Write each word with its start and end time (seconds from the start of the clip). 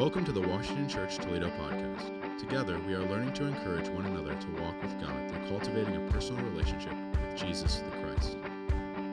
Welcome 0.00 0.24
to 0.24 0.32
the 0.32 0.40
Washington 0.40 0.88
Church 0.88 1.18
Toledo 1.18 1.50
podcast. 1.50 2.38
Together, 2.38 2.80
we 2.86 2.94
are 2.94 3.04
learning 3.04 3.34
to 3.34 3.44
encourage 3.44 3.86
one 3.90 4.06
another 4.06 4.34
to 4.34 4.62
walk 4.62 4.82
with 4.82 4.98
God 4.98 5.30
through 5.30 5.46
cultivating 5.46 5.94
a 5.94 6.00
personal 6.10 6.42
relationship 6.46 6.94
with 7.12 7.36
Jesus 7.36 7.80
the 7.80 7.90
Christ. 7.98 8.38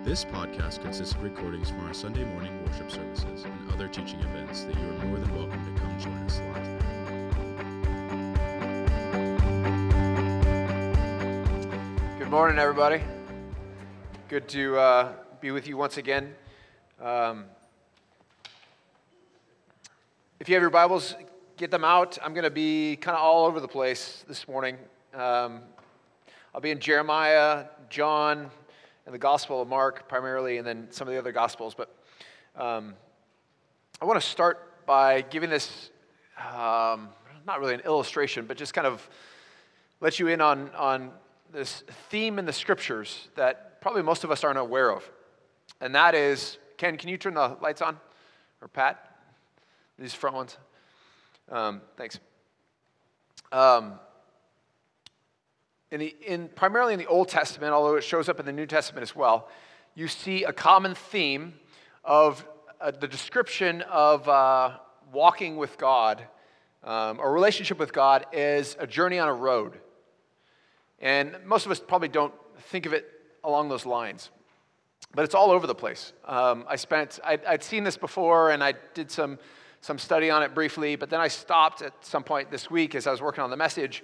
This 0.05 0.23
podcast 0.23 0.82
consists 0.82 1.14
of 1.14 1.23
recordings 1.23 1.70
from 1.70 1.86
our 1.86 1.93
Sunday 1.93 2.23
morning 2.23 2.64
worship 2.65 2.89
services 2.89 3.43
and 3.43 3.70
other 3.73 3.89
teaching 3.89 4.21
events 4.21 4.64
that 4.64 4.79
you 4.79 4.88
are 4.88 5.05
more 5.07 5.20
than 5.20 5.36
welcome 5.36 5.75
to 5.75 5.82
come 5.82 6.00
join 6.00 6.14
us 6.20 6.39
live. 12.06 12.18
Good 12.18 12.29
morning, 12.29 12.60
everybody. 12.60 13.01
Good 14.29 14.47
to 14.47 14.78
uh, 14.78 15.11
be 15.42 15.51
with 15.51 15.68
you 15.68 15.75
once 15.75 15.97
again. 15.97 16.33
Um, 17.01 17.43
if 20.39 20.47
you 20.47 20.54
have 20.54 20.61
your 20.61 20.69
Bibles, 20.69 21.15
get 21.57 21.71
them 21.71 21.83
out. 21.83 22.19
I'm 22.23 22.36
going 22.36 22.43
to 22.43 22.51
be 22.51 22.95
kind 22.97 23.18
of 23.18 23.23
all 23.23 23.45
over 23.45 23.59
the 23.59 23.68
place 23.68 24.23
this 24.28 24.47
morning. 24.47 24.78
Um, 25.11 25.61
I'll 26.54 26.61
be 26.61 26.69
in 26.69 26.79
Jeremiah, 26.79 27.65
John, 27.89 28.51
and 29.07 29.15
the 29.15 29.19
Gospel 29.19 29.64
of 29.64 29.68
Mark 29.68 30.07
primarily, 30.07 30.59
and 30.59 30.68
then 30.68 30.89
some 30.92 31.07
of 31.07 31.14
the 31.14 31.19
other 31.19 31.31
Gospels. 31.31 31.73
But 31.73 31.92
um, 32.55 32.94
I 34.00 34.05
want 34.05 34.22
to 34.22 34.28
start 34.28 34.86
by 34.86 35.22
giving 35.22 35.50
this, 35.50 35.89
um, 36.38 37.09
not 37.47 37.59
really 37.59 37.73
an 37.73 37.81
illustration, 37.81 38.45
but 38.45 38.58
just 38.58 38.75
kind 38.75 38.86
of 38.86 39.09
let 40.02 40.19
you 40.19 40.28
in 40.28 40.39
on, 40.39 40.69
on 40.78 41.09
this 41.52 41.83
theme 42.09 42.38
in 42.38 42.45
the 42.45 42.53
Scriptures 42.53 43.30
that 43.36 43.81
probably 43.81 44.03
most 44.03 44.23
of 44.23 44.30
us 44.30 44.44
aren't 44.44 44.59
aware 44.59 44.92
of. 44.92 45.09
And 45.81 45.95
that 45.95 46.14
is, 46.14 46.59
Ken, 46.78 46.95
can 46.95 47.09
you 47.09 47.17
turn 47.17 47.34
the 47.34 47.58
lights 47.59 47.81
on? 47.81 47.97
Or 48.62 48.67
Pat? 48.67 49.06
These 50.00 50.14
front 50.14 50.36
ones. 50.36 50.58
Um, 51.50 51.81
thanks. 51.95 52.20
Um, 53.52 54.00
in 55.90 56.02
the, 56.02 56.16
in, 56.26 56.50
primarily 56.50 56.94
in 56.94 57.00
the 57.00 57.08
Old 57.08 57.30
Testament, 57.30 57.73
although 57.73 57.95
it 57.95 58.03
shows 58.03 58.30
up 58.30 58.40
in 58.40 58.45
the 58.45 58.52
New 58.52 58.66
Testament 58.66 59.02
as 59.02 59.16
well, 59.16 59.50
you 59.95 60.08
see 60.08 60.44
a 60.44 60.53
common 60.53 60.94
theme 60.94 61.53
of 62.03 62.45
uh, 62.80 62.92
the 62.92 63.08
description 63.08 63.81
of 63.84 64.28
uh, 64.30 64.78
walking 65.12 65.58
with 65.58 65.78
God, 65.78 66.23
um, 66.84 67.20
or 67.20 67.34
relationship 67.34 67.80
with 67.80 67.92
God, 67.92 68.25
is 68.31 68.75
a 68.80 68.86
journey 68.86 69.18
on 69.18 69.28
a 69.28 69.34
road. 69.34 69.80
And 71.00 71.36
most 71.45 71.66
of 71.66 71.72
us 71.72 71.80
probably 71.80 72.09
don't 72.09 72.34
think 72.70 72.86
of 72.86 72.94
it 72.94 73.09
along 73.44 73.70
those 73.70 73.86
lines, 73.86 74.30
but 75.16 75.25
it's 75.25 75.34
all 75.34 75.50
over 75.50 75.66
the 75.66 75.75
place. 75.75 76.14
Um, 76.25 76.66
I 76.68 76.75
spent, 76.75 77.20
I'd, 77.23 77.44
I'd 77.45 77.64
seen 77.64 77.84
this 77.84 77.98
before, 77.98 78.52
and 78.52 78.64
I 78.64 78.73
did 78.94 79.09
some 79.09 79.40
some 79.81 79.97
study 79.97 80.30
on 80.30 80.44
it 80.44 80.53
briefly, 80.53 80.95
but 80.95 81.09
then 81.09 81.20
I 81.20 81.28
stopped 81.28 81.81
at 81.81 81.94
some 82.06 82.23
point 82.23 82.52
this 82.52 82.70
week 82.70 82.95
as 82.95 83.08
I 83.08 83.11
was 83.11 83.22
working 83.22 83.44
on 83.44 83.50
the 83.50 83.58
message, 83.58 84.03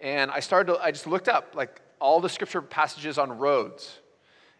and 0.00 0.30
I 0.30 0.40
started 0.40 0.72
to, 0.72 0.80
I 0.80 0.90
just 0.90 1.06
looked 1.06 1.28
up 1.28 1.54
like 1.54 1.80
all 2.00 2.20
the 2.20 2.28
scripture 2.28 2.62
passages 2.62 3.18
on 3.18 3.38
roads 3.38 3.98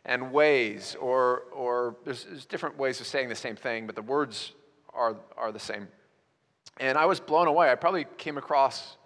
and 0.04 0.32
ways, 0.32 0.96
or, 1.00 1.44
or 1.54 1.96
there's, 2.04 2.24
there's 2.24 2.46
different 2.46 2.78
ways 2.78 3.00
of 3.00 3.06
saying 3.06 3.28
the 3.28 3.34
same 3.34 3.56
thing, 3.56 3.86
but 3.86 3.94
the 3.94 4.02
words 4.02 4.52
are, 4.94 5.16
are 5.36 5.52
the 5.52 5.58
same. 5.58 5.88
And 6.78 6.96
I 6.96 7.06
was 7.06 7.20
blown 7.20 7.46
away. 7.46 7.70
I 7.70 7.74
probably 7.74 8.06
came 8.16 8.38
across 8.38 8.96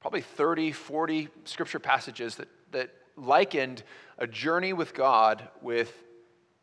probably 0.00 0.22
30, 0.22 0.72
40 0.72 1.28
scripture 1.44 1.78
passages 1.78 2.36
that, 2.36 2.48
that 2.72 2.90
likened 3.16 3.82
a 4.18 4.26
journey 4.26 4.72
with 4.72 4.94
God 4.94 5.48
with, 5.60 5.92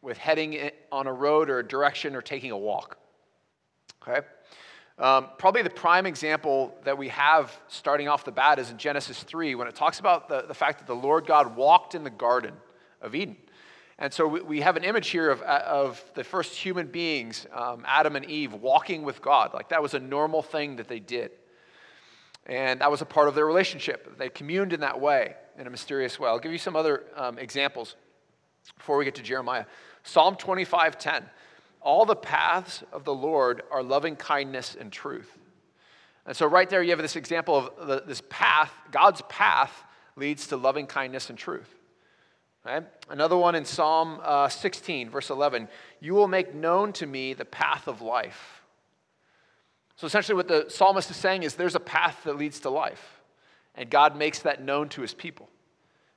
with 0.02 0.18
heading 0.18 0.72
on 0.92 1.08
a 1.08 1.14
road 1.14 1.50
or 1.50 1.60
a 1.60 1.68
direction 1.68 2.16
or 2.16 2.22
taking 2.22 2.52
a 2.52 2.58
walk. 2.58 2.98
Okay? 4.08 4.26
Um, 4.98 5.28
probably 5.38 5.62
the 5.62 5.70
prime 5.70 6.06
example 6.06 6.74
that 6.86 6.98
we 6.98 7.10
have 7.10 7.58
starting 7.68 8.08
off 8.08 8.24
the 8.24 8.32
bat 8.32 8.60
is 8.60 8.70
in 8.70 8.78
Genesis 8.78 9.22
3 9.24 9.56
when 9.56 9.68
it 9.68 9.76
talks 9.76 10.00
about 10.00 10.30
the, 10.30 10.44
the 10.48 10.54
fact 10.54 10.80
that 10.80 10.88
the 10.88 10.96
Lord 10.96 11.26
God 11.26 11.58
walked 11.58 11.96
in 11.96 12.04
the 12.06 12.10
Garden 12.10 12.54
of 13.02 13.14
Eden. 13.14 13.36
And 14.00 14.14
so 14.14 14.28
we, 14.28 14.42
we 14.42 14.62
have 14.62 14.78
an 14.78 14.86
image 14.86 15.10
here 15.10 15.30
of, 15.30 15.42
of 15.42 16.04
the 16.16 16.24
first 16.24 16.56
human 16.56 16.88
beings, 16.88 17.46
um, 17.54 17.84
Adam 17.86 18.16
and 18.16 18.26
Eve, 18.26 18.54
walking 18.54 19.04
with 19.04 19.22
God. 19.22 19.54
Like 19.54 19.70
that 19.70 19.82
was 19.82 19.94
a 19.94 20.00
normal 20.00 20.42
thing 20.42 20.78
that 20.78 20.88
they 20.88 21.00
did. 21.00 21.32
And 22.46 22.80
that 22.82 22.92
was 22.92 23.02
a 23.02 23.06
part 23.06 23.28
of 23.28 23.36
their 23.36 23.46
relationship. 23.46 24.18
They 24.18 24.30
communed 24.30 24.72
in 24.72 24.82
that 24.82 25.02
way, 25.02 25.36
in 25.58 25.68
a 25.68 25.70
mysterious 25.70 26.20
way. 26.20 26.30
I'll 26.30 26.40
give 26.40 26.52
you 26.52 26.58
some 26.58 26.76
other 26.76 27.04
um, 27.16 27.38
examples 27.38 27.96
before 28.78 28.98
we 28.98 29.04
get 29.04 29.16
to 29.16 29.24
Jeremiah. 29.24 29.66
Psalm 30.04 30.36
25 30.36 30.98
10. 30.98 31.26
All 31.86 32.04
the 32.04 32.16
paths 32.16 32.84
of 32.92 33.04
the 33.04 33.14
Lord 33.14 33.62
are 33.70 33.84
loving 33.84 34.16
kindness 34.16 34.76
and 34.78 34.92
truth. 34.92 35.38
And 36.26 36.36
so, 36.36 36.48
right 36.48 36.68
there, 36.68 36.82
you 36.82 36.90
have 36.90 37.00
this 37.00 37.16
example 37.16 37.56
of 37.56 37.88
the, 37.88 38.04
this 38.06 38.24
path. 38.28 38.74
God's 38.92 39.22
path 39.30 39.72
leads 40.16 40.48
to 40.48 40.58
loving 40.58 40.88
kindness 40.88 41.30
and 41.30 41.38
truth. 41.38 41.70
Right? 42.66 42.84
Another 43.08 43.38
one 43.38 43.54
in 43.54 43.64
Psalm 43.64 44.20
uh, 44.24 44.50
16, 44.50 45.12
verse 45.12 45.30
11 45.30 45.68
You 46.02 46.16
will 46.16 46.28
make 46.28 46.56
known 46.56 46.92
to 46.94 47.06
me 47.06 47.36
the 47.36 47.46
path 47.46 47.88
of 47.88 48.02
life. 48.02 48.64
So, 49.96 50.08
essentially, 50.08 50.36
what 50.36 50.48
the 50.48 50.66
psalmist 50.70 51.12
is 51.12 51.18
saying 51.18 51.44
is 51.44 51.54
there's 51.54 51.76
a 51.76 51.80
path 51.80 52.24
that 52.24 52.36
leads 52.36 52.62
to 52.62 52.72
life, 52.72 53.22
and 53.76 53.92
God 53.92 54.18
makes 54.18 54.40
that 54.40 54.60
known 54.60 54.90
to 54.90 55.04
his 55.04 55.14
people. 55.14 55.48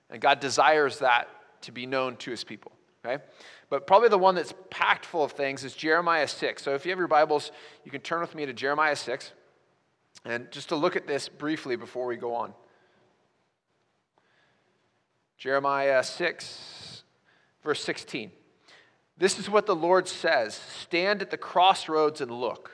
And 0.09 0.23
God 0.23 0.41
desires 0.41 1.01
that 1.01 1.29
to 1.61 1.73
be 1.73 1.85
known 1.85 2.17
to 2.17 2.31
his 2.31 2.43
people. 2.43 2.73
Okay? 3.09 3.23
But 3.71 3.87
probably 3.87 4.09
the 4.09 4.19
one 4.19 4.35
that's 4.35 4.55
packed 4.71 5.07
full 5.07 5.25
of 5.25 5.33
things 5.33 5.65
is 5.65 5.75
Jeremiah 5.75 6.29
6. 6.29 6.63
So 6.63 6.75
if 6.75 6.85
you 6.85 6.91
have 6.91 6.99
your 6.99 7.09
Bibles, 7.09 7.53
you 7.85 7.91
can 7.91 8.01
turn 8.01 8.21
with 8.21 8.35
me 8.35 8.47
to 8.47 8.53
Jeremiah 8.53 8.97
6. 8.97 9.33
And 10.25 10.51
just 10.51 10.69
to 10.71 10.77
look 10.77 10.97
at 10.97 11.07
this 11.07 11.29
briefly 11.29 11.77
before 11.77 12.07
we 12.07 12.17
go 12.17 12.35
on. 12.35 12.53
Jeremiah 15.37 16.03
6, 16.03 17.05
verse 17.63 17.83
16. 17.85 18.33
This 19.17 19.39
is 19.39 19.49
what 19.49 19.67
the 19.67 19.77
Lord 19.77 20.09
says 20.09 20.55
Stand 20.55 21.23
at 21.23 21.31
the 21.31 21.37
crossroads 21.37 22.21
and 22.21 22.31
look. 22.31 22.73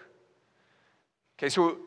Okay, 1.39 1.49
so 1.49 1.79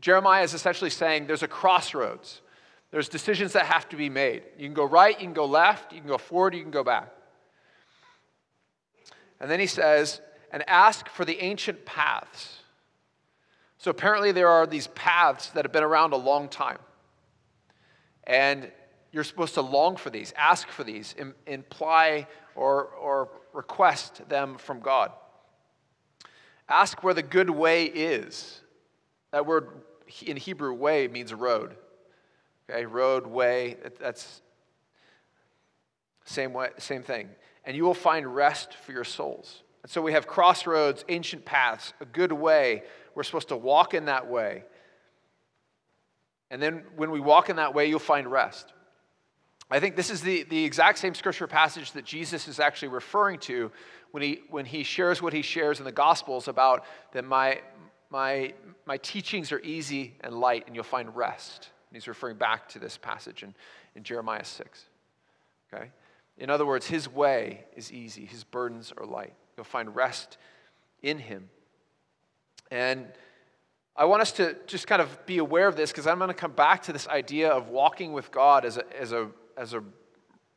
Jeremiah 0.00 0.42
is 0.42 0.52
essentially 0.52 0.90
saying 0.90 1.26
there's 1.26 1.42
a 1.42 1.48
crossroads. 1.48 2.42
There's 2.90 3.08
decisions 3.08 3.52
that 3.52 3.66
have 3.66 3.88
to 3.90 3.96
be 3.96 4.10
made. 4.10 4.42
You 4.58 4.66
can 4.66 4.74
go 4.74 4.84
right, 4.84 5.18
you 5.18 5.26
can 5.26 5.32
go 5.32 5.46
left, 5.46 5.92
you 5.92 6.00
can 6.00 6.08
go 6.08 6.18
forward, 6.18 6.54
you 6.54 6.62
can 6.62 6.72
go 6.72 6.82
back. 6.82 7.12
And 9.40 9.50
then 9.50 9.60
he 9.60 9.66
says, 9.66 10.20
and 10.50 10.68
ask 10.68 11.08
for 11.08 11.24
the 11.24 11.38
ancient 11.40 11.84
paths. 11.84 12.58
So 13.78 13.90
apparently, 13.90 14.32
there 14.32 14.48
are 14.48 14.66
these 14.66 14.88
paths 14.88 15.48
that 15.50 15.64
have 15.64 15.72
been 15.72 15.82
around 15.82 16.12
a 16.12 16.18
long 16.18 16.48
time. 16.48 16.78
And 18.24 18.70
you're 19.10 19.24
supposed 19.24 19.54
to 19.54 19.62
long 19.62 19.96
for 19.96 20.10
these, 20.10 20.34
ask 20.36 20.68
for 20.68 20.84
these, 20.84 21.14
Im- 21.18 21.34
imply 21.46 22.26
or, 22.54 22.84
or 22.84 23.30
request 23.54 24.28
them 24.28 24.58
from 24.58 24.80
God. 24.80 25.12
Ask 26.68 27.02
where 27.02 27.14
the 27.14 27.22
good 27.22 27.50
way 27.50 27.86
is. 27.86 28.60
That 29.32 29.46
word 29.46 29.68
in 30.26 30.36
Hebrew, 30.36 30.74
way, 30.74 31.08
means 31.08 31.32
road. 31.32 31.76
Okay, 32.68 32.84
road, 32.84 33.26
way, 33.26 33.76
that's 33.98 34.42
same 36.24 36.52
way, 36.52 36.68
same 36.78 37.02
thing 37.02 37.30
and 37.64 37.76
you 37.76 37.84
will 37.84 37.94
find 37.94 38.34
rest 38.34 38.74
for 38.74 38.92
your 38.92 39.04
souls. 39.04 39.62
And 39.82 39.90
so 39.90 40.02
we 40.02 40.12
have 40.12 40.26
crossroads, 40.26 41.04
ancient 41.08 41.44
paths, 41.44 41.92
a 42.00 42.04
good 42.04 42.32
way. 42.32 42.82
We're 43.14 43.22
supposed 43.22 43.48
to 43.48 43.56
walk 43.56 43.94
in 43.94 44.06
that 44.06 44.28
way. 44.28 44.64
And 46.50 46.60
then 46.60 46.82
when 46.96 47.10
we 47.10 47.20
walk 47.20 47.48
in 47.48 47.56
that 47.56 47.74
way, 47.74 47.86
you'll 47.86 47.98
find 47.98 48.30
rest. 48.30 48.72
I 49.70 49.78
think 49.78 49.94
this 49.94 50.10
is 50.10 50.20
the, 50.20 50.42
the 50.44 50.64
exact 50.64 50.98
same 50.98 51.14
scripture 51.14 51.46
passage 51.46 51.92
that 51.92 52.04
Jesus 52.04 52.48
is 52.48 52.58
actually 52.58 52.88
referring 52.88 53.38
to 53.40 53.70
when 54.10 54.22
he, 54.22 54.40
when 54.50 54.66
he 54.66 54.82
shares 54.82 55.22
what 55.22 55.32
he 55.32 55.42
shares 55.42 55.78
in 55.78 55.84
the 55.84 55.92
Gospels 55.92 56.48
about 56.48 56.84
that 57.12 57.24
my, 57.24 57.60
my, 58.10 58.52
my 58.84 58.96
teachings 58.96 59.52
are 59.52 59.60
easy 59.60 60.14
and 60.22 60.34
light, 60.34 60.64
and 60.66 60.74
you'll 60.74 60.82
find 60.82 61.14
rest. 61.14 61.70
And 61.88 61.96
he's 61.96 62.08
referring 62.08 62.36
back 62.36 62.68
to 62.70 62.80
this 62.80 62.96
passage 62.96 63.44
in, 63.44 63.54
in 63.94 64.02
Jeremiah 64.02 64.44
6. 64.44 64.84
Okay? 65.72 65.90
In 66.40 66.48
other 66.48 66.64
words, 66.64 66.86
his 66.86 67.06
way 67.08 67.66
is 67.76 67.92
easy, 67.92 68.24
his 68.24 68.44
burdens 68.44 68.92
are 68.96 69.04
light. 69.04 69.34
You'll 69.56 69.64
find 69.64 69.94
rest 69.94 70.38
in 71.02 71.18
him. 71.18 71.50
And 72.70 73.06
I 73.94 74.06
want 74.06 74.22
us 74.22 74.32
to 74.32 74.56
just 74.66 74.86
kind 74.86 75.02
of 75.02 75.26
be 75.26 75.36
aware 75.36 75.68
of 75.68 75.76
this 75.76 75.90
because 75.92 76.06
I'm 76.06 76.16
going 76.16 76.28
to 76.28 76.34
come 76.34 76.52
back 76.52 76.82
to 76.84 76.94
this 76.94 77.06
idea 77.08 77.50
of 77.50 77.68
walking 77.68 78.14
with 78.14 78.30
God 78.30 78.64
as 78.64 78.78
a, 78.78 78.98
as, 78.98 79.12
a, 79.12 79.28
as 79.58 79.74
a 79.74 79.84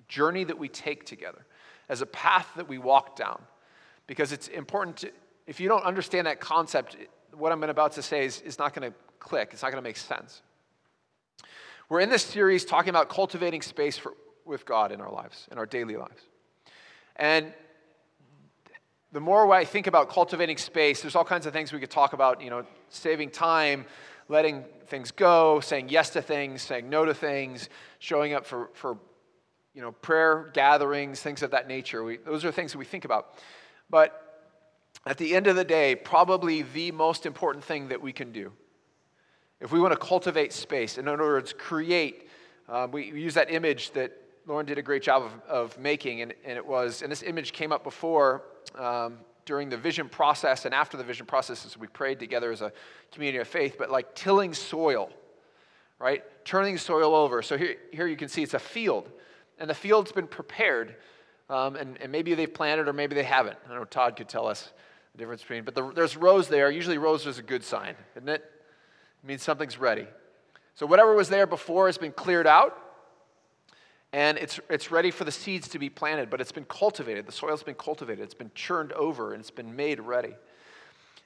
journey 0.07 0.45
that 0.45 0.57
we 0.57 0.69
take 0.69 1.06
together, 1.06 1.45
as 1.89 2.00
a 2.00 2.06
path 2.06 2.47
that 2.56 2.69
we 2.69 2.77
walk 2.77 3.18
down. 3.18 3.41
Because 4.07 4.31
it's 4.31 4.47
important 4.47 4.97
to, 4.97 5.12
if 5.47 5.59
you 5.59 5.68
don't 5.68 5.83
understand 5.83 6.27
that 6.27 6.39
concept, 6.39 6.95
what 7.33 7.51
I'm 7.51 7.62
about 7.63 7.91
to 7.94 8.01
say 8.01 8.24
is, 8.24 8.39
is 8.41 8.57
not 8.57 8.74
going 8.74 8.89
to 8.89 8.97
click, 9.19 9.50
it's 9.51 9.63
not 9.63 9.71
going 9.71 9.83
to 9.83 9.88
make 9.88 9.97
sense. 9.97 10.41
We're 11.89 12.00
in 12.00 12.09
this 12.09 12.24
series 12.24 12.63
talking 12.63 12.89
about 12.89 13.09
cultivating 13.09 13.62
space 13.62 13.97
for, 13.97 14.13
with 14.45 14.66
God 14.66 14.92
in 14.92 15.01
our 15.01 15.12
lives, 15.12 15.48
in 15.51 15.57
our 15.57 15.66
daily 15.66 15.95
lives. 15.95 16.22
And 17.16 17.54
the 19.12 19.19
more 19.19 19.51
I 19.54 19.63
think 19.63 19.88
about 19.88 20.10
cultivating 20.10 20.57
space, 20.57 21.01
there's 21.01 21.16
all 21.16 21.24
kinds 21.24 21.45
of 21.45 21.54
things 21.54 21.72
we 21.72 21.80
could 21.80 21.92
talk 21.92 22.13
about, 22.13 22.42
you 22.42 22.50
know, 22.50 22.66
saving 22.90 23.30
time, 23.30 23.86
letting 24.28 24.63
things 24.88 25.12
go, 25.12 25.60
saying 25.60 25.90
yes 25.90 26.10
to 26.12 26.22
things, 26.22 26.62
saying 26.62 26.90
no 26.90 27.06
to 27.06 27.13
things, 27.13 27.69
showing 28.00 28.34
up 28.34 28.45
for, 28.45 28.69
for 28.74 28.98
you 29.74 29.81
know, 29.81 29.92
prayer 29.92 30.50
gatherings, 30.54 31.22
things 31.22 31.44
of 31.44 31.51
that 31.51 31.68
nature. 31.68 32.04
We, 32.04 32.18
those 32.18 32.44
are 32.46 32.51
things 32.51 32.72
that 32.72 32.78
we 32.78 32.86
think 32.86 33.06
about. 33.06 33.36
But 33.89 34.19
at 35.06 35.18
the 35.18 35.36
end 35.36 35.48
of 35.48 35.56
the 35.56 35.63
day, 35.63 35.96
probably 35.96 36.63
the 36.63 36.92
most 36.92 37.25
important 37.25 37.63
thing 37.63 37.89
that 37.89 38.01
we 38.01 38.13
can 38.13 38.31
do, 38.31 38.51
if 39.60 39.72
we 39.72 39.80
want 39.80 39.94
to 39.94 40.00
cultivate 40.00 40.54
space, 40.54 40.98
in 40.98 41.07
other 41.07 41.24
words, 41.24 41.54
create, 41.54 42.30
um, 42.68 42.92
we, 42.92 43.12
we 43.13 43.22
use 43.22 43.36
that 43.36 43.51
image 43.51 43.92
that 43.92 44.12
Lauren 44.45 44.66
did 44.66 44.78
a 44.78 44.81
great 44.81 45.01
job 45.01 45.24
of, 45.24 45.31
of 45.48 45.80
making, 45.80 46.22
and, 46.22 46.34
and 46.44 46.57
it 46.57 46.66
was, 46.66 47.01
and 47.01 47.12
this 47.12 47.24
image 47.24 47.54
came 47.54 47.72
up 47.72 47.84
before 47.84 48.44
um, 48.78 49.19
during 49.45 49.69
the 49.69 49.78
vision 49.78 50.10
process 50.10 50.66
and 50.66 50.74
after 50.74 50.98
the 50.98 51.04
vision 51.04 51.25
process 51.25 51.66
as 51.66 51.78
we 51.78 51.88
prayed 51.88 52.19
together 52.19 52.51
as 52.51 52.62
a 52.62 52.72
community 53.12 53.40
of 53.40 53.48
faith, 53.48 53.75
but 53.78 53.90
like 53.90 54.13
tilling 54.16 54.54
soil, 54.54 55.10
right? 56.00 56.24
Turning 56.45 56.78
soil 56.78 57.16
over. 57.16 57.42
So 57.42 57.57
here, 57.57 57.78
here 57.92 58.07
you 58.07 58.18
can 58.18 58.28
see 58.28 58.44
it's 58.44 58.54
a 58.54 58.60
field, 58.60 59.10
and 59.60 59.69
the 59.69 59.75
field's 59.75 60.12
been 60.12 60.28
prepared, 60.28 60.96
um, 61.50 61.75
and, 61.75 61.98
and 62.01 62.12
maybe 62.12 62.34
they've 62.34 62.54
planted 62.54 62.88
or 62.88 62.94
maybe 62.94 63.16
they 63.16 63.24
haven't. 63.24 63.57
I 63.66 63.69
don't 63.69 63.78
know 63.78 63.86
Todd 63.86 64.16
could 64.18 64.28
tell 64.28 64.48
us 64.48 64.74
the 65.13 65.19
difference 65.19 65.42
between, 65.42 65.63
but 65.63 65.75
the, 65.75 65.92
there's 65.92 66.18
rows 66.18 66.50
there. 66.50 66.69
Usually, 66.69 66.98
rows 66.98 67.25
is 67.28 67.38
a 67.38 67.44
good 67.44 67.63
sign, 67.63 67.96
isn't 68.16 68.28
it? 68.28 68.44
It 69.24 69.28
means 69.28 69.44
something's 69.44 69.78
ready. 69.78 70.07
So, 70.75 70.86
whatever 70.86 71.16
was 71.16 71.30
there 71.30 71.46
before 71.46 71.86
has 71.86 71.98
been 71.98 72.12
cleared 72.12 72.48
out, 72.48 72.78
and 74.13 74.38
it's, 74.38 74.60
it's 74.69 74.92
ready 74.92 75.10
for 75.10 75.24
the 75.24 75.31
seeds 75.31 75.68
to 75.69 75.80
be 75.80 75.89
planted, 75.89 76.30
but 76.30 76.39
it's 76.39 76.51
been 76.51 76.65
cultivated. 76.65 77.25
The 77.25 77.31
soil's 77.31 77.63
been 77.63 77.74
cultivated, 77.75 78.24
it's 78.24 78.36
been 78.36 78.51
churned 78.54 78.94
over, 78.94 79.33
and 79.33 79.42
it's 79.42 79.51
been 79.51 79.75
made 79.75 80.00
ready. 80.00 80.36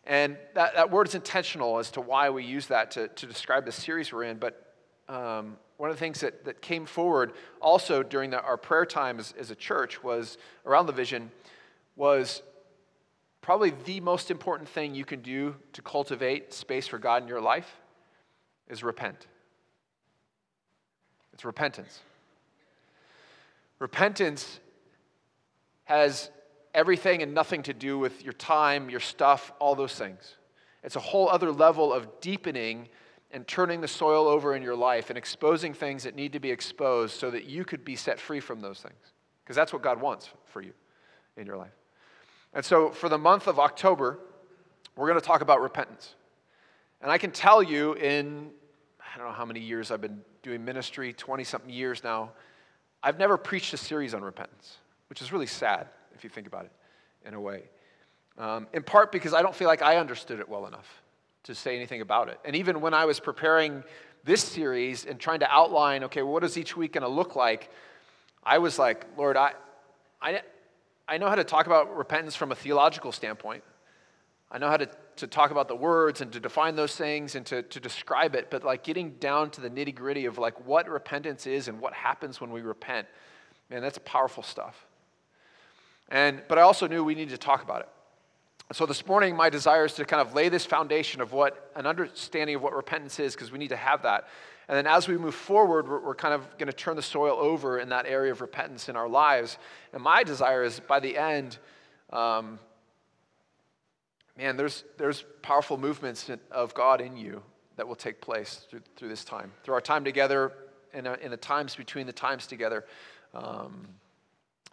And 0.05 0.37
that, 0.53 0.73
that 0.75 0.89
word 0.89 1.09
is 1.09 1.15
intentional 1.15 1.79
as 1.79 1.91
to 1.91 2.01
why 2.01 2.29
we 2.29 2.45
use 2.45 2.67
that 2.67 2.91
to, 2.91 3.09
to 3.09 3.25
describe 3.25 3.65
the 3.65 3.73
series 3.73 4.13
we're 4.13 4.23
in. 4.23 4.37
But 4.37 4.73
um, 5.09 5.57
one 5.75 5.89
of 5.89 5.97
the 5.97 5.99
things 5.99 6.21
that, 6.21 6.45
that 6.45 6.61
came 6.61 6.85
forward 6.85 7.33
also 7.59 8.03
during 8.03 8.29
the, 8.29 8.41
our 8.41 8.55
prayer 8.55 8.85
time 8.85 9.19
as, 9.19 9.33
as 9.37 9.51
a 9.51 9.55
church 9.55 10.01
was 10.01 10.37
around 10.65 10.85
the 10.85 10.93
vision 10.93 11.29
was 11.97 12.41
probably 13.41 13.73
the 13.83 13.99
most 13.99 14.31
important 14.31 14.69
thing 14.69 14.95
you 14.95 15.03
can 15.03 15.21
do 15.21 15.55
to 15.73 15.81
cultivate 15.81 16.53
space 16.53 16.87
for 16.87 16.99
God 16.99 17.21
in 17.21 17.27
your 17.27 17.41
life 17.41 17.81
is 18.69 18.81
repent. 18.81 19.27
It's 21.33 21.43
repentance. 21.43 21.99
Repentance 23.79 24.59
has 25.85 26.29
everything 26.73 27.21
and 27.21 27.33
nothing 27.33 27.63
to 27.63 27.73
do 27.73 27.97
with 27.97 28.23
your 28.23 28.33
time, 28.33 28.89
your 28.89 28.99
stuff, 28.99 29.51
all 29.59 29.75
those 29.75 29.95
things. 29.95 30.35
It's 30.83 30.95
a 30.95 31.01
whole 31.01 31.29
other 31.29 31.51
level 31.51 31.93
of 31.93 32.21
deepening 32.21 32.89
and 33.31 33.47
turning 33.47 33.81
the 33.81 33.87
soil 33.87 34.27
over 34.27 34.55
in 34.55 34.61
your 34.61 34.75
life 34.75 35.09
and 35.09 35.17
exposing 35.17 35.73
things 35.73 36.03
that 36.03 36.15
need 36.15 36.33
to 36.33 36.39
be 36.39 36.51
exposed 36.51 37.19
so 37.19 37.29
that 37.31 37.45
you 37.45 37.65
could 37.65 37.83
be 37.83 37.95
set 37.95 38.19
free 38.19 38.39
from 38.39 38.61
those 38.61 38.79
things. 38.79 39.13
Because 39.43 39.55
that's 39.55 39.73
what 39.73 39.81
God 39.81 39.99
wants 39.99 40.29
for 40.45 40.61
you 40.61 40.73
in 41.35 41.45
your 41.45 41.57
life. 41.57 41.73
And 42.53 42.63
so, 42.63 42.89
for 42.89 43.09
the 43.09 43.17
month 43.17 43.47
of 43.47 43.59
October, 43.59 44.19
we're 44.95 45.07
going 45.07 45.19
to 45.19 45.25
talk 45.25 45.41
about 45.41 45.61
repentance. 45.61 46.15
And 47.01 47.11
I 47.11 47.17
can 47.17 47.31
tell 47.31 47.61
you, 47.61 47.93
in 47.93 48.51
I 48.99 49.17
don't 49.17 49.27
know 49.27 49.33
how 49.33 49.45
many 49.45 49.59
years 49.59 49.91
I've 49.91 50.01
been 50.01 50.21
doing 50.43 50.63
ministry, 50.63 51.13
20 51.13 51.43
something 51.43 51.69
years 51.69 52.03
now, 52.03 52.31
I've 53.03 53.19
never 53.19 53.37
preached 53.37 53.73
a 53.73 53.77
series 53.77 54.13
on 54.13 54.23
repentance, 54.23 54.77
which 55.09 55.21
is 55.21 55.31
really 55.31 55.45
sad 55.45 55.87
if 56.15 56.23
you 56.23 56.29
think 56.29 56.47
about 56.47 56.65
it 56.65 56.71
in 57.25 57.33
a 57.33 57.41
way. 57.41 57.63
Um, 58.37 58.67
in 58.73 58.83
part 58.83 59.11
because 59.11 59.33
I 59.33 59.41
don't 59.41 59.55
feel 59.55 59.67
like 59.67 59.81
I 59.81 59.97
understood 59.97 60.39
it 60.39 60.47
well 60.47 60.67
enough 60.67 61.01
to 61.43 61.55
say 61.55 61.75
anything 61.75 62.01
about 62.01 62.29
it. 62.29 62.39
And 62.45 62.55
even 62.55 62.81
when 62.81 62.93
I 62.93 63.05
was 63.05 63.19
preparing 63.19 63.83
this 64.23 64.43
series 64.43 65.05
and 65.05 65.19
trying 65.19 65.39
to 65.39 65.51
outline, 65.51 66.03
okay, 66.05 66.21
well, 66.21 66.33
what 66.33 66.43
is 66.43 66.57
each 66.57 66.75
week 66.75 66.93
going 66.93 67.03
to 67.03 67.07
look 67.07 67.35
like? 67.35 67.71
I 68.43 68.57
was 68.57 68.77
like, 68.77 69.05
Lord, 69.17 69.37
I, 69.37 69.53
I, 70.21 70.41
I 71.07 71.17
know 71.17 71.29
how 71.29 71.35
to 71.35 71.43
talk 71.43 71.65
about 71.65 71.95
repentance 71.95 72.35
from 72.35 72.51
a 72.51 72.55
theological 72.55 73.11
standpoint. 73.11 73.63
I 74.51 74.57
know 74.57 74.69
how 74.69 74.77
to, 74.77 74.89
to 75.17 75.27
talk 75.27 75.51
about 75.51 75.67
the 75.67 75.75
words 75.75 76.21
and 76.21 76.31
to 76.31 76.39
define 76.39 76.75
those 76.75 76.95
things 76.95 77.35
and 77.35 77.45
to, 77.47 77.63
to 77.63 77.79
describe 77.79 78.35
it, 78.35 78.49
but 78.49 78.63
like 78.63 78.83
getting 78.83 79.11
down 79.19 79.49
to 79.51 79.61
the 79.61 79.69
nitty 79.69 79.93
gritty 79.93 80.25
of 80.25 80.37
like 80.37 80.65
what 80.65 80.87
repentance 80.89 81.45
is 81.45 81.67
and 81.67 81.81
what 81.81 81.93
happens 81.93 82.39
when 82.39 82.51
we 82.51 82.61
repent, 82.61 83.07
man, 83.69 83.81
that's 83.81 83.99
powerful 84.05 84.43
stuff. 84.43 84.85
And, 86.09 86.41
but 86.47 86.57
I 86.57 86.61
also 86.61 86.87
knew 86.87 87.03
we 87.03 87.15
needed 87.15 87.31
to 87.31 87.37
talk 87.37 87.61
about 87.61 87.81
it. 87.81 87.89
So 88.73 88.85
this 88.85 89.05
morning, 89.05 89.35
my 89.35 89.49
desire 89.49 89.85
is 89.85 89.93
to 89.93 90.05
kind 90.05 90.21
of 90.21 90.33
lay 90.33 90.49
this 90.49 90.65
foundation 90.65 91.21
of 91.21 91.31
what 91.31 91.71
an 91.75 91.85
understanding 91.85 92.55
of 92.55 92.61
what 92.61 92.73
repentance 92.73 93.19
is, 93.19 93.33
because 93.33 93.51
we 93.51 93.57
need 93.57 93.69
to 93.69 93.77
have 93.77 94.03
that. 94.03 94.27
And 94.67 94.77
then 94.77 94.87
as 94.87 95.07
we 95.07 95.17
move 95.17 95.35
forward, 95.35 95.87
we're, 95.87 96.01
we're 96.01 96.15
kind 96.15 96.33
of 96.33 96.45
going 96.57 96.67
to 96.67 96.73
turn 96.73 96.97
the 96.97 97.01
soil 97.01 97.37
over 97.39 97.79
in 97.79 97.89
that 97.89 98.05
area 98.05 98.31
of 98.31 98.41
repentance 98.41 98.89
in 98.89 98.97
our 98.97 99.07
lives. 99.07 99.57
And 99.93 100.03
my 100.03 100.23
desire 100.23 100.63
is 100.63 100.81
by 100.81 100.99
the 100.99 101.17
end, 101.17 101.57
um, 102.11 102.59
man, 104.37 104.55
there's, 104.55 104.83
there's 104.97 105.25
powerful 105.41 105.77
movements 105.77 106.29
of 106.51 106.73
God 106.73 107.01
in 107.01 107.17
you 107.17 107.41
that 107.75 107.87
will 107.87 107.95
take 107.95 108.21
place 108.21 108.65
through, 108.69 108.81
through 108.95 109.09
this 109.09 109.23
time. 109.23 109.51
Through 109.63 109.73
our 109.73 109.81
time 109.81 110.03
together, 110.03 110.53
in, 110.93 111.07
a, 111.07 111.13
in 111.15 111.31
the 111.31 111.37
times 111.37 111.75
between 111.75 112.05
the 112.05 112.13
times 112.13 112.47
together, 112.47 112.85
um, 113.33 113.87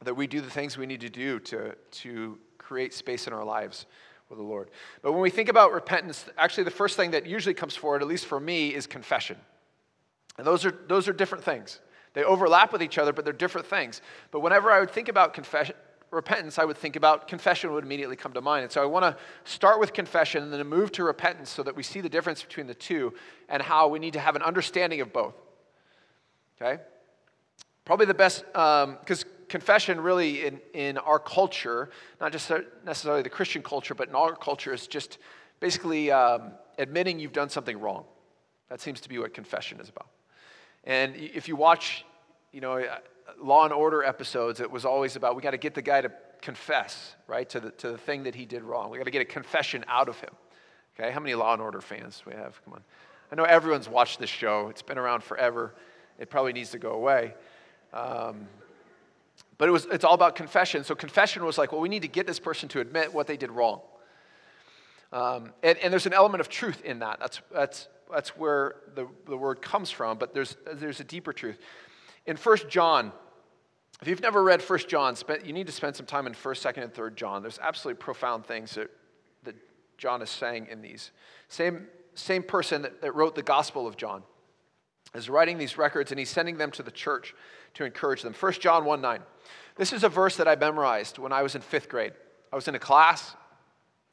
that 0.03 0.15
we 0.15 0.27
do 0.27 0.41
the 0.41 0.51
things 0.51 0.77
we 0.77 0.87
need 0.87 1.01
to 1.01 1.09
do 1.09 1.39
to, 1.41 1.75
to 1.91 2.39
create 2.59 2.93
space 2.93 3.27
in 3.27 3.33
our 3.33 3.45
lives 3.45 3.87
with 4.29 4.39
the 4.39 4.45
Lord. 4.45 4.71
But 5.03 5.13
when 5.13 5.21
we 5.21 5.31
think 5.31 5.49
about 5.49 5.73
repentance, 5.73 6.25
actually, 6.37 6.65
the 6.65 6.71
first 6.71 6.97
thing 6.97 7.13
that 7.13 7.27
usually 7.27 7.55
comes 7.55 7.77
forward, 7.77 8.03
at 8.03 8.09
least 8.09 8.27
for 8.27 8.41
me, 8.41 8.75
is 8.75 8.87
confession. 8.87 9.37
And 10.39 10.47
those 10.47 10.65
are, 10.65 10.75
those 10.89 11.09
are 11.09 11.13
different 11.13 11.45
things. 11.45 11.81
They 12.15 12.25
overlap 12.25 12.73
with 12.73 12.83
each 12.83 12.97
other, 12.97 13.13
but 13.13 13.25
they're 13.25 13.33
different 13.33 13.67
things. 13.67 14.01
But 14.31 14.41
whenever 14.41 14.71
I 14.71 14.81
would 14.81 14.91
think 14.91 15.09
about 15.09 15.35
confession, 15.35 15.75
repentance, 16.15 16.59
I 16.59 16.65
would 16.65 16.77
think 16.77 16.97
about 16.97 17.29
confession 17.29 17.73
would 17.73 17.85
immediately 17.85 18.17
come 18.17 18.33
to 18.33 18.41
mind. 18.41 18.63
And 18.63 18.73
so 18.73 18.83
I 18.83 18.87
want 18.87 19.05
to 19.05 19.17
start 19.45 19.81
with 19.81 19.93
confession 19.93 20.43
and 20.43 20.53
then 20.53 20.67
move 20.67 20.93
to 20.93 21.05
repentance 21.05 21.51
so 21.51 21.63
that 21.63 21.75
we 21.77 21.83
see 21.83 22.01
the 22.01 22.09
difference 22.09 22.43
between 22.43 22.67
the 22.67 22.75
two 22.75 23.13
and 23.49 23.63
how 23.63 23.89
we 23.89 23.99
need 23.99 24.13
to 24.15 24.21
have 24.21 24.37
an 24.37 24.43
understanding 24.43 25.01
of 25.01 25.13
both. 25.13 25.35
Okay? 26.61 26.83
Probably 27.85 28.07
the 28.07 28.15
best, 28.15 28.45
because 28.53 29.25
um, 29.25 29.31
confession 29.49 30.01
really 30.01 30.47
in, 30.47 30.61
in 30.73 30.99
our 30.99 31.19
culture, 31.19 31.91
not 32.21 32.33
just 32.33 32.51
necessarily 32.85 33.23
the 33.23 33.29
Christian 33.29 33.63
culture, 33.63 33.95
but 33.95 34.09
in 34.09 34.15
our 34.15 34.35
culture, 34.35 34.73
is 34.73 34.87
just 34.87 35.19
basically 35.61 36.11
um, 36.11 36.53
admitting 36.79 37.19
you've 37.19 37.33
done 37.33 37.51
something 37.51 37.79
wrong. 37.79 38.05
That 38.71 38.81
seems 38.81 39.01
to 39.03 39.09
be 39.09 39.19
what 39.19 39.35
confession 39.35 39.81
is 39.81 39.89
about. 39.89 40.09
And 40.85 41.15
if 41.17 41.49
you 41.49 41.57
watch, 41.57 42.05
you 42.53 42.61
know, 42.61 42.85
Law 43.41 43.65
and 43.65 43.73
Order 43.73 44.03
episodes, 44.03 44.61
it 44.61 44.71
was 44.71 44.85
always 44.85 45.17
about 45.17 45.37
we 45.37 45.43
got 45.43 45.53
to 45.53 45.59
get 45.59 45.75
the 45.75 45.83
guy 45.83 46.01
to 46.01 46.13
confess, 46.43 47.17
right, 47.27 47.49
to 47.51 47.61
the, 47.61 47.71
to 47.73 47.91
the 47.91 47.99
thing 47.99 48.25
that 48.25 48.35
he 48.35 48.45
did 48.45 48.63
wrong. 48.63 48.91
We 48.91 48.99
got 48.99 49.05
to 49.05 49.11
get 49.11 49.23
a 49.23 49.27
confession 49.27 49.85
out 49.89 50.09
of 50.09 50.21
him. 50.21 50.31
Okay, 50.99 51.11
how 51.11 51.21
many 51.21 51.35
Law 51.35 51.53
and 51.53 51.63
Order 51.63 51.81
fans 51.81 52.23
do 52.25 52.31
we 52.31 52.37
have? 52.37 52.63
Come 52.65 52.75
on. 52.75 52.83
I 53.33 53.35
know 53.35 53.45
everyone's 53.45 53.89
watched 53.89 54.21
this 54.21 54.31
show. 54.31 54.69
It's 54.69 54.83
been 54.83 54.99
around 54.99 55.25
forever. 55.25 55.75
It 56.19 56.31
probably 56.31 56.53
needs 56.53 56.71
to 56.71 56.79
go 56.79 56.93
away. 56.93 57.35
Um, 57.93 58.47
but 59.59 59.69
it 59.69 59.73
was, 59.73 59.87
it's 59.87 60.05
all 60.05 60.15
about 60.15 60.37
confession. 60.37 60.85
So 60.85 60.95
confession 60.95 61.45
was 61.45 61.59
like, 61.59 61.73
well, 61.73 61.81
we 61.81 61.89
need 61.89 62.03
to 62.03 62.09
get 62.09 62.27
this 62.27 62.39
person 62.39 62.69
to 62.71 62.81
admit 62.81 63.13
what 63.13 63.27
they 63.27 63.37
did 63.37 63.51
wrong. 63.51 63.81
Um, 65.13 65.53
and, 65.63 65.79
and, 65.79 65.93
there's 65.93 66.07
an 66.07 66.13
element 66.13 66.41
of 66.41 66.49
truth 66.49 66.83
in 66.85 66.99
that. 66.99 67.21
That's, 67.21 67.41
that's, 67.53 67.89
that's 68.13 68.37
where 68.37 68.77
the, 68.97 69.07
the 69.27 69.37
word 69.37 69.63
comes 69.63 69.91
from, 69.91 70.19
but 70.19 70.35
there's, 70.35 70.57
there's 70.73 70.99
a 70.99 71.05
deeper 71.05 71.33
truth. 71.33 71.59
In 72.27 72.37
1 72.37 72.57
John, 72.69 73.13
if 74.01 74.09
you've 74.09 74.23
never 74.23 74.43
read 74.43 74.63
1 74.63 74.79
John, 74.89 75.17
you 75.45 75.53
need 75.53 75.67
to 75.67 75.73
spend 75.73 75.97
some 75.97 76.07
time 76.07 76.27
in 76.27 76.33
1st, 76.33 76.75
2nd, 76.75 76.85
and 76.85 76.93
3rd 76.93 77.15
John. 77.17 77.43
There's 77.43 77.59
absolutely 77.63 78.01
profound 78.01 78.47
things 78.47 78.75
that, 78.75 78.91
that 79.45 79.55
John 79.99 80.23
is 80.23 80.31
saying 80.31 80.69
in 80.71 80.83
these. 80.83 81.11
Same, 81.49 81.87
same 82.15 82.43
person 82.43 82.83
that, 82.83 83.03
that 83.03 83.15
wrote 83.15 83.35
the 83.35 83.43
Gospel 83.43 83.87
of 83.87 83.97
John 83.97 84.23
is 85.15 85.31
writing 85.31 85.59
these 85.59 85.79
records 85.79 86.11
and 86.11 86.19
he's 86.19 86.31
sending 86.31 86.57
them 86.57 86.71
to 86.73 86.83
the 86.83 86.91
church 86.91 87.35
to 87.75 87.85
encourage 87.85 88.23
them. 88.23 88.35
1 88.35 88.53
John 88.55 88.85
1 88.85 89.01
9. 89.01 89.21
This 89.77 89.93
is 89.93 90.05
a 90.05 90.09
verse 90.09 90.37
that 90.37 90.49
I 90.49 90.57
memorized 90.57 91.19
when 91.19 91.33
I 91.33 91.43
was 91.43 91.55
in 91.55 91.61
fifth 91.61 91.89
grade. 91.89 92.13
I 92.53 92.57
was 92.57 92.69
in 92.69 92.75
a 92.75 92.79
class. 92.81 93.35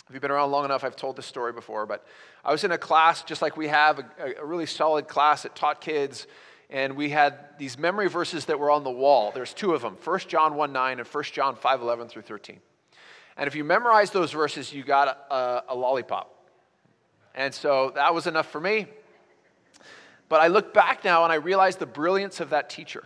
If 0.08 0.14
you've 0.14 0.22
been 0.22 0.32
around 0.32 0.52
long 0.52 0.66
enough, 0.66 0.84
I've 0.84 0.96
told 0.96 1.16
this 1.16 1.26
story 1.26 1.54
before, 1.54 1.86
but 1.86 2.06
I 2.44 2.52
was 2.52 2.64
in 2.64 2.72
a 2.72 2.78
class 2.78 3.24
just 3.24 3.42
like 3.42 3.56
we 3.56 3.68
have, 3.68 4.00
a, 4.00 4.34
a 4.42 4.46
really 4.46 4.66
solid 4.66 5.08
class 5.08 5.44
that 5.44 5.56
taught 5.56 5.80
kids 5.80 6.28
and 6.72 6.96
we 6.96 7.10
had 7.10 7.58
these 7.58 7.78
memory 7.78 8.08
verses 8.08 8.46
that 8.46 8.58
were 8.58 8.72
on 8.72 8.84
the 8.84 8.92
wall. 8.92 9.32
There's 9.36 9.54
two 9.54 9.74
of 9.74 9.82
them 9.82 9.98
1 10.04 10.20
John 10.28 10.56
1 10.56 10.72
9 10.72 11.00
and 11.00 11.08
1 11.08 11.24
John 11.26 11.56
5 11.56 11.82
11 11.82 12.08
through 12.08 12.22
13. 12.24 12.60
And 13.38 13.48
if 13.48 13.56
you 13.56 13.64
memorize 13.64 14.12
those 14.12 14.32
verses, 14.32 14.74
you 14.74 14.84
got 14.84 15.08
a, 15.30 15.64
a, 15.70 15.76
lollipop. 15.76 16.50
And 17.34 17.54
so 17.54 17.92
that 17.96 18.14
was 18.14 18.28
enough 18.28 18.50
for 18.52 18.60
me. 18.60 18.88
But 20.30 20.42
I 20.42 20.48
look 20.48 20.74
back 20.74 21.04
now 21.04 21.24
and 21.24 21.32
I 21.32 21.36
realize 21.36 21.78
the 21.78 21.86
brilliance 21.86 22.40
of 22.40 22.52
that 22.52 22.70
teacher. 22.70 23.04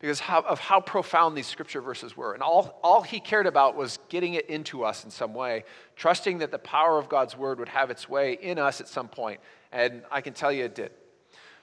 because 0.00 0.20
how, 0.20 0.42
of 0.42 0.58
how 0.58 0.80
profound 0.80 1.36
these 1.36 1.46
scripture 1.46 1.80
verses 1.80 2.16
were. 2.16 2.34
And 2.34 2.42
all, 2.42 2.78
all 2.82 3.02
he 3.02 3.20
cared 3.20 3.46
about 3.46 3.76
was 3.76 3.98
getting 4.08 4.34
it 4.34 4.48
into 4.50 4.84
us 4.84 5.04
in 5.04 5.10
some 5.10 5.32
way, 5.32 5.64
trusting 5.96 6.38
that 6.38 6.50
the 6.50 6.58
power 6.58 6.98
of 6.98 7.08
God's 7.08 7.36
word 7.36 7.58
would 7.60 7.68
have 7.68 7.90
its 7.90 8.08
way 8.08 8.34
in 8.34 8.58
us 8.58 8.80
at 8.80 8.88
some 8.88 9.08
point. 9.08 9.40
And 9.72 10.02
I 10.10 10.20
can 10.20 10.34
tell 10.34 10.52
you 10.52 10.64
it 10.64 10.74
did. 10.74 10.92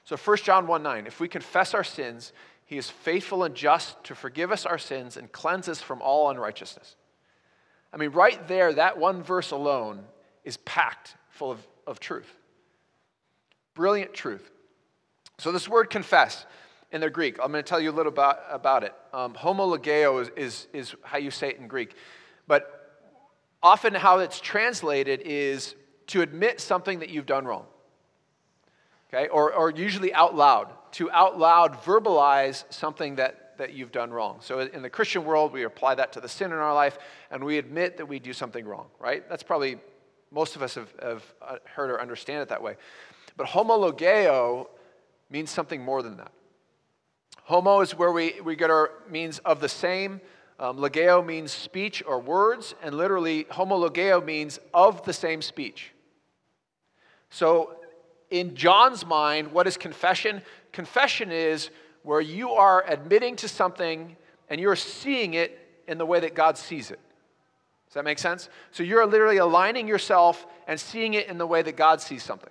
So 0.03 0.17
1 0.17 0.37
John 0.37 0.67
1 0.67 0.83
9, 0.83 1.07
if 1.07 1.19
we 1.19 1.27
confess 1.27 1.73
our 1.73 1.83
sins, 1.83 2.33
he 2.65 2.77
is 2.77 2.89
faithful 2.89 3.43
and 3.43 3.53
just 3.53 4.01
to 4.05 4.15
forgive 4.15 4.51
us 4.51 4.65
our 4.65 4.77
sins 4.77 5.17
and 5.17 5.31
cleanse 5.31 5.67
us 5.67 5.81
from 5.81 6.01
all 6.01 6.29
unrighteousness. 6.29 6.95
I 7.93 7.97
mean, 7.97 8.11
right 8.11 8.47
there, 8.47 8.71
that 8.73 8.97
one 8.97 9.23
verse 9.23 9.51
alone 9.51 10.05
is 10.43 10.57
packed 10.57 11.15
full 11.29 11.51
of, 11.51 11.67
of 11.85 11.99
truth. 11.99 12.37
Brilliant 13.73 14.13
truth. 14.13 14.49
So, 15.37 15.51
this 15.51 15.67
word 15.67 15.89
confess 15.89 16.45
in 16.91 17.01
the 17.01 17.09
Greek, 17.09 17.37
I'm 17.41 17.51
going 17.51 17.63
to 17.63 17.69
tell 17.69 17.79
you 17.79 17.89
a 17.89 17.93
little 17.93 18.11
about, 18.11 18.39
about 18.49 18.83
it. 18.83 18.93
Um, 19.13 19.33
homologeo 19.33 20.21
is, 20.21 20.29
is, 20.35 20.67
is 20.73 20.95
how 21.03 21.17
you 21.17 21.31
say 21.31 21.49
it 21.49 21.57
in 21.57 21.67
Greek. 21.67 21.95
But 22.47 23.09
often, 23.63 23.93
how 23.93 24.19
it's 24.19 24.39
translated 24.39 25.21
is 25.25 25.75
to 26.07 26.21
admit 26.21 26.59
something 26.59 26.99
that 26.99 27.09
you've 27.09 27.25
done 27.25 27.45
wrong. 27.45 27.65
Okay? 29.13 29.27
Or, 29.27 29.53
or 29.53 29.69
usually 29.69 30.13
out 30.13 30.35
loud, 30.35 30.69
to 30.93 31.11
out 31.11 31.37
loud 31.37 31.81
verbalize 31.83 32.63
something 32.69 33.15
that, 33.15 33.57
that 33.57 33.73
you've 33.73 33.91
done 33.91 34.11
wrong. 34.11 34.37
So, 34.41 34.59
in 34.59 34.81
the 34.81 34.89
Christian 34.89 35.25
world, 35.25 35.51
we 35.51 35.63
apply 35.63 35.95
that 35.95 36.13
to 36.13 36.21
the 36.21 36.29
sin 36.29 36.51
in 36.51 36.57
our 36.57 36.73
life 36.73 36.97
and 37.29 37.43
we 37.43 37.57
admit 37.57 37.97
that 37.97 38.05
we 38.05 38.19
do 38.19 38.33
something 38.33 38.65
wrong, 38.65 38.87
right? 38.99 39.27
That's 39.29 39.43
probably 39.43 39.77
most 40.31 40.55
of 40.55 40.61
us 40.61 40.75
have, 40.75 40.93
have 41.01 41.23
uh, 41.41 41.55
heard 41.65 41.91
or 41.91 41.99
understand 41.99 42.41
it 42.41 42.49
that 42.49 42.63
way. 42.63 42.77
But 43.35 43.47
homologeo 43.47 44.67
means 45.29 45.49
something 45.49 45.81
more 45.81 46.01
than 46.01 46.17
that. 46.17 46.31
Homo 47.43 47.81
is 47.81 47.95
where 47.97 48.11
we, 48.11 48.39
we 48.41 48.55
get 48.55 48.69
our 48.69 48.91
means 49.09 49.39
of 49.39 49.59
the 49.59 49.69
same. 49.69 50.21
Um, 50.59 50.77
logeo 50.77 51.25
means 51.25 51.51
speech 51.51 52.03
or 52.05 52.19
words, 52.19 52.75
and 52.83 52.95
literally, 52.95 53.45
homologeo 53.45 54.23
means 54.23 54.59
of 54.73 55.03
the 55.03 55.13
same 55.13 55.41
speech. 55.41 55.91
So, 57.29 57.75
in 58.31 58.55
John's 58.55 59.05
mind, 59.05 59.51
what 59.51 59.67
is 59.67 59.77
confession? 59.77 60.41
Confession 60.71 61.31
is 61.31 61.69
where 62.03 62.21
you 62.21 62.51
are 62.51 62.83
admitting 62.87 63.35
to 63.35 63.47
something 63.47 64.15
and 64.49 64.59
you're 64.59 64.75
seeing 64.75 65.35
it 65.35 65.59
in 65.87 65.97
the 65.97 66.05
way 66.05 66.21
that 66.21 66.33
God 66.33 66.57
sees 66.57 66.89
it. 66.89 66.99
Does 67.87 67.95
that 67.95 68.05
make 68.05 68.19
sense? 68.19 68.49
So 68.71 68.83
you're 68.83 69.05
literally 69.05 69.37
aligning 69.37 69.87
yourself 69.87 70.47
and 70.65 70.79
seeing 70.79 71.13
it 71.13 71.27
in 71.27 71.37
the 71.37 71.45
way 71.45 71.61
that 71.61 71.75
God 71.75 71.99
sees 71.99 72.23
something. 72.23 72.49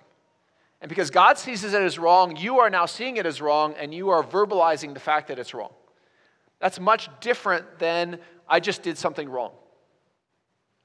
And 0.81 0.89
because 0.89 1.09
God 1.09 1.37
sees 1.37 1.63
it 1.63 1.73
as 1.73 1.97
wrong, 1.99 2.35
you 2.37 2.59
are 2.59 2.69
now 2.69 2.85
seeing 2.85 3.17
it 3.17 3.25
as 3.25 3.41
wrong 3.41 3.73
and 3.79 3.93
you 3.93 4.09
are 4.09 4.23
verbalizing 4.23 4.93
the 4.93 4.99
fact 4.99 5.27
that 5.27 5.39
it's 5.39 5.53
wrong. 5.53 5.71
That's 6.59 6.79
much 6.79 7.09
different 7.21 7.79
than 7.79 8.19
I 8.47 8.59
just 8.59 8.83
did 8.83 8.97
something 8.97 9.27
wrong. 9.27 9.51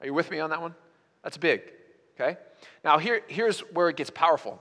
Are 0.00 0.06
you 0.06 0.14
with 0.14 0.30
me 0.30 0.40
on 0.40 0.50
that 0.50 0.62
one? 0.62 0.74
That's 1.22 1.36
big, 1.36 1.62
okay? 2.18 2.38
Now, 2.82 2.98
here, 2.98 3.20
here's 3.28 3.60
where 3.60 3.90
it 3.90 3.96
gets 3.96 4.10
powerful. 4.10 4.60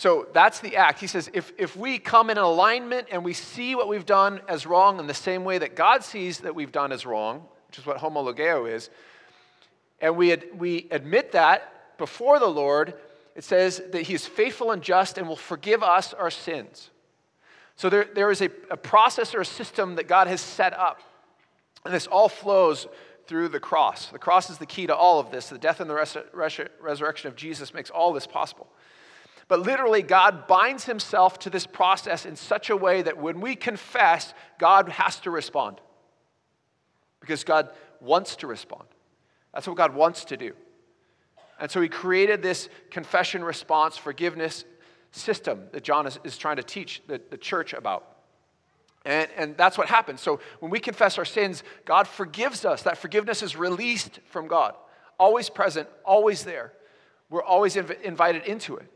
So 0.00 0.28
that's 0.32 0.60
the 0.60 0.76
act. 0.76 0.98
He 0.98 1.06
says, 1.06 1.28
if, 1.34 1.52
if 1.58 1.76
we 1.76 1.98
come 1.98 2.30
in 2.30 2.38
alignment 2.38 3.08
and 3.10 3.22
we 3.22 3.34
see 3.34 3.74
what 3.74 3.86
we've 3.86 4.06
done 4.06 4.40
as 4.48 4.64
wrong 4.64 4.98
in 4.98 5.06
the 5.06 5.12
same 5.12 5.44
way 5.44 5.58
that 5.58 5.76
God 5.76 6.02
sees 6.02 6.38
that 6.38 6.54
we've 6.54 6.72
done 6.72 6.90
as 6.90 7.04
wrong, 7.04 7.42
which 7.66 7.78
is 7.78 7.84
what 7.84 7.98
homologeo 7.98 8.66
is, 8.72 8.88
and 10.00 10.16
we, 10.16 10.32
ad, 10.32 10.46
we 10.56 10.88
admit 10.90 11.32
that 11.32 11.98
before 11.98 12.38
the 12.38 12.46
Lord, 12.48 12.94
it 13.36 13.44
says 13.44 13.82
that 13.92 14.00
He 14.00 14.14
is 14.14 14.24
faithful 14.24 14.70
and 14.70 14.80
just 14.80 15.18
and 15.18 15.28
will 15.28 15.36
forgive 15.36 15.82
us 15.82 16.14
our 16.14 16.30
sins. 16.30 16.88
So 17.76 17.90
there, 17.90 18.06
there 18.14 18.30
is 18.30 18.40
a, 18.40 18.48
a 18.70 18.78
process 18.78 19.34
or 19.34 19.42
a 19.42 19.44
system 19.44 19.96
that 19.96 20.08
God 20.08 20.28
has 20.28 20.40
set 20.40 20.72
up. 20.72 21.02
And 21.84 21.92
this 21.92 22.06
all 22.06 22.30
flows 22.30 22.86
through 23.26 23.48
the 23.48 23.60
cross. 23.60 24.06
The 24.06 24.18
cross 24.18 24.48
is 24.48 24.56
the 24.56 24.64
key 24.64 24.86
to 24.86 24.96
all 24.96 25.20
of 25.20 25.30
this. 25.30 25.50
The 25.50 25.58
death 25.58 25.78
and 25.78 25.90
the 25.90 25.94
res- 25.94 26.16
res- 26.32 26.68
resurrection 26.80 27.28
of 27.28 27.36
Jesus 27.36 27.74
makes 27.74 27.90
all 27.90 28.14
this 28.14 28.26
possible. 28.26 28.66
But 29.50 29.62
literally, 29.62 30.02
God 30.02 30.46
binds 30.46 30.84
himself 30.84 31.40
to 31.40 31.50
this 31.50 31.66
process 31.66 32.24
in 32.24 32.36
such 32.36 32.70
a 32.70 32.76
way 32.76 33.02
that 33.02 33.18
when 33.18 33.40
we 33.40 33.56
confess, 33.56 34.32
God 34.60 34.88
has 34.90 35.18
to 35.22 35.30
respond 35.32 35.80
because 37.18 37.42
God 37.42 37.68
wants 38.00 38.36
to 38.36 38.46
respond. 38.46 38.86
That's 39.52 39.66
what 39.66 39.76
God 39.76 39.92
wants 39.92 40.24
to 40.26 40.36
do. 40.36 40.52
And 41.58 41.68
so 41.68 41.80
he 41.80 41.88
created 41.88 42.42
this 42.42 42.68
confession 42.92 43.42
response 43.42 43.96
forgiveness 43.96 44.64
system 45.10 45.64
that 45.72 45.82
John 45.82 46.06
is, 46.06 46.20
is 46.22 46.38
trying 46.38 46.58
to 46.58 46.62
teach 46.62 47.02
the, 47.08 47.20
the 47.30 47.36
church 47.36 47.72
about. 47.72 48.06
And, 49.04 49.28
and 49.36 49.56
that's 49.56 49.76
what 49.76 49.88
happens. 49.88 50.20
So 50.20 50.38
when 50.60 50.70
we 50.70 50.78
confess 50.78 51.18
our 51.18 51.24
sins, 51.24 51.64
God 51.84 52.06
forgives 52.06 52.64
us. 52.64 52.82
That 52.82 52.98
forgiveness 52.98 53.42
is 53.42 53.56
released 53.56 54.20
from 54.26 54.46
God, 54.46 54.76
always 55.18 55.50
present, 55.50 55.88
always 56.04 56.44
there. 56.44 56.72
We're 57.30 57.42
always 57.42 57.74
inv- 57.74 58.00
invited 58.02 58.44
into 58.44 58.76
it. 58.76 58.86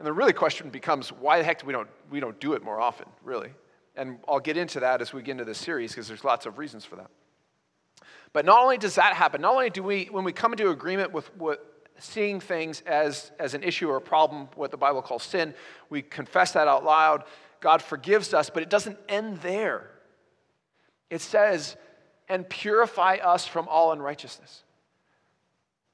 And 0.00 0.06
the 0.06 0.14
really 0.14 0.32
question 0.32 0.70
becomes 0.70 1.12
why 1.12 1.36
the 1.36 1.44
heck 1.44 1.60
do 1.60 1.66
we 1.66 1.74
don't, 1.74 1.88
we 2.10 2.20
don't 2.20 2.40
do 2.40 2.54
it 2.54 2.64
more 2.64 2.80
often, 2.80 3.06
really? 3.22 3.50
And 3.96 4.18
I'll 4.26 4.40
get 4.40 4.56
into 4.56 4.80
that 4.80 5.02
as 5.02 5.12
we 5.12 5.20
get 5.20 5.32
into 5.32 5.44
this 5.44 5.58
series 5.58 5.92
because 5.92 6.08
there's 6.08 6.24
lots 6.24 6.46
of 6.46 6.56
reasons 6.56 6.86
for 6.86 6.96
that. 6.96 7.10
But 8.32 8.46
not 8.46 8.62
only 8.62 8.78
does 8.78 8.94
that 8.94 9.12
happen, 9.12 9.42
not 9.42 9.52
only 9.52 9.68
do 9.68 9.82
we, 9.82 10.06
when 10.06 10.24
we 10.24 10.32
come 10.32 10.52
into 10.52 10.70
agreement 10.70 11.12
with 11.12 11.26
what 11.36 11.90
seeing 11.98 12.40
things 12.40 12.82
as, 12.86 13.30
as 13.38 13.52
an 13.52 13.62
issue 13.62 13.90
or 13.90 13.96
a 13.96 14.00
problem, 14.00 14.48
what 14.54 14.70
the 14.70 14.78
Bible 14.78 15.02
calls 15.02 15.22
sin, 15.22 15.52
we 15.90 16.00
confess 16.00 16.52
that 16.52 16.66
out 16.66 16.82
loud. 16.82 17.24
God 17.60 17.82
forgives 17.82 18.32
us, 18.32 18.48
but 18.48 18.62
it 18.62 18.70
doesn't 18.70 18.96
end 19.06 19.36
there. 19.42 19.90
It 21.10 21.20
says, 21.20 21.76
and 22.26 22.48
purify 22.48 23.16
us 23.16 23.46
from 23.46 23.68
all 23.68 23.92
unrighteousness. 23.92 24.62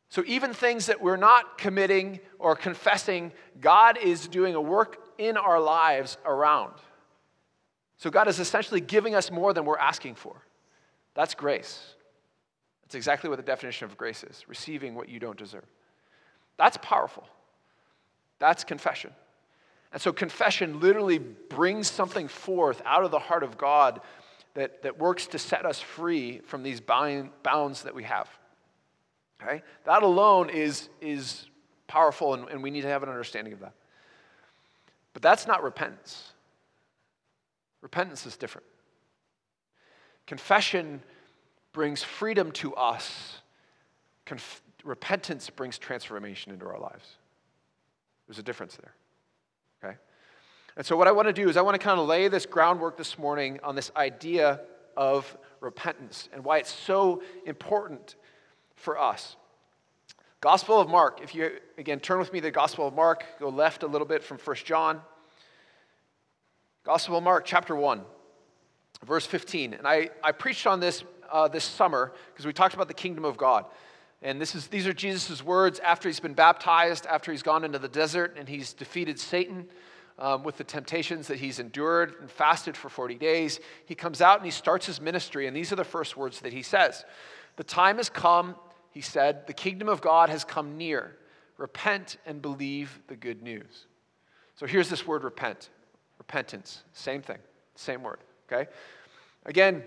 So, 0.09 0.23
even 0.27 0.55
things 0.55 0.87
that 0.87 1.01
we're 1.01 1.17
not 1.17 1.59
committing 1.59 2.21
or 2.39 2.55
confessing, 2.55 3.33
God 3.61 3.99
is 3.99 4.29
doing 4.29 4.55
a 4.55 4.61
work 4.61 4.99
in 5.19 5.37
our 5.37 5.61
lives 5.61 6.17
around. 6.25 6.75
So, 7.99 8.11
God 8.11 8.29
is 8.29 8.39
essentially 8.39 8.81
giving 8.81 9.15
us 9.15 9.31
more 9.31 9.53
than 9.53 9.65
we're 9.65 9.79
asking 9.79 10.15
for. 10.15 10.37
That's 11.15 11.35
grace. 11.35 11.95
That's 12.83 12.95
exactly 12.95 13.29
what 13.29 13.37
the 13.37 13.43
definition 13.43 13.87
of 13.87 13.97
grace 13.97 14.23
is 14.23 14.45
receiving 14.49 14.95
what 14.95 15.09
you 15.09 15.19
don't 15.19 15.37
deserve. 15.37 15.67
That's 16.57 16.79
powerful. 16.81 17.25
That's 18.39 18.63
confession. 18.63 19.11
And 19.93 20.01
so, 20.01 20.13
confession 20.13 20.79
literally 20.79 21.19
brings 21.19 21.91
something 21.91 22.29
forth 22.29 22.81
out 22.85 23.03
of 23.03 23.11
the 23.11 23.19
heart 23.19 23.43
of 23.43 23.59
God 23.59 24.01
that, 24.55 24.83
that 24.83 24.99
works 24.99 25.27
to 25.29 25.39
set 25.39 25.67
us 25.67 25.81
free 25.81 26.41
from 26.45 26.63
these 26.63 26.81
bounds 26.81 27.83
that 27.83 27.95
we 27.95 28.05
have. 28.05 28.29
Okay? 29.43 29.62
That 29.85 30.02
alone 30.02 30.50
is, 30.50 30.88
is 31.00 31.47
powerful, 31.87 32.35
and, 32.35 32.49
and 32.49 32.62
we 32.62 32.71
need 32.71 32.83
to 32.83 32.88
have 32.88 33.02
an 33.02 33.09
understanding 33.09 33.52
of 33.52 33.61
that. 33.61 33.75
But 35.12 35.23
that's 35.23 35.47
not 35.47 35.62
repentance. 35.62 36.33
Repentance 37.81 38.26
is 38.26 38.37
different. 38.37 38.66
Confession 40.26 41.02
brings 41.73 42.02
freedom 42.02 42.50
to 42.52 42.75
us. 42.75 43.40
Conf- 44.25 44.62
repentance 44.85 45.49
brings 45.50 45.78
transformation 45.78 46.52
into 46.52 46.66
our 46.66 46.78
lives. 46.78 47.16
There's 48.26 48.38
a 48.38 48.43
difference 48.43 48.76
there. 48.76 48.95
Okay? 49.83 49.97
And 50.76 50.85
so, 50.85 50.97
what 50.97 51.07
I 51.07 51.12
want 51.12 51.28
to 51.28 51.33
do 51.33 51.49
is, 51.49 51.57
I 51.57 51.62
want 51.62 51.75
to 51.75 51.78
kind 51.78 52.00
of 52.00 52.07
lay 52.07 52.28
this 52.28 52.45
groundwork 52.45 52.97
this 52.97 53.19
morning 53.19 53.61
on 53.62 53.76
this 53.76 53.93
idea 53.97 54.61
of 54.97 55.37
repentance 55.61 56.28
and 56.33 56.45
why 56.45 56.59
it's 56.59 56.73
so 56.73 57.23
important 57.45 58.16
for 58.76 58.99
us. 58.99 59.37
Gospel 60.40 60.80
of 60.80 60.88
Mark, 60.88 61.21
if 61.23 61.35
you 61.35 61.50
again 61.76 61.99
turn 61.99 62.18
with 62.18 62.33
me 62.33 62.40
to 62.40 62.45
the 62.45 62.50
Gospel 62.50 62.87
of 62.87 62.95
Mark, 62.95 63.25
go 63.40 63.49
left 63.49 63.83
a 63.83 63.87
little 63.87 64.06
bit 64.06 64.23
from 64.23 64.38
1 64.38 64.56
John. 64.64 65.00
Gospel 66.85 67.18
of 67.18 67.25
Mark, 67.25 67.45
chapter 67.45 67.75
1, 67.75 68.02
verse 69.04 69.26
15. 69.26 69.75
And 69.75 69.88
I, 69.88 70.11
I 70.23 70.33
preached 70.33 70.66
on 70.66 70.78
this 70.78 71.02
uh, 71.30 71.49
this 71.49 71.64
summer 71.64 72.12
because 72.33 72.47
we 72.47 72.52
talked 72.52 72.75
about 72.75 72.88
the 72.88 72.95
kingdom 72.95 73.25
of 73.25 73.37
God. 73.37 73.64
And 74.23 74.40
this 74.40 74.54
is, 74.54 74.68
these 74.68 74.87
are 74.87 74.92
Jesus' 74.92 75.42
words 75.42 75.78
after 75.80 76.09
he's 76.09 76.21
been 76.21 76.35
baptized, 76.35 77.06
after 77.06 77.30
he's 77.33 77.42
gone 77.42 77.64
into 77.64 77.78
the 77.78 77.88
desert 77.88 78.37
and 78.38 78.49
he's 78.49 78.73
defeated 78.73 79.18
Satan 79.18 79.66
um, 80.18 80.42
with 80.42 80.56
the 80.56 80.64
temptations 80.64 81.28
that 81.28 81.38
he's 81.38 81.59
endured 81.59 82.14
and 82.21 82.30
fasted 82.30 82.76
for 82.76 82.88
40 82.88 83.16
days. 83.16 83.61
He 83.85 83.95
comes 83.95 84.23
out 84.23 84.38
and 84.38 84.45
he 84.45 84.50
starts 84.50 84.87
his 84.87 85.00
ministry, 85.00 85.47
and 85.47 85.54
these 85.54 85.73
are 85.73 85.76
the 85.76 85.85
first 85.85 86.16
words 86.16 86.40
that 86.40 86.52
he 86.52 86.62
says 86.62 87.04
The 87.56 87.64
time 87.64 87.99
has 87.99 88.09
come, 88.09 88.56
he 88.97 89.03
said, 89.03 89.47
the 89.47 89.53
kingdom 89.53 89.91
of 89.91 90.00
God 90.00 90.31
has 90.31 90.43
come 90.43 90.79
near. 90.79 91.15
Repent 91.59 92.17
and 92.25 92.41
believe 92.41 92.99
the 93.09 93.15
good 93.15 93.43
news. 93.43 93.85
So 94.55 94.65
here's 94.65 94.88
this 94.88 95.07
word 95.07 95.23
repent, 95.23 95.69
repentance, 96.17 96.83
same 96.95 97.21
thing, 97.21 97.37
same 97.75 98.03
word, 98.03 98.21
okay? 98.50 98.71
Again, 99.45 99.83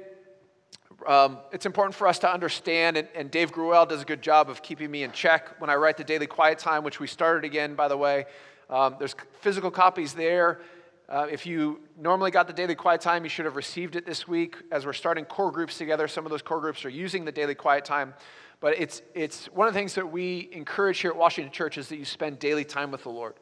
um, 1.08 1.40
it's 1.52 1.66
important 1.66 1.96
for 1.96 2.06
us 2.06 2.20
to 2.20 2.32
understand, 2.32 2.98
and, 2.98 3.08
and, 3.16 3.32
Dave 3.32 3.52
Gruel 3.52 3.88
does 3.88 4.04
a 4.04 4.06
good 4.06 4.22
job 4.22 4.48
of 4.48 4.62
keeping 4.62 4.92
me 4.92 5.02
in 5.02 5.12
check 5.12 5.60
when 5.60 5.72
I 5.72 5.76
write 5.76 5.98
the 5.98 6.04
daily 6.04 6.28
quiet 6.28 6.60
time, 6.60 6.84
which 6.84 7.00
we 7.00 7.08
started 7.08 7.44
again, 7.44 7.74
by 7.74 7.88
the 7.88 7.98
way. 7.98 8.26
Um, 8.70 8.96
there's 9.00 9.16
physical 9.42 9.72
copies 9.72 10.14
there. 10.14 10.62
Uh, 11.08 11.26
if 11.32 11.48
you 11.48 11.80
normally 11.98 12.30
got 12.30 12.46
the 12.46 12.54
daily 12.54 12.76
quiet 12.76 13.02
time, 13.02 13.24
you 13.24 13.30
should 13.30 13.46
have 13.46 13.56
received 13.56 13.96
it 13.96 14.06
this 14.06 14.28
week 14.28 14.58
as 14.72 14.86
we're 14.86 14.94
starting 14.94 15.26
core 15.26 15.52
groups 15.52 15.80
together. 15.80 16.08
Some 16.08 16.24
of 16.28 16.30
those 16.30 16.44
core 16.44 16.62
groups 16.62 16.86
are 16.86 16.90
using 16.90 17.26
the 17.26 17.32
daily 17.32 17.56
quiet 17.56 17.84
time. 17.84 18.14
But 18.60 18.80
it's, 18.80 19.02
it's 19.14 19.46
one 19.48 19.68
of 19.68 19.74
the 19.74 19.80
things 19.80 19.96
that 19.96 20.12
we 20.12 20.50
encourage 20.52 21.00
here 21.00 21.12
at 21.12 21.18
Washington 21.18 21.52
Church 21.52 21.78
is 21.78 21.88
that 21.90 21.98
you 21.98 22.06
spend 22.06 22.40
daily 22.40 22.66
time 22.66 22.92
with 22.92 23.04
the 23.04 23.10
Lord. 23.10 23.36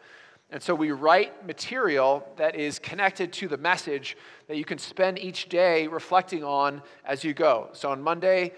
And 0.49 0.61
so 0.61 0.73
we 0.73 0.91
write 0.91 1.45
material 1.45 2.25
that 2.37 2.55
is 2.55 2.79
connected 2.79 3.33
to 3.33 3.47
the 3.47 3.57
message 3.57 4.15
that 4.47 4.57
you 4.57 4.63
can 4.63 4.77
spend 4.77 5.19
each 5.19 5.49
day 5.49 5.87
reflecting 5.87 6.43
on 6.43 6.81
as 7.03 7.23
you 7.23 7.33
go. 7.33 7.69
So 7.73 7.91
on 7.91 8.01
Monday, 8.01 8.53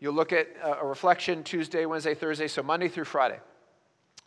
you'll 0.00 0.14
look 0.14 0.32
at 0.32 0.48
a 0.62 0.84
reflection 0.84 1.42
Tuesday, 1.42 1.86
Wednesday, 1.86 2.14
Thursday, 2.14 2.48
so 2.48 2.62
Monday 2.62 2.88
through 2.88 3.04
Friday. 3.04 3.40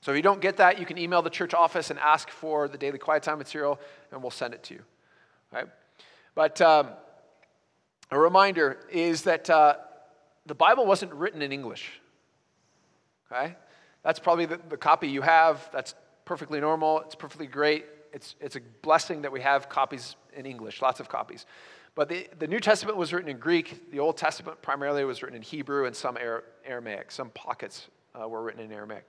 So 0.02 0.12
if 0.12 0.18
you 0.18 0.24
don't 0.24 0.42
get 0.42 0.58
that, 0.58 0.80
you 0.80 0.86
can 0.86 0.98
email 0.98 1.22
the 1.22 1.30
church 1.30 1.54
office 1.54 1.92
and 1.92 2.00
ask 2.00 2.30
for 2.30 2.68
the 2.68 2.78
daily 2.78 2.98
quiet 2.98 3.24
time 3.24 3.38
material, 3.38 3.80
and 4.12 4.22
we'll 4.22 4.32
send 4.32 4.54
it 4.54 4.63
to 4.63 4.74
you. 4.74 4.82
Right? 5.52 5.68
But 6.34 6.60
um, 6.62 6.90
a 8.10 8.20
reminder 8.20 8.80
is 8.92 9.22
that 9.22 9.50
uh, 9.50 9.75
the 10.46 10.56
Bible 10.56 10.86
wasn't 10.86 11.14
written 11.14 11.42
in 11.42 11.52
English. 11.52 12.02
Okay? 13.32 13.56
That's 14.04 14.20
probably 14.20 14.46
the, 14.46 14.60
the 14.70 14.78
copy 14.78 15.08
you 15.08 15.22
have. 15.22 15.70
That's 15.72 15.96
perfectly 16.26 16.60
normal. 16.60 17.02
It's 17.02 17.16
perfectly 17.16 17.48
great. 17.48 17.86
It's, 18.12 18.36
it's 18.40 18.56
a 18.56 18.62
blessing 18.82 19.24
that 19.24 19.32
we 19.32 19.42
have 19.42 19.70
copies 19.70 20.16
in 20.36 20.46
English, 20.46 20.82
lots 20.82 21.00
of 21.00 21.10
copies. 21.10 21.46
But 21.96 22.10
the, 22.10 22.28
the 22.40 22.48
New 22.48 22.60
Testament 22.60 22.98
was 22.98 23.14
written 23.14 23.30
in 23.30 23.38
Greek. 23.38 23.92
The 23.92 24.00
Old 24.00 24.18
Testament 24.18 24.62
primarily 24.62 25.06
was 25.06 25.22
written 25.22 25.36
in 25.36 25.42
Hebrew 25.42 25.86
and 25.86 25.96
some 25.96 26.18
Aramaic. 26.66 27.12
Some 27.12 27.30
pockets 27.30 27.88
uh, 28.20 28.28
were 28.28 28.42
written 28.42 28.62
in 28.62 28.72
Aramaic. 28.72 29.06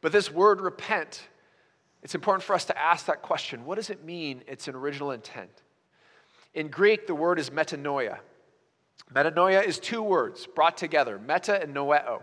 But 0.00 0.12
this 0.12 0.30
word 0.30 0.60
repent, 0.60 1.26
it's 2.02 2.14
important 2.14 2.42
for 2.42 2.54
us 2.54 2.64
to 2.66 2.78
ask 2.78 3.06
that 3.06 3.22
question 3.22 3.64
what 3.64 3.76
does 3.76 3.90
it 3.90 4.04
mean? 4.04 4.42
It's 4.46 4.68
an 4.68 4.74
original 4.74 5.10
intent. 5.10 5.50
In 6.54 6.68
Greek, 6.68 7.06
the 7.06 7.14
word 7.14 7.38
is 7.38 7.50
metanoia. 7.50 8.18
Metanoia 9.12 9.64
is 9.64 9.78
two 9.78 10.02
words 10.02 10.46
brought 10.54 10.76
together 10.76 11.18
meta 11.18 11.60
and 11.60 11.74
noeo. 11.74 12.22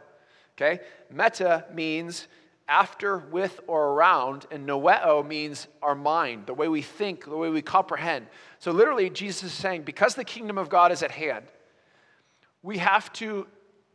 Okay? 0.56 0.82
Meta 1.12 1.66
means 1.74 2.28
after, 2.68 3.18
with, 3.18 3.60
or 3.68 3.90
around, 3.90 4.46
and 4.52 4.68
noeo 4.68 5.26
means 5.26 5.68
our 5.82 5.96
mind, 5.96 6.46
the 6.46 6.54
way 6.54 6.68
we 6.68 6.82
think, 6.82 7.26
the 7.26 7.36
way 7.36 7.50
we 7.50 7.62
comprehend. 7.62 8.28
So 8.60 8.72
literally, 8.72 9.10
Jesus 9.10 9.44
is 9.44 9.54
saying, 9.54 9.84
because 9.84 10.16
the 10.16 10.24
kingdom 10.24 10.58
of 10.58 10.70
God 10.70 10.92
is 10.92 11.04
at 11.04 11.12
hand, 11.12 11.46
we 12.62 12.78
have 12.78 13.12
to 13.14 13.48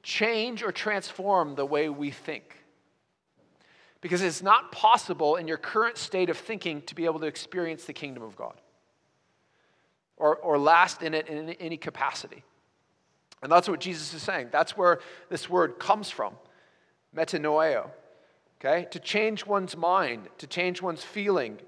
change 0.03 0.63
or 0.63 0.73
transform 0.73 1.55
the 1.55 1.65
way 1.65 1.89
we 1.89 2.11
think. 2.11 2.57
Because 4.01 4.23
it's 4.23 4.43
not 4.43 4.71
possible 4.71 5.37
in 5.37 5.49
your 5.49 5.57
current 5.57 5.97
state 5.97 6.31
of 6.31 6.37
thinking 6.37 6.83
to 6.83 6.95
be 6.95 7.05
able 7.05 7.21
to 7.21 7.27
experience 7.27 7.85
the 7.85 7.93
kingdom 7.93 8.23
of 8.23 8.37
God 8.37 8.61
or, 10.17 10.37
or 10.37 10.59
last 10.59 11.03
in 11.03 11.15
it 11.15 11.29
in 11.29 11.51
any 11.51 11.77
capacity. 11.77 12.45
And 13.43 13.51
that's 13.53 13.69
what 13.69 13.81
Jesus 13.81 14.13
is 14.15 14.23
saying. 14.23 14.49
That's 14.51 14.77
where 14.77 15.01
this 15.29 15.49
word 15.49 15.79
comes 15.79 16.11
from 16.11 16.35
metanoeo 17.17 17.91
okay? 18.61 18.87
To 18.91 18.99
change 18.99 19.47
one's 19.47 19.77
mind, 19.77 20.29
to 20.39 20.47
change 20.47 20.83
one's 20.83 21.05
feeling 21.05 21.59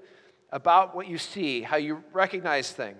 about 0.51 0.95
what 0.95 1.07
you 1.07 1.17
see, 1.17 1.61
how 1.61 1.77
you 1.77 2.03
recognize 2.11 2.71
things, 2.71 2.97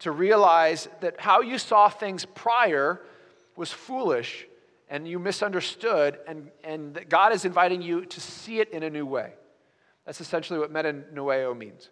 to 0.00 0.10
realize 0.10 0.88
that 1.00 1.20
how 1.20 1.40
you 1.40 1.58
saw 1.58 1.88
things 1.88 2.24
prior 2.24 3.00
was 3.56 3.70
foolish 3.70 4.46
and 4.88 5.08
you 5.08 5.18
misunderstood, 5.18 6.18
and, 6.28 6.50
and 6.62 6.94
that 6.94 7.08
God 7.08 7.32
is 7.32 7.46
inviting 7.46 7.80
you 7.80 8.04
to 8.04 8.20
see 8.20 8.60
it 8.60 8.70
in 8.72 8.82
a 8.82 8.90
new 8.90 9.06
way. 9.06 9.32
That's 10.04 10.20
essentially 10.20 10.58
what 10.58 10.70
metanoeo 10.70 11.56
means, 11.56 11.88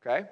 okay? 0.00 0.26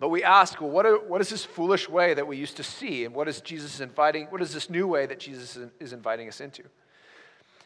But 0.00 0.10
we 0.10 0.22
ask, 0.22 0.60
well, 0.60 0.70
what, 0.70 0.86
are, 0.86 0.96
what 0.96 1.20
is 1.20 1.28
this 1.28 1.44
foolish 1.44 1.88
way 1.88 2.14
that 2.14 2.26
we 2.26 2.36
used 2.36 2.56
to 2.58 2.62
see? 2.62 3.04
And 3.04 3.14
what 3.14 3.28
is 3.28 3.40
Jesus 3.40 3.80
inviting, 3.80 4.26
what 4.26 4.40
is 4.40 4.52
this 4.52 4.70
new 4.70 4.86
way 4.86 5.06
that 5.06 5.18
Jesus 5.18 5.58
is 5.80 5.92
inviting 5.92 6.28
us 6.28 6.40
into? 6.40 6.62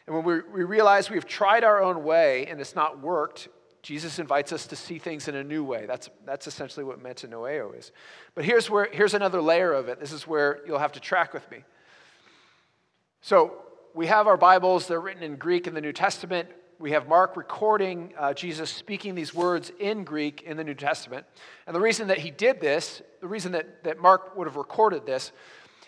And 0.07 0.15
when 0.15 0.25
we, 0.25 0.41
we 0.51 0.63
realize 0.63 1.09
we've 1.09 1.27
tried 1.27 1.63
our 1.63 1.81
own 1.81 2.03
way 2.03 2.47
and 2.47 2.59
it's 2.59 2.75
not 2.75 2.99
worked, 2.99 3.49
Jesus 3.83 4.17
invites 4.17 4.51
us 4.51 4.65
to 4.67 4.75
see 4.75 4.97
things 4.97 5.27
in 5.27 5.35
a 5.35 5.43
new 5.43 5.63
way. 5.63 5.85
That's, 5.85 6.09
that's 6.25 6.47
essentially 6.47 6.83
what 6.83 7.03
metanoeo 7.03 7.77
is. 7.77 7.91
But 8.33 8.45
here's, 8.45 8.69
where, 8.69 8.89
here's 8.91 9.13
another 9.13 9.41
layer 9.41 9.73
of 9.73 9.87
it. 9.89 9.99
This 9.99 10.11
is 10.11 10.25
where 10.25 10.61
you'll 10.65 10.79
have 10.79 10.93
to 10.93 10.99
track 10.99 11.33
with 11.33 11.49
me. 11.51 11.63
So 13.21 13.53
we 13.93 14.07
have 14.07 14.25
our 14.25 14.37
Bibles, 14.37 14.87
they're 14.87 14.99
written 14.99 15.21
in 15.21 15.35
Greek 15.35 15.67
in 15.67 15.73
the 15.73 15.81
New 15.81 15.93
Testament. 15.93 16.49
We 16.83 16.91
have 16.91 17.07
Mark 17.07 17.37
recording 17.37 18.13
uh, 18.19 18.33
Jesus 18.33 18.69
speaking 18.69 19.15
these 19.15 19.33
words 19.33 19.71
in 19.79 20.03
Greek 20.03 20.41
in 20.41 20.57
the 20.57 20.65
New 20.65 20.73
Testament. 20.73 21.25
And 21.65 21.73
the 21.73 21.79
reason 21.79 22.09
that 22.09 22.17
he 22.17 22.29
did 22.29 22.59
this, 22.59 23.01
the 23.21 23.27
reason 23.29 23.53
that, 23.53 23.85
that 23.85 24.01
Mark 24.01 24.35
would 24.35 24.47
have 24.47 24.57
recorded 24.57 25.05
this, 25.05 25.31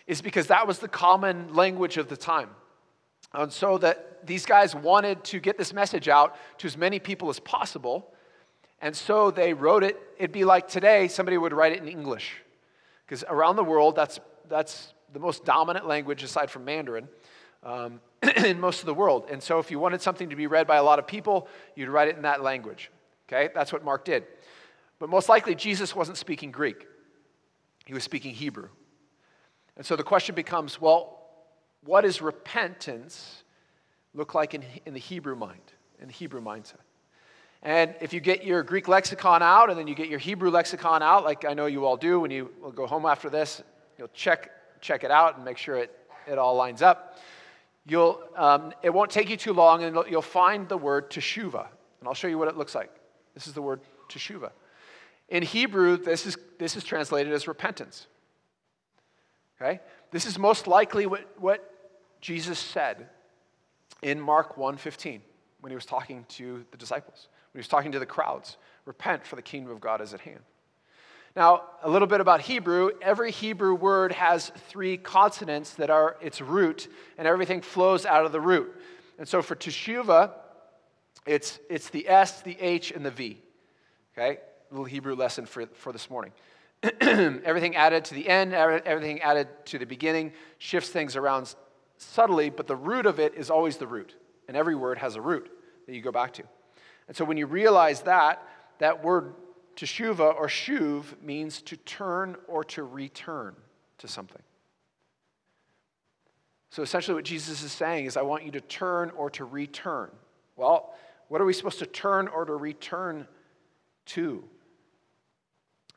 is 0.08 0.22
because 0.22 0.48
that 0.48 0.66
was 0.66 0.80
the 0.80 0.88
common 0.88 1.54
language 1.54 1.98
of 1.98 2.08
the 2.08 2.16
time. 2.16 2.50
And 3.34 3.52
so 3.52 3.78
that 3.80 4.26
these 4.26 4.46
guys 4.46 4.74
wanted 4.74 5.22
to 5.26 5.42
get 5.42 5.58
this 5.58 5.74
message 5.74 6.08
out 6.08 6.38
to 6.60 6.68
as 6.68 6.78
many 6.78 7.00
people 7.00 7.30
as 7.30 7.42
possible. 7.42 8.14
And 8.82 8.96
so 8.96 9.32
they 9.32 9.54
wrote 9.54 9.84
it. 9.84 10.02
It'd 10.18 10.32
be 10.32 10.46
like 10.46 10.70
today, 10.70 11.10
somebody 11.10 11.38
would 11.38 11.52
write 11.52 11.74
it 11.74 11.80
in 11.80 11.90
English. 11.90 12.42
Because 13.06 13.26
around 13.28 13.58
the 13.58 13.66
world, 13.66 13.98
that's, 13.98 14.22
that's 14.48 14.94
the 15.12 15.20
most 15.20 15.44
dominant 15.44 15.88
language 15.88 16.24
aside 16.24 16.50
from 16.50 16.64
Mandarin 16.64 17.10
um, 17.66 18.00
in 18.38 18.60
most 18.60 18.80
of 18.80 18.86
the 18.86 18.94
world. 18.94 19.26
And 19.30 19.44
so 19.44 19.60
if 19.60 19.70
you 19.70 19.80
wanted 19.80 20.02
something 20.02 20.30
to 20.30 20.36
be 20.36 20.48
read 20.48 20.68
by 20.68 20.78
a 20.78 20.84
lot 20.84 21.00
of 21.00 21.08
people, 21.08 21.48
you'd 21.76 21.90
write 21.90 22.08
it 22.08 22.16
in 22.16 22.22
that 22.22 22.42
language. 22.42 22.92
Okay? 23.28 23.50
That's 23.54 23.74
what 23.74 23.84
Mark 23.84 24.06
did. 24.06 24.24
But 25.00 25.10
most 25.10 25.28
likely, 25.28 25.56
Jesus 25.56 25.96
wasn't 25.96 26.18
speaking 26.18 26.52
Greek, 26.52 26.88
he 27.86 27.94
was 27.94 28.04
speaking 28.04 28.34
Hebrew. 28.34 28.70
And 29.76 29.86
so 29.86 29.98
the 29.98 30.04
question 30.04 30.36
becomes 30.36 30.80
well, 30.80 31.20
what 31.84 32.02
does 32.02 32.22
repentance 32.22 33.44
look 34.14 34.34
like 34.34 34.54
in, 34.54 34.64
in 34.86 34.94
the 34.94 35.00
Hebrew 35.00 35.36
mind, 35.36 35.74
in 36.00 36.08
the 36.08 36.14
Hebrew 36.14 36.42
mindset? 36.42 36.80
And 37.62 37.96
if 38.00 38.14
you 38.14 38.20
get 38.20 38.46
your 38.46 38.64
Greek 38.64 38.88
lexicon 38.88 39.42
out 39.42 39.70
and 39.70 39.78
then 39.78 39.88
you 39.88 39.96
get 39.96 40.08
your 40.08 40.20
Hebrew 40.20 40.52
lexicon 40.52 41.02
out, 41.02 41.26
like 41.26 41.46
I 41.46 41.54
know 41.54 41.66
you 41.66 41.86
all 41.86 41.98
do 41.98 42.20
when 42.20 42.32
you 42.32 42.52
will 42.62 42.72
go 42.72 42.86
home 42.86 43.06
after 43.06 43.30
this, 43.30 43.62
you'll 43.98 44.08
check, 44.10 44.52
check 44.82 45.04
it 45.04 45.12
out 45.12 45.36
and 45.36 45.44
make 45.44 45.58
sure 45.58 45.78
it, 45.78 45.92
it 46.28 46.38
all 46.38 46.56
lines 46.56 46.82
up. 46.82 47.18
You'll, 47.88 48.22
um, 48.36 48.74
it 48.82 48.92
won't 48.92 49.12
take 49.12 49.30
you 49.30 49.38
too 49.38 49.54
long 49.54 49.84
and 49.84 49.98
you'll 50.10 50.22
find 50.22 50.68
the 50.68 50.78
word 50.78 51.12
teshuva. 51.12 51.68
And 52.00 52.08
I'll 52.08 52.16
show 52.16 52.28
you 52.28 52.38
what 52.38 52.48
it 52.48 52.58
looks 52.58 52.74
like. 52.74 52.92
This 53.34 53.48
is 53.48 53.54
the 53.54 53.62
word 53.62 53.82
teshuva. 54.10 54.52
In 55.30 55.44
Hebrew, 55.44 55.98
this 55.98 56.26
is, 56.26 56.38
this 56.58 56.76
is 56.76 56.84
translated 56.84 57.32
as 57.32 57.48
repentance. 57.48 58.08
Okay? 59.62 59.80
This 60.12 60.26
is 60.26 60.38
most 60.38 60.68
likely 60.68 61.06
what, 61.06 61.28
what 61.40 61.72
Jesus 62.22 62.58
said 62.58 63.10
in 64.02 64.20
Mark 64.20 64.56
1:15 64.56 65.22
when 65.62 65.72
he 65.72 65.76
was 65.76 65.86
talking 65.86 66.26
to 66.30 66.66
the 66.72 66.78
disciples, 66.78 67.28
when 67.52 67.60
he 67.60 67.60
was 67.60 67.68
talking 67.68 67.92
to 67.92 68.00
the 68.00 68.06
crowds, 68.06 68.58
repent 68.86 69.26
for 69.26 69.36
the 69.36 69.42
kingdom 69.42 69.72
of 69.72 69.80
God 69.80 70.02
is 70.02 70.14
at 70.14 70.22
hand. 70.22 70.42
Now, 71.36 71.64
a 71.84 71.90
little 71.90 72.08
bit 72.08 72.22
about 72.22 72.40
Hebrew. 72.40 72.92
Every 73.02 73.30
Hebrew 73.30 73.76
word 73.76 74.14
has 74.14 74.54
three 74.70 74.96
consonants 74.96 75.74
that 75.74 75.90
are 75.90 76.16
its 76.22 76.40
root, 76.40 76.88
and 77.18 77.28
everything 77.28 77.62
flows 77.62 78.06
out 78.06 78.26
of 78.26 78.32
the 78.32 78.40
root. 78.40 78.74
And 79.20 79.28
so 79.28 79.42
for 79.42 79.56
teshuva, 79.56 80.32
it's, 81.26 81.60
it's 81.70 81.90
the 81.90 82.08
S, 82.08 82.42
the 82.42 82.58
H, 82.60 82.92
and 82.92 83.06
the 83.06 83.12
V. 83.12 83.42
Okay? 84.18 84.38
A 84.72 84.74
little 84.74 84.86
Hebrew 84.86 85.16
lesson 85.16 85.46
for, 85.46 85.66
for 85.74 85.92
this 85.92 86.10
morning. 86.10 86.32
everything 87.02 87.76
added 87.76 88.06
to 88.06 88.14
the 88.14 88.30
end, 88.30 88.54
er, 88.54 88.82
everything 88.86 89.22
added 89.22 89.50
to 89.66 89.78
the 89.78 89.86
beginning, 89.86 90.32
shifts 90.58 90.90
things 90.90 91.18
around 91.18 91.54
subtly, 91.98 92.50
but 92.50 92.68
the 92.68 92.76
root 92.76 93.06
of 93.06 93.20
it 93.20 93.34
is 93.36 93.50
always 93.50 93.76
the 93.76 93.88
root. 93.88 94.16
And 94.48 94.56
every 94.56 94.76
word 94.76 95.00
has 95.00 95.16
a 95.16 95.22
root 95.22 95.50
that 95.86 95.96
you 95.96 96.02
go 96.02 96.12
back 96.12 96.34
to. 96.34 96.44
And 97.08 97.18
so 97.18 97.26
when 97.26 97.36
you 97.36 97.46
realize 97.46 98.02
that, 98.02 98.42
that 98.80 99.04
word 99.04 99.34
teshuva 99.76 100.36
or 100.36 100.48
shuv 100.48 101.22
means 101.22 101.62
to 101.64 101.78
turn 101.78 102.36
or 102.48 102.64
to 102.66 102.84
return 102.84 103.56
to 103.98 104.08
something. 104.08 104.42
So 106.70 106.84
essentially, 106.84 107.16
what 107.16 107.26
Jesus 107.26 107.64
is 107.64 107.72
saying 107.72 108.06
is, 108.06 108.18
I 108.18 108.22
want 108.22 108.44
you 108.44 108.52
to 108.52 108.62
turn 108.62 109.12
or 109.12 109.30
to 109.32 109.46
return. 109.46 110.12
Well, 110.58 110.94
what 111.30 111.42
are 111.42 111.46
we 111.46 111.54
supposed 111.54 111.80
to 111.80 111.86
turn 111.86 112.28
or 112.28 112.46
to 112.46 112.54
return 112.54 113.28
to? 114.08 114.44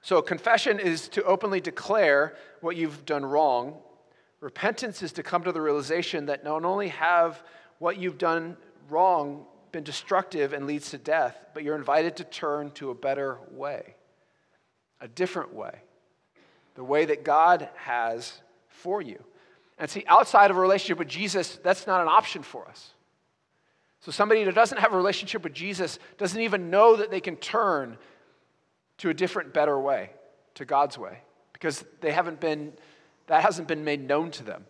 So, 0.02 0.22
confession 0.22 0.78
is 0.78 1.08
to 1.08 1.24
openly 1.24 1.60
declare 1.60 2.36
what 2.60 2.76
you've 2.76 3.04
done 3.04 3.26
wrong 3.26 3.78
Repentance 4.40 5.02
is 5.02 5.12
to 5.12 5.22
come 5.22 5.42
to 5.44 5.52
the 5.52 5.60
realization 5.60 6.26
that 6.26 6.44
not 6.44 6.64
only 6.64 6.88
have 6.88 7.42
what 7.78 7.98
you've 7.98 8.18
done 8.18 8.56
wrong 8.88 9.46
been 9.72 9.84
destructive 9.84 10.52
and 10.52 10.66
leads 10.66 10.90
to 10.90 10.98
death, 10.98 11.36
but 11.54 11.62
you're 11.62 11.76
invited 11.76 12.16
to 12.16 12.24
turn 12.24 12.70
to 12.72 12.90
a 12.90 12.94
better 12.94 13.38
way, 13.50 13.94
a 15.00 15.08
different 15.08 15.54
way, 15.54 15.82
the 16.74 16.84
way 16.84 17.04
that 17.04 17.24
God 17.24 17.68
has 17.76 18.40
for 18.66 19.02
you. 19.02 19.22
And 19.78 19.88
see, 19.88 20.04
outside 20.06 20.50
of 20.50 20.56
a 20.56 20.60
relationship 20.60 20.98
with 20.98 21.08
Jesus, 21.08 21.58
that's 21.62 21.86
not 21.86 22.00
an 22.00 22.08
option 22.08 22.42
for 22.42 22.66
us. 22.66 22.92
So, 24.00 24.12
somebody 24.12 24.44
that 24.44 24.54
doesn't 24.54 24.78
have 24.78 24.92
a 24.92 24.96
relationship 24.96 25.42
with 25.42 25.52
Jesus 25.52 25.98
doesn't 26.18 26.40
even 26.40 26.70
know 26.70 26.96
that 26.96 27.10
they 27.10 27.20
can 27.20 27.36
turn 27.36 27.98
to 28.98 29.10
a 29.10 29.14
different, 29.14 29.52
better 29.52 29.78
way, 29.78 30.10
to 30.54 30.64
God's 30.64 30.98
way, 30.98 31.18
because 31.52 31.84
they 32.00 32.12
haven't 32.12 32.40
been, 32.40 32.72
that 33.26 33.42
hasn't 33.42 33.68
been 33.68 33.84
made 33.84 34.06
known 34.06 34.30
to 34.32 34.44
them. 34.44 34.64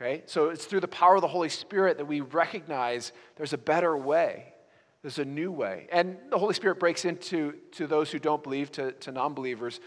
Okay? 0.00 0.22
So 0.26 0.48
it's 0.50 0.64
through 0.64 0.80
the 0.80 0.88
power 0.88 1.16
of 1.16 1.22
the 1.22 1.28
Holy 1.28 1.48
Spirit 1.48 1.98
that 1.98 2.06
we 2.06 2.20
recognize 2.20 3.12
there's 3.36 3.52
a 3.52 3.58
better 3.58 3.96
way. 3.96 4.54
There's 5.02 5.18
a 5.18 5.24
new 5.24 5.52
way. 5.52 5.86
And 5.92 6.16
the 6.30 6.38
Holy 6.38 6.54
Spirit 6.54 6.80
breaks 6.80 7.04
into 7.04 7.54
to 7.72 7.86
those 7.86 8.10
who 8.10 8.18
don't 8.18 8.42
believe, 8.42 8.72
to, 8.72 8.92
to 8.92 9.12
non 9.12 9.34
believers, 9.34 9.80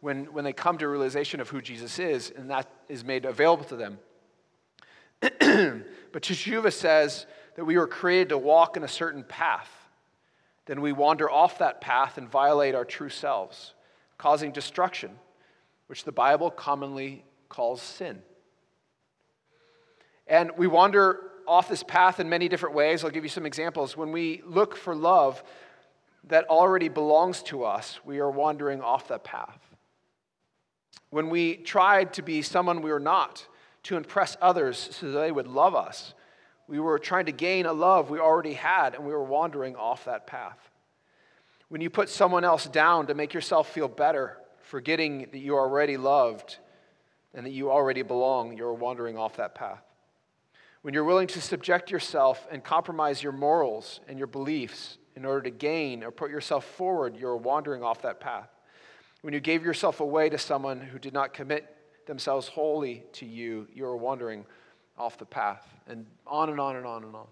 when, 0.00 0.26
when 0.26 0.44
they 0.44 0.52
come 0.52 0.78
to 0.78 0.84
a 0.84 0.88
realization 0.88 1.40
of 1.40 1.48
who 1.48 1.60
Jesus 1.60 1.98
is, 1.98 2.30
and 2.36 2.50
that 2.50 2.70
is 2.88 3.04
made 3.04 3.24
available 3.24 3.64
to 3.64 3.76
them. 3.76 3.98
but 5.20 6.22
Teshuva 6.22 6.72
says 6.72 7.26
that 7.56 7.64
we 7.64 7.76
were 7.76 7.88
created 7.88 8.28
to 8.28 8.38
walk 8.38 8.76
in 8.76 8.84
a 8.84 8.88
certain 8.88 9.24
path. 9.24 9.70
Then 10.66 10.80
we 10.80 10.92
wander 10.92 11.28
off 11.30 11.58
that 11.58 11.80
path 11.80 12.18
and 12.18 12.30
violate 12.30 12.74
our 12.74 12.84
true 12.84 13.08
selves, 13.08 13.74
causing 14.18 14.52
destruction, 14.52 15.10
which 15.88 16.04
the 16.04 16.12
Bible 16.12 16.50
commonly 16.50 17.24
calls 17.48 17.82
sin. 17.82 18.22
And 20.28 20.52
we 20.56 20.66
wander 20.66 21.20
off 21.46 21.68
this 21.68 21.82
path 21.82 22.20
in 22.20 22.28
many 22.28 22.48
different 22.48 22.74
ways. 22.74 23.02
I'll 23.02 23.10
give 23.10 23.24
you 23.24 23.30
some 23.30 23.46
examples. 23.46 23.96
When 23.96 24.12
we 24.12 24.42
look 24.44 24.76
for 24.76 24.94
love 24.94 25.42
that 26.24 26.44
already 26.44 26.90
belongs 26.90 27.42
to 27.44 27.64
us, 27.64 27.98
we 28.04 28.18
are 28.18 28.30
wandering 28.30 28.82
off 28.82 29.08
that 29.08 29.24
path. 29.24 29.58
When 31.10 31.30
we 31.30 31.56
tried 31.56 32.12
to 32.14 32.22
be 32.22 32.42
someone 32.42 32.82
we 32.82 32.92
were 32.92 33.00
not, 33.00 33.46
to 33.84 33.96
impress 33.96 34.36
others 34.42 34.90
so 34.92 35.10
that 35.10 35.18
they 35.20 35.32
would 35.32 35.46
love 35.46 35.74
us, 35.74 36.12
we 36.66 36.78
were 36.78 36.98
trying 36.98 37.24
to 37.26 37.32
gain 37.32 37.64
a 37.64 37.72
love 37.72 38.10
we 38.10 38.18
already 38.18 38.52
had, 38.52 38.94
and 38.94 39.06
we 39.06 39.12
were 39.12 39.24
wandering 39.24 39.74
off 39.74 40.04
that 40.04 40.26
path. 40.26 40.58
When 41.70 41.80
you 41.80 41.88
put 41.88 42.10
someone 42.10 42.44
else 42.44 42.66
down 42.66 43.06
to 43.06 43.14
make 43.14 43.32
yourself 43.32 43.72
feel 43.72 43.88
better, 43.88 44.36
forgetting 44.60 45.28
that 45.32 45.38
you 45.38 45.56
already 45.56 45.96
loved 45.96 46.58
and 47.32 47.46
that 47.46 47.52
you 47.52 47.70
already 47.70 48.02
belong, 48.02 48.54
you're 48.54 48.74
wandering 48.74 49.16
off 49.16 49.36
that 49.36 49.54
path 49.54 49.87
when 50.82 50.94
you're 50.94 51.04
willing 51.04 51.26
to 51.28 51.40
subject 51.40 51.90
yourself 51.90 52.46
and 52.50 52.62
compromise 52.62 53.22
your 53.22 53.32
morals 53.32 54.00
and 54.08 54.18
your 54.18 54.26
beliefs 54.26 54.98
in 55.16 55.24
order 55.24 55.42
to 55.42 55.50
gain 55.50 56.04
or 56.04 56.10
put 56.10 56.30
yourself 56.30 56.64
forward, 56.64 57.16
you're 57.16 57.36
wandering 57.36 57.82
off 57.82 58.02
that 58.02 58.20
path. 58.20 58.48
When 59.22 59.34
you 59.34 59.40
gave 59.40 59.64
yourself 59.64 60.00
away 60.00 60.28
to 60.28 60.38
someone 60.38 60.80
who 60.80 60.98
did 60.98 61.12
not 61.12 61.34
commit 61.34 61.74
themselves 62.06 62.46
wholly 62.46 63.04
to 63.14 63.26
you, 63.26 63.66
you're 63.74 63.96
wandering 63.96 64.46
off 64.96 65.18
the 65.18 65.26
path. 65.26 65.66
And 65.88 66.06
on 66.26 66.50
and 66.50 66.60
on 66.60 66.76
and 66.76 66.86
on 66.86 67.04
and 67.04 67.14
on. 67.14 67.26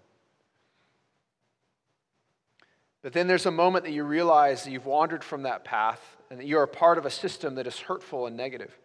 But 3.01 3.13
then 3.13 3.27
there's 3.27 3.45
a 3.45 3.51
moment 3.51 3.85
that 3.85 3.91
you 3.91 4.03
realize 4.03 4.63
that 4.63 4.71
you've 4.71 4.85
wandered 4.85 5.23
from 5.23 5.43
that 5.43 5.63
path 5.63 6.17
and 6.29 6.39
that 6.39 6.45
you 6.45 6.57
are 6.57 6.63
a 6.63 6.67
part 6.67 6.97
of 6.97 7.05
a 7.05 7.09
system 7.09 7.55
that 7.55 7.67
is 7.67 7.79
hurtful 7.79 8.27
and 8.27 8.35
negative. 8.35 8.77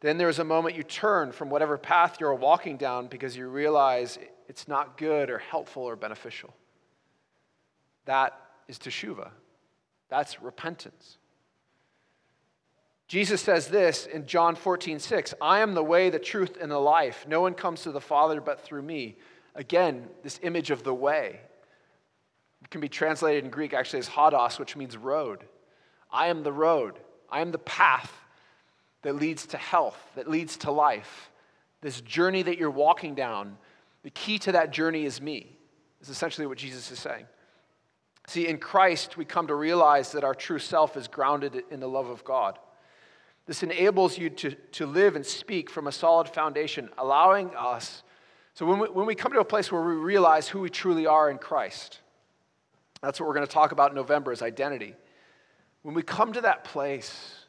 Then 0.00 0.16
there's 0.16 0.38
a 0.38 0.44
moment 0.44 0.76
you 0.76 0.82
turn 0.82 1.30
from 1.30 1.50
whatever 1.50 1.76
path 1.76 2.16
you're 2.18 2.34
walking 2.34 2.76
down 2.76 3.06
because 3.06 3.36
you 3.36 3.48
realize 3.48 4.18
it's 4.48 4.66
not 4.66 4.96
good 4.96 5.28
or 5.28 5.38
helpful 5.38 5.82
or 5.82 5.94
beneficial. 5.94 6.54
That 8.06 8.38
is 8.66 8.78
teshuva. 8.78 9.30
That's 10.08 10.42
repentance. 10.42 11.18
Jesus 13.08 13.40
says 13.40 13.68
this 13.68 14.06
in 14.06 14.24
John 14.26 14.54
14, 14.54 14.98
6 14.98 15.34
I 15.42 15.60
am 15.60 15.74
the 15.74 15.84
way, 15.84 16.10
the 16.10 16.18
truth, 16.18 16.56
and 16.60 16.70
the 16.70 16.78
life. 16.78 17.26
No 17.28 17.40
one 17.40 17.54
comes 17.54 17.82
to 17.82 17.92
the 17.92 18.00
Father 18.00 18.40
but 18.40 18.60
through 18.60 18.82
me. 18.82 19.16
Again, 19.54 20.08
this 20.22 20.40
image 20.42 20.70
of 20.70 20.82
the 20.82 20.94
way. 20.94 21.40
It 22.62 22.70
can 22.70 22.80
be 22.80 22.88
translated 22.88 23.44
in 23.44 23.50
Greek 23.50 23.74
actually 23.74 23.98
as 23.98 24.08
hodos, 24.08 24.58
which 24.58 24.76
means 24.76 24.96
road. 24.96 25.44
I 26.10 26.28
am 26.28 26.42
the 26.42 26.52
road. 26.52 26.98
I 27.28 27.40
am 27.40 27.50
the 27.50 27.58
path 27.58 28.12
that 29.02 29.16
leads 29.16 29.46
to 29.46 29.56
health, 29.56 29.98
that 30.14 30.28
leads 30.28 30.56
to 30.58 30.70
life. 30.70 31.30
This 31.80 32.00
journey 32.00 32.42
that 32.42 32.58
you're 32.58 32.70
walking 32.70 33.14
down, 33.14 33.56
the 34.02 34.10
key 34.10 34.38
to 34.40 34.52
that 34.52 34.70
journey 34.70 35.04
is 35.04 35.20
me, 35.20 35.56
is 36.00 36.08
essentially 36.08 36.46
what 36.46 36.58
Jesus 36.58 36.90
is 36.90 36.98
saying. 36.98 37.26
See, 38.26 38.46
in 38.46 38.58
Christ, 38.58 39.16
we 39.16 39.24
come 39.24 39.46
to 39.48 39.54
realize 39.54 40.12
that 40.12 40.24
our 40.24 40.34
true 40.34 40.58
self 40.58 40.96
is 40.96 41.08
grounded 41.08 41.64
in 41.70 41.80
the 41.80 41.88
love 41.88 42.08
of 42.08 42.22
God. 42.24 42.58
This 43.46 43.62
enables 43.62 44.16
you 44.18 44.30
to, 44.30 44.52
to 44.52 44.86
live 44.86 45.16
and 45.16 45.26
speak 45.26 45.70
from 45.70 45.86
a 45.86 45.92
solid 45.92 46.28
foundation, 46.28 46.88
allowing 46.98 47.50
us. 47.56 48.02
So, 48.54 48.66
when 48.66 48.78
we, 48.78 48.88
when 48.88 49.06
we 49.06 49.14
come 49.14 49.32
to 49.32 49.40
a 49.40 49.44
place 49.44 49.72
where 49.72 49.82
we 49.82 49.94
realize 49.94 50.46
who 50.46 50.60
we 50.60 50.70
truly 50.70 51.06
are 51.06 51.30
in 51.30 51.38
Christ, 51.38 52.00
that's 53.02 53.18
what 53.18 53.26
we're 53.26 53.34
going 53.34 53.46
to 53.46 53.52
talk 53.52 53.72
about 53.72 53.90
in 53.90 53.96
November 53.96 54.30
is 54.30 54.42
identity. 54.42 54.94
When 55.82 55.94
we 55.94 56.02
come 56.02 56.32
to 56.34 56.42
that 56.42 56.64
place, 56.64 57.39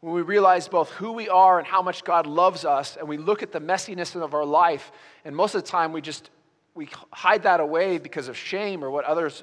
when 0.00 0.14
we 0.14 0.22
realize 0.22 0.68
both 0.68 0.90
who 0.90 1.12
we 1.12 1.28
are 1.28 1.58
and 1.58 1.66
how 1.66 1.82
much 1.82 2.04
God 2.04 2.26
loves 2.26 2.64
us, 2.64 2.96
and 2.96 3.08
we 3.08 3.18
look 3.18 3.42
at 3.42 3.52
the 3.52 3.60
messiness 3.60 4.20
of 4.20 4.34
our 4.34 4.44
life, 4.44 4.92
and 5.24 5.36
most 5.36 5.54
of 5.54 5.62
the 5.62 5.68
time 5.68 5.92
we 5.92 6.00
just 6.00 6.30
we 6.74 6.88
hide 7.12 7.42
that 7.42 7.60
away 7.60 7.98
because 7.98 8.28
of 8.28 8.36
shame 8.36 8.84
or 8.84 8.90
what 8.90 9.04
others 9.04 9.42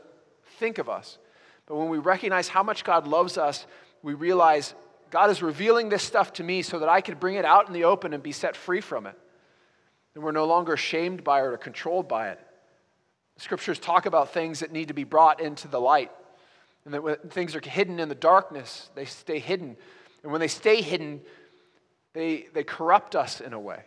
think 0.59 0.77
of 0.77 0.89
us. 0.89 1.17
But 1.65 1.75
when 1.75 1.89
we 1.89 1.97
recognize 1.97 2.47
how 2.47 2.63
much 2.63 2.83
God 2.83 3.05
loves 3.05 3.37
us, 3.37 3.67
we 4.01 4.13
realize 4.13 4.73
God 5.11 5.29
is 5.29 5.41
revealing 5.41 5.89
this 5.89 6.03
stuff 6.03 6.33
to 6.33 6.43
me 6.43 6.61
so 6.61 6.79
that 6.79 6.89
I 6.89 7.01
could 7.01 7.19
bring 7.19 7.35
it 7.35 7.45
out 7.45 7.67
in 7.67 7.73
the 7.73 7.83
open 7.83 8.13
and 8.13 8.23
be 8.23 8.31
set 8.31 8.55
free 8.55 8.81
from 8.81 9.05
it. 9.05 9.15
And 10.15 10.23
we're 10.23 10.31
no 10.31 10.45
longer 10.45 10.77
shamed 10.77 11.23
by 11.23 11.39
it 11.41 11.45
or 11.45 11.57
controlled 11.57 12.07
by 12.07 12.29
it. 12.29 12.39
Scriptures 13.37 13.77
talk 13.77 14.05
about 14.05 14.33
things 14.33 14.61
that 14.61 14.71
need 14.71 14.87
to 14.87 14.93
be 14.93 15.03
brought 15.03 15.39
into 15.39 15.67
the 15.67 15.79
light. 15.79 16.11
And 16.85 16.93
that 16.93 17.03
when 17.03 17.17
things 17.29 17.55
are 17.55 17.61
hidden 17.61 17.99
in 17.99 18.09
the 18.09 18.15
darkness, 18.15 18.89
they 18.95 19.05
stay 19.05 19.39
hidden. 19.39 19.77
And 20.27 20.33
when 20.33 20.41
they 20.41 20.49
stay 20.49 20.81
hidden, 20.81 21.21
they, 22.11 22.47
they 22.53 22.65
corrupt 22.65 23.15
us 23.15 23.39
in 23.39 23.53
a 23.53 23.59
way. 23.59 23.81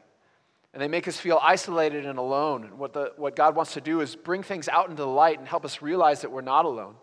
And 0.72 0.82
they 0.82 0.88
make 0.88 1.06
us 1.06 1.18
feel 1.18 1.38
isolated 1.42 2.06
and 2.06 2.18
alone. 2.18 2.64
And 2.64 2.78
what, 2.78 2.94
the, 2.94 3.12
what 3.18 3.36
God 3.36 3.54
wants 3.54 3.74
to 3.74 3.82
do 3.82 4.00
is 4.00 4.16
bring 4.16 4.42
things 4.42 4.66
out 4.66 4.88
into 4.88 5.02
the 5.02 5.06
light 5.06 5.38
and 5.38 5.46
help 5.46 5.66
us 5.66 5.82
realize 5.82 6.22
that 6.22 6.30
we're 6.30 6.40
not 6.40 6.64
alone. 6.64 6.94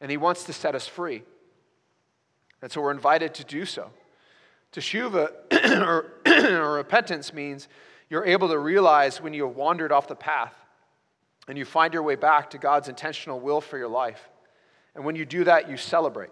And 0.00 0.10
He 0.10 0.16
wants 0.16 0.44
to 0.44 0.54
set 0.54 0.74
us 0.74 0.86
free. 0.86 1.24
And 2.62 2.72
so 2.72 2.80
we're 2.80 2.90
invited 2.90 3.34
to 3.34 3.44
do 3.44 3.66
so. 3.66 3.90
Teshuva, 4.72 5.30
or, 5.86 6.14
or 6.26 6.72
repentance, 6.72 7.34
means 7.34 7.68
you're 8.08 8.24
able 8.24 8.48
to 8.48 8.58
realize 8.58 9.20
when 9.20 9.34
you 9.34 9.46
have 9.46 9.56
wandered 9.56 9.92
off 9.92 10.08
the 10.08 10.16
path 10.16 10.54
and 11.48 11.58
you 11.58 11.66
find 11.66 11.92
your 11.92 12.02
way 12.02 12.14
back 12.14 12.48
to 12.52 12.56
God's 12.58 12.88
intentional 12.88 13.40
will 13.40 13.60
for 13.60 13.76
your 13.76 13.88
life. 13.88 14.30
And 14.94 15.04
when 15.04 15.16
you 15.16 15.26
do 15.26 15.44
that, 15.44 15.68
you 15.68 15.76
celebrate. 15.76 16.30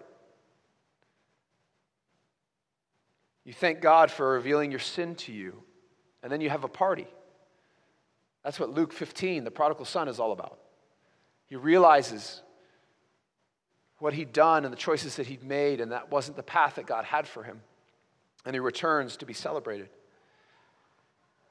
You 3.47 3.53
thank 3.53 3.79
God 3.79 4.11
for 4.11 4.33
revealing 4.33 4.71
your 4.71 4.81
sin 4.81 5.15
to 5.15 5.31
you, 5.31 5.63
and 6.21 6.29
then 6.29 6.41
you 6.41 6.49
have 6.49 6.65
a 6.65 6.67
party. 6.67 7.07
That's 8.43 8.59
what 8.59 8.71
Luke 8.71 8.91
15, 8.91 9.45
the 9.45 9.51
prodigal 9.51 9.85
son, 9.85 10.09
is 10.09 10.19
all 10.19 10.33
about. 10.33 10.59
He 11.45 11.55
realizes 11.55 12.41
what 13.99 14.13
he'd 14.13 14.33
done 14.33 14.65
and 14.65 14.73
the 14.73 14.77
choices 14.77 15.15
that 15.15 15.27
he'd 15.27 15.43
made, 15.43 15.79
and 15.79 15.93
that 15.93 16.11
wasn't 16.11 16.35
the 16.35 16.43
path 16.43 16.75
that 16.75 16.87
God 16.87 17.05
had 17.05 17.25
for 17.25 17.41
him. 17.41 17.61
And 18.45 18.53
he 18.53 18.59
returns 18.59 19.15
to 19.15 19.25
be 19.25 19.33
celebrated. 19.33 19.87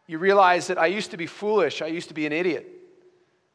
You 0.07 0.19
realize 0.19 0.67
that 0.67 0.77
I 0.77 0.89
used 0.89 1.13
to 1.13 1.17
be 1.17 1.27
foolish, 1.27 1.81
I 1.81 1.87
used 1.87 2.09
to 2.09 2.15
be 2.15 2.27
an 2.27 2.33
idiot, 2.33 2.69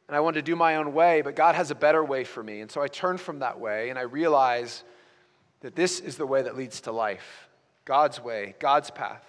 and 0.07 0.17
I 0.17 0.19
wanted 0.19 0.43
to 0.43 0.51
do 0.51 0.55
my 0.55 0.77
own 0.77 0.95
way, 0.95 1.21
but 1.21 1.35
God 1.35 1.53
has 1.53 1.69
a 1.69 1.75
better 1.75 2.03
way 2.03 2.23
for 2.23 2.41
me. 2.41 2.61
And 2.61 2.71
so 2.71 2.81
I 2.81 2.87
turn 2.87 3.19
from 3.19 3.37
that 3.39 3.59
way, 3.59 3.91
and 3.91 3.99
I 3.99 4.01
realize 4.01 4.83
that 5.59 5.75
this 5.75 5.99
is 5.99 6.17
the 6.17 6.25
way 6.25 6.41
that 6.41 6.57
leads 6.57 6.81
to 6.81 6.91
life. 6.91 7.47
God's 7.85 8.21
way, 8.21 8.55
God's 8.59 8.91
path. 8.91 9.23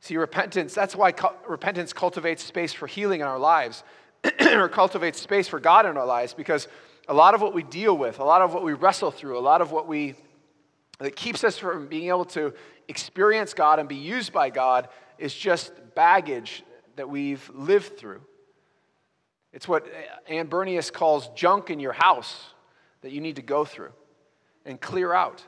See, 0.00 0.16
repentance, 0.16 0.74
that's 0.74 0.96
why 0.96 1.12
cu- 1.12 1.34
repentance 1.46 1.92
cultivates 1.92 2.42
space 2.42 2.72
for 2.72 2.86
healing 2.86 3.20
in 3.20 3.26
our 3.26 3.38
lives, 3.38 3.84
or 4.40 4.68
cultivates 4.68 5.20
space 5.20 5.48
for 5.48 5.60
God 5.60 5.86
in 5.86 5.96
our 5.96 6.06
lives, 6.06 6.32
because 6.32 6.68
a 7.08 7.14
lot 7.14 7.34
of 7.34 7.42
what 7.42 7.52
we 7.52 7.62
deal 7.62 7.96
with, 7.96 8.18
a 8.18 8.24
lot 8.24 8.40
of 8.40 8.54
what 8.54 8.62
we 8.62 8.72
wrestle 8.72 9.10
through, 9.10 9.38
a 9.38 9.40
lot 9.40 9.60
of 9.60 9.72
what 9.72 9.86
we, 9.86 10.14
that 11.00 11.16
keeps 11.16 11.44
us 11.44 11.58
from 11.58 11.88
being 11.88 12.08
able 12.08 12.24
to 12.26 12.54
experience 12.88 13.52
God 13.52 13.78
and 13.78 13.88
be 13.88 13.96
used 13.96 14.32
by 14.32 14.50
God 14.50 14.88
is 15.18 15.34
just 15.34 15.72
baggage 15.94 16.62
that 16.96 17.08
we've 17.08 17.50
lived 17.54 17.98
through. 17.98 18.20
It's 19.52 19.66
what 19.66 19.86
Ann 20.28 20.48
Bernius 20.48 20.90
calls 20.92 21.28
junk 21.34 21.70
in 21.70 21.80
your 21.80 21.92
house 21.92 22.54
that 23.02 23.12
you 23.12 23.20
need 23.20 23.36
to 23.36 23.42
go 23.42 23.64
through 23.64 23.92
and 24.64 24.80
clear 24.80 25.12
out. 25.12 25.44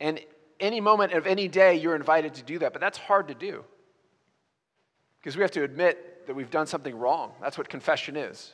And 0.00 0.20
any 0.64 0.80
moment 0.80 1.12
of 1.12 1.26
any 1.26 1.48
day, 1.48 1.74
you're 1.76 1.96
invited 1.96 2.34
to 2.34 2.42
do 2.42 2.58
that. 2.60 2.72
But 2.72 2.80
that's 2.80 2.98
hard 2.98 3.28
to 3.28 3.34
do 3.34 3.64
because 5.20 5.36
we 5.36 5.42
have 5.42 5.52
to 5.52 5.62
admit 5.62 6.26
that 6.26 6.34
we've 6.34 6.50
done 6.50 6.66
something 6.66 6.96
wrong. 6.98 7.32
That's 7.40 7.56
what 7.56 7.68
confession 7.68 8.16
is. 8.16 8.52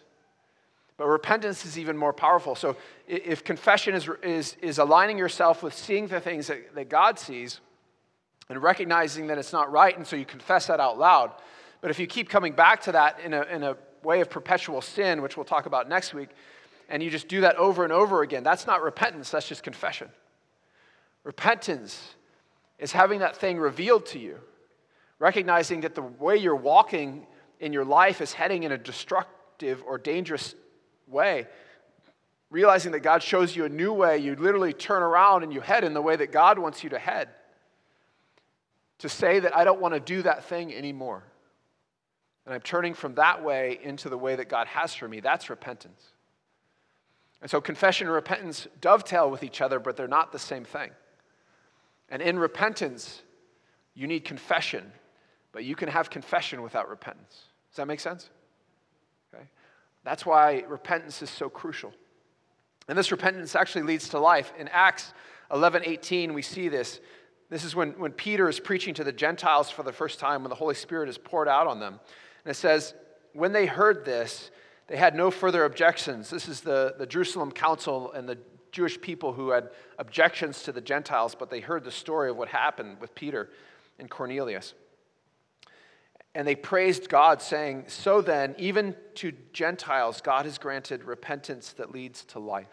But 0.96 1.06
repentance 1.06 1.64
is 1.64 1.78
even 1.78 1.96
more 1.96 2.12
powerful. 2.12 2.54
So 2.54 2.76
if 3.08 3.42
confession 3.42 3.94
is, 3.94 4.08
is, 4.22 4.56
is 4.60 4.78
aligning 4.78 5.16
yourself 5.16 5.62
with 5.62 5.72
seeing 5.72 6.08
the 6.08 6.20
things 6.20 6.48
that, 6.48 6.74
that 6.74 6.90
God 6.90 7.18
sees 7.18 7.60
and 8.50 8.62
recognizing 8.62 9.28
that 9.28 9.38
it's 9.38 9.52
not 9.52 9.72
right, 9.72 9.96
and 9.96 10.06
so 10.06 10.14
you 10.16 10.26
confess 10.26 10.66
that 10.66 10.78
out 10.78 10.98
loud. 10.98 11.32
But 11.80 11.90
if 11.90 11.98
you 11.98 12.06
keep 12.06 12.28
coming 12.28 12.52
back 12.52 12.82
to 12.82 12.92
that 12.92 13.18
in 13.20 13.32
a, 13.32 13.42
in 13.44 13.62
a 13.62 13.76
way 14.02 14.20
of 14.20 14.28
perpetual 14.28 14.82
sin, 14.82 15.22
which 15.22 15.36
we'll 15.36 15.44
talk 15.44 15.66
about 15.66 15.88
next 15.88 16.12
week, 16.12 16.28
and 16.88 17.02
you 17.02 17.08
just 17.08 17.28
do 17.28 17.40
that 17.42 17.56
over 17.56 17.84
and 17.84 17.92
over 17.92 18.22
again, 18.22 18.42
that's 18.42 18.66
not 18.66 18.82
repentance, 18.82 19.30
that's 19.30 19.48
just 19.48 19.62
confession. 19.62 20.10
Repentance 21.24 22.14
is 22.78 22.92
having 22.92 23.20
that 23.20 23.36
thing 23.36 23.58
revealed 23.58 24.06
to 24.06 24.18
you, 24.18 24.38
recognizing 25.18 25.82
that 25.82 25.94
the 25.94 26.02
way 26.02 26.36
you're 26.36 26.56
walking 26.56 27.26
in 27.60 27.72
your 27.72 27.84
life 27.84 28.20
is 28.20 28.32
heading 28.32 28.62
in 28.62 28.72
a 28.72 28.78
destructive 28.78 29.82
or 29.86 29.98
dangerous 29.98 30.54
way. 31.06 31.46
Realizing 32.50 32.92
that 32.92 33.00
God 33.00 33.22
shows 33.22 33.54
you 33.54 33.64
a 33.64 33.68
new 33.68 33.92
way, 33.92 34.18
you 34.18 34.34
literally 34.34 34.72
turn 34.72 35.02
around 35.02 35.44
and 35.44 35.52
you 35.52 35.60
head 35.60 35.84
in 35.84 35.94
the 35.94 36.02
way 36.02 36.16
that 36.16 36.32
God 36.32 36.58
wants 36.58 36.82
you 36.82 36.90
to 36.90 36.98
head. 36.98 37.28
To 38.98 39.08
say 39.08 39.38
that 39.40 39.56
I 39.56 39.64
don't 39.64 39.80
want 39.80 39.94
to 39.94 40.00
do 40.00 40.22
that 40.22 40.44
thing 40.44 40.74
anymore. 40.74 41.22
And 42.44 42.54
I'm 42.54 42.60
turning 42.60 42.94
from 42.94 43.14
that 43.14 43.44
way 43.44 43.78
into 43.82 44.08
the 44.08 44.18
way 44.18 44.36
that 44.36 44.48
God 44.48 44.66
has 44.66 44.94
for 44.94 45.06
me. 45.06 45.20
That's 45.20 45.48
repentance. 45.48 46.02
And 47.40 47.50
so 47.50 47.60
confession 47.60 48.06
and 48.06 48.14
repentance 48.14 48.66
dovetail 48.80 49.30
with 49.30 49.42
each 49.42 49.60
other, 49.60 49.78
but 49.78 49.96
they're 49.96 50.08
not 50.08 50.32
the 50.32 50.38
same 50.38 50.64
thing. 50.64 50.90
And 52.10 52.20
in 52.20 52.38
repentance, 52.38 53.22
you 53.94 54.06
need 54.06 54.24
confession, 54.24 54.92
but 55.52 55.64
you 55.64 55.76
can 55.76 55.88
have 55.88 56.10
confession 56.10 56.62
without 56.62 56.88
repentance. 56.88 57.44
Does 57.70 57.76
that 57.76 57.86
make 57.86 58.00
sense? 58.00 58.30
Okay. 59.32 59.44
That's 60.04 60.26
why 60.26 60.64
repentance 60.68 61.22
is 61.22 61.30
so 61.30 61.48
crucial. 61.48 61.92
And 62.88 62.98
this 62.98 63.12
repentance 63.12 63.54
actually 63.54 63.82
leads 63.82 64.08
to 64.10 64.18
life. 64.18 64.52
In 64.58 64.68
Acts 64.68 65.12
11 65.52 65.82
18, 65.84 66.34
we 66.34 66.42
see 66.42 66.68
this. 66.68 67.00
This 67.48 67.64
is 67.64 67.74
when, 67.74 67.90
when 67.92 68.12
Peter 68.12 68.48
is 68.48 68.60
preaching 68.60 68.94
to 68.94 69.04
the 69.04 69.12
Gentiles 69.12 69.70
for 69.70 69.82
the 69.82 69.92
first 69.92 70.18
time, 70.18 70.42
when 70.42 70.50
the 70.50 70.56
Holy 70.56 70.74
Spirit 70.74 71.08
is 71.08 71.18
poured 71.18 71.48
out 71.48 71.66
on 71.66 71.80
them. 71.80 72.00
And 72.44 72.50
it 72.50 72.54
says, 72.54 72.94
When 73.32 73.52
they 73.52 73.66
heard 73.66 74.04
this, 74.04 74.50
they 74.86 74.96
had 74.96 75.14
no 75.14 75.30
further 75.30 75.64
objections. 75.64 76.30
This 76.30 76.48
is 76.48 76.62
the, 76.62 76.94
the 76.98 77.06
Jerusalem 77.06 77.52
Council 77.52 78.12
and 78.12 78.28
the 78.28 78.38
Jewish 78.72 79.00
people 79.00 79.32
who 79.32 79.50
had 79.50 79.70
objections 79.98 80.62
to 80.64 80.72
the 80.72 80.80
Gentiles, 80.80 81.34
but 81.38 81.50
they 81.50 81.60
heard 81.60 81.84
the 81.84 81.90
story 81.90 82.30
of 82.30 82.36
what 82.36 82.48
happened 82.48 83.00
with 83.00 83.14
Peter 83.14 83.50
and 83.98 84.08
Cornelius. 84.08 84.74
And 86.34 86.46
they 86.46 86.54
praised 86.54 87.08
God, 87.08 87.42
saying, 87.42 87.84
So 87.88 88.20
then, 88.20 88.54
even 88.56 88.94
to 89.16 89.32
Gentiles, 89.52 90.20
God 90.20 90.44
has 90.44 90.58
granted 90.58 91.04
repentance 91.04 91.72
that 91.72 91.92
leads 91.92 92.24
to 92.26 92.38
life. 92.38 92.68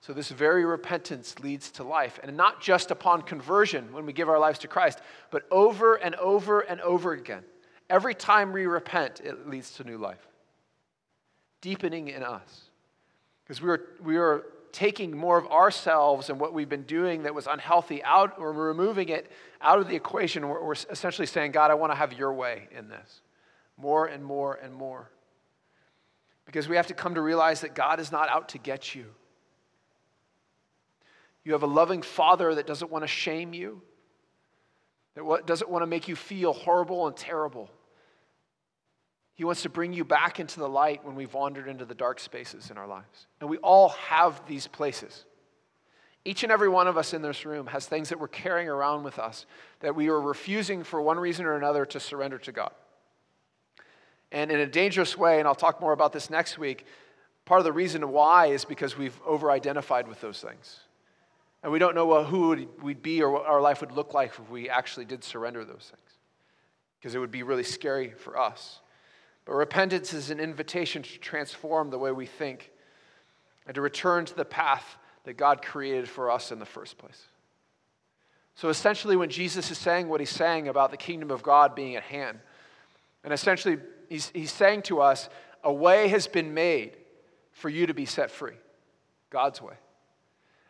So, 0.00 0.12
this 0.12 0.30
very 0.30 0.64
repentance 0.64 1.38
leads 1.40 1.70
to 1.72 1.84
life. 1.84 2.18
And 2.22 2.36
not 2.36 2.60
just 2.60 2.90
upon 2.90 3.22
conversion 3.22 3.92
when 3.92 4.04
we 4.04 4.12
give 4.12 4.28
our 4.28 4.38
lives 4.38 4.58
to 4.60 4.68
Christ, 4.68 5.00
but 5.30 5.44
over 5.50 5.94
and 5.96 6.14
over 6.16 6.60
and 6.60 6.80
over 6.80 7.12
again. 7.12 7.44
Every 7.88 8.14
time 8.14 8.52
we 8.52 8.66
repent, 8.66 9.20
it 9.22 9.48
leads 9.48 9.72
to 9.72 9.84
new 9.84 9.98
life, 9.98 10.26
deepening 11.60 12.08
in 12.08 12.22
us. 12.22 12.62
Because 13.44 13.60
we 13.60 13.68
are, 13.68 13.80
we 14.02 14.16
are 14.16 14.44
taking 14.72 15.16
more 15.16 15.38
of 15.38 15.46
ourselves 15.46 16.30
and 16.30 16.40
what 16.40 16.52
we've 16.52 16.68
been 16.68 16.84
doing 16.84 17.24
that 17.24 17.34
was 17.34 17.46
unhealthy 17.46 18.02
out, 18.04 18.38
or 18.38 18.52
removing 18.52 19.08
it 19.08 19.30
out 19.60 19.78
of 19.78 19.88
the 19.88 19.96
equation. 19.96 20.48
We're, 20.48 20.64
we're 20.64 20.72
essentially 20.72 21.26
saying, 21.26 21.52
God, 21.52 21.70
I 21.70 21.74
want 21.74 21.92
to 21.92 21.96
have 21.96 22.12
your 22.12 22.32
way 22.32 22.68
in 22.76 22.88
this 22.88 23.20
more 23.76 24.06
and 24.06 24.24
more 24.24 24.54
and 24.62 24.74
more. 24.74 25.10
Because 26.44 26.68
we 26.68 26.76
have 26.76 26.88
to 26.88 26.94
come 26.94 27.14
to 27.14 27.20
realize 27.20 27.60
that 27.62 27.74
God 27.74 28.00
is 28.00 28.12
not 28.12 28.28
out 28.28 28.50
to 28.50 28.58
get 28.58 28.94
you. 28.94 29.06
You 31.44 31.52
have 31.52 31.62
a 31.62 31.66
loving 31.68 32.02
father 32.02 32.54
that 32.56 32.66
doesn't 32.66 32.90
want 32.90 33.04
to 33.04 33.08
shame 33.08 33.54
you, 33.54 33.80
that 35.14 35.46
doesn't 35.46 35.70
want 35.70 35.82
to 35.82 35.86
make 35.86 36.08
you 36.08 36.16
feel 36.16 36.52
horrible 36.52 37.06
and 37.06 37.16
terrible. 37.16 37.70
He 39.40 39.44
wants 39.44 39.62
to 39.62 39.70
bring 39.70 39.94
you 39.94 40.04
back 40.04 40.38
into 40.38 40.60
the 40.60 40.68
light 40.68 41.02
when 41.02 41.14
we've 41.14 41.32
wandered 41.32 41.66
into 41.66 41.86
the 41.86 41.94
dark 41.94 42.20
spaces 42.20 42.70
in 42.70 42.76
our 42.76 42.86
lives. 42.86 43.26
And 43.40 43.48
we 43.48 43.56
all 43.56 43.88
have 43.88 44.46
these 44.46 44.66
places. 44.66 45.24
Each 46.26 46.42
and 46.42 46.52
every 46.52 46.68
one 46.68 46.86
of 46.86 46.98
us 46.98 47.14
in 47.14 47.22
this 47.22 47.46
room 47.46 47.66
has 47.68 47.86
things 47.86 48.10
that 48.10 48.20
we're 48.20 48.28
carrying 48.28 48.68
around 48.68 49.02
with 49.02 49.18
us 49.18 49.46
that 49.78 49.96
we 49.96 50.08
are 50.08 50.20
refusing 50.20 50.84
for 50.84 51.00
one 51.00 51.18
reason 51.18 51.46
or 51.46 51.56
another 51.56 51.86
to 51.86 51.98
surrender 51.98 52.36
to 52.36 52.52
God. 52.52 52.72
And 54.30 54.52
in 54.52 54.60
a 54.60 54.66
dangerous 54.66 55.16
way, 55.16 55.38
and 55.38 55.48
I'll 55.48 55.54
talk 55.54 55.80
more 55.80 55.92
about 55.92 56.12
this 56.12 56.28
next 56.28 56.58
week, 56.58 56.84
part 57.46 57.60
of 57.60 57.64
the 57.64 57.72
reason 57.72 58.12
why 58.12 58.48
is 58.48 58.66
because 58.66 58.98
we've 58.98 59.18
over 59.24 59.50
identified 59.50 60.06
with 60.06 60.20
those 60.20 60.42
things. 60.42 60.80
And 61.62 61.72
we 61.72 61.78
don't 61.78 61.94
know 61.94 62.24
who 62.24 62.68
we'd 62.82 63.00
be 63.00 63.22
or 63.22 63.30
what 63.30 63.46
our 63.46 63.62
life 63.62 63.80
would 63.80 63.92
look 63.92 64.12
like 64.12 64.32
if 64.38 64.50
we 64.50 64.68
actually 64.68 65.06
did 65.06 65.24
surrender 65.24 65.64
those 65.64 65.90
things. 65.90 66.18
Because 66.98 67.14
it 67.14 67.20
would 67.20 67.30
be 67.30 67.42
really 67.42 67.64
scary 67.64 68.10
for 68.10 68.38
us. 68.38 68.80
Repentance 69.56 70.14
is 70.14 70.30
an 70.30 70.40
invitation 70.40 71.02
to 71.02 71.18
transform 71.18 71.90
the 71.90 71.98
way 71.98 72.12
we 72.12 72.26
think 72.26 72.70
and 73.66 73.74
to 73.74 73.80
return 73.80 74.24
to 74.24 74.34
the 74.34 74.44
path 74.44 74.96
that 75.24 75.36
God 75.36 75.62
created 75.62 76.08
for 76.08 76.30
us 76.30 76.52
in 76.52 76.58
the 76.58 76.66
first 76.66 76.98
place. 76.98 77.26
So 78.54 78.68
essentially, 78.68 79.16
when 79.16 79.30
Jesus 79.30 79.70
is 79.70 79.78
saying 79.78 80.08
what 80.08 80.20
he's 80.20 80.30
saying 80.30 80.68
about 80.68 80.90
the 80.90 80.96
kingdom 80.96 81.30
of 81.30 81.42
God 81.42 81.74
being 81.74 81.96
at 81.96 82.02
hand, 82.02 82.38
and 83.24 83.32
essentially 83.32 83.78
he's, 84.08 84.30
he's 84.34 84.52
saying 84.52 84.82
to 84.82 85.00
us, 85.00 85.28
a 85.62 85.72
way 85.72 86.08
has 86.08 86.26
been 86.26 86.54
made 86.54 86.96
for 87.52 87.68
you 87.68 87.86
to 87.86 87.94
be 87.94 88.06
set 88.06 88.30
free, 88.30 88.56
God's 89.30 89.60
way. 89.60 89.74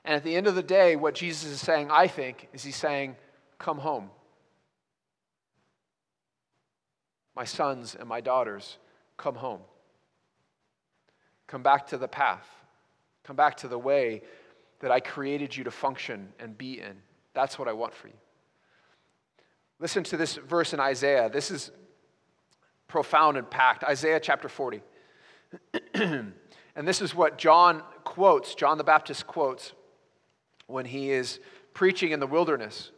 And 0.05 0.15
at 0.15 0.25
the 0.25 0.35
end 0.35 0.47
of 0.47 0.55
the 0.55 0.63
day, 0.63 0.97
what 0.97 1.15
Jesus 1.15 1.51
is 1.51 1.61
saying, 1.61 1.91
I 1.91 2.07
think, 2.07 2.49
is 2.53 2.63
he's 2.63 2.77
saying, 2.77 3.17
Come 3.59 3.79
home. 3.79 4.11
My 7.41 7.45
sons 7.45 7.97
and 7.99 8.07
my 8.07 8.21
daughters, 8.21 8.77
come 9.17 9.35
home. 9.35 9.63
Come 11.47 11.63
back 11.63 11.87
to 11.87 11.97
the 11.97 12.07
path. 12.07 12.47
Come 13.25 13.35
back 13.35 13.57
to 13.57 13.69
the 13.69 13.79
way 13.79 14.21
that 14.81 14.91
I 14.91 15.01
created 15.01 15.57
you 15.57 15.65
to 15.65 15.71
function 15.71 16.35
and 16.39 16.59
be 16.59 16.79
in. 16.79 16.99
That's 17.33 17.59
what 17.59 17.67
I 17.67 17.73
want 17.73 17.95
for 17.95 18.09
you. 18.09 18.15
Listen 19.79 20.05
to 20.05 20.19
this 20.19 20.37
verse 20.37 20.75
in 20.75 20.81
Isaiah. 20.81 21.31
This 21.31 21.51
is 21.51 21.71
profound 22.89 23.39
and 23.39 23.51
packed. 23.51 23.85
Isaiah 23.85 24.21
chapter 24.21 24.51
40. 24.51 24.83
and 25.95 26.35
this 26.77 27.01
is 27.01 27.15
what 27.15 27.39
John 27.39 27.83
quotes, 28.05 28.55
John 28.55 28.77
the 28.77 28.85
Baptist 28.85 29.27
quotes 29.27 29.73
when 30.67 30.85
he 30.85 31.11
is 31.11 31.41
preaching 31.73 32.11
in 32.11 32.21
the 32.21 32.27
wilderness 32.27 32.91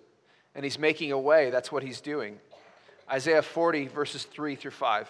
and 0.56 0.64
he's 0.64 0.80
making 0.80 1.12
a 1.12 1.18
way. 1.20 1.50
That's 1.50 1.70
what 1.70 1.84
he's 1.84 2.00
doing. 2.00 2.40
Isaiah 3.10 3.42
40, 3.42 3.88
verses 3.88 4.24
3 4.24 4.54
through 4.54 4.70
5. 4.70 5.08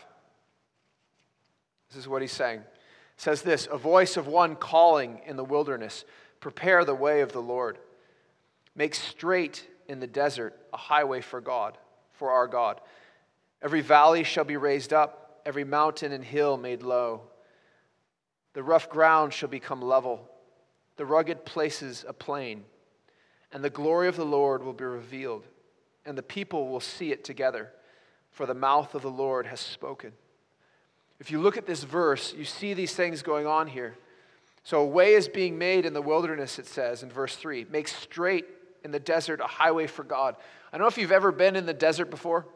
This 1.89 1.99
is 1.99 2.09
what 2.09 2.23
he's 2.23 2.33
saying. 2.33 2.61
It 2.61 2.67
says 3.17 3.43
this 3.43 3.69
A 3.71 3.77
voice 3.77 4.17
of 4.17 4.27
one 4.27 4.57
calling 4.57 5.21
in 5.27 5.37
the 5.37 5.45
wilderness, 5.45 6.05
prepare 6.41 6.85
the 6.85 6.95
way 6.95 7.21
of 7.21 7.33
the 7.33 7.43
Lord. 7.43 7.79
Make 8.75 8.95
straight 8.95 9.69
in 9.89 10.01
the 10.01 10.07
desert 10.07 10.59
a 10.73 10.79
highway 10.79 11.21
for 11.21 11.41
God, 11.41 11.77
for 12.13 12.31
our 12.31 12.47
God. 12.47 12.81
Every 13.61 13.83
valley 13.83 14.25
shall 14.25 14.45
be 14.45 14.57
raised 14.57 14.93
up, 14.93 15.43
every 15.45 15.65
mountain 15.65 16.13
and 16.13 16.25
hill 16.25 16.57
made 16.57 16.83
low. 16.83 17.23
The 18.55 18.63
rough 18.63 18.89
ground 18.89 19.33
shall 19.33 19.51
become 19.51 19.83
level, 19.83 20.29
the 20.97 21.05
rugged 21.05 21.45
places 21.45 22.05
a 22.09 22.13
plain, 22.13 22.65
and 23.53 23.63
the 23.63 23.71
glory 23.71 24.09
of 24.09 24.17
the 24.17 24.25
Lord 24.25 24.65
will 24.65 24.73
be 24.73 24.85
revealed, 24.85 25.47
and 26.07 26.17
the 26.17 26.23
people 26.23 26.69
will 26.69 26.81
see 26.81 27.13
it 27.13 27.25
together 27.25 27.71
for 28.33 28.47
the 28.47 28.55
mouth 28.55 28.95
of 28.95 29.03
the 29.03 29.11
Lord 29.11 29.47
has 29.47 29.61
spoken. 29.61 30.13
If 31.21 31.31
you 31.31 31.41
look 31.41 31.57
at 31.57 31.67
this 31.67 31.85
verse, 31.85 32.35
you 32.37 32.45
see 32.45 32.75
these 32.75 32.95
things 32.95 33.23
going 33.23 33.47
on 33.47 33.69
here. 33.69 33.97
So, 34.65 34.81
a 34.81 34.87
way 34.87 35.15
is 35.15 35.29
being 35.29 35.59
made 35.59 35.87
in 35.87 35.93
the 35.93 36.03
wilderness, 36.03 36.59
it 36.59 36.67
says 36.67 37.03
in 37.03 37.11
verse 37.11 37.37
3. 37.37 37.67
Make 37.71 37.89
straight 37.89 38.47
in 38.85 38.91
the 38.91 39.01
desert 39.01 39.41
a 39.41 39.47
highway 39.47 39.87
for 39.87 40.05
God. 40.05 40.37
I 40.73 40.79
don't 40.79 40.85
know 40.85 40.89
if 40.89 40.99
you've 40.99 41.13
ever 41.13 41.33
been 41.33 41.57
in 41.57 41.67
the 41.67 41.75
desert 41.75 42.11
before, 42.11 42.47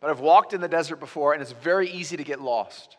but 0.00 0.10
I've 0.10 0.20
walked 0.20 0.52
in 0.52 0.60
the 0.60 0.68
desert 0.68 0.96
before, 0.96 1.32
and 1.32 1.42
it's 1.42 1.52
very 1.52 1.90
easy 1.90 2.16
to 2.16 2.24
get 2.24 2.40
lost. 2.40 2.96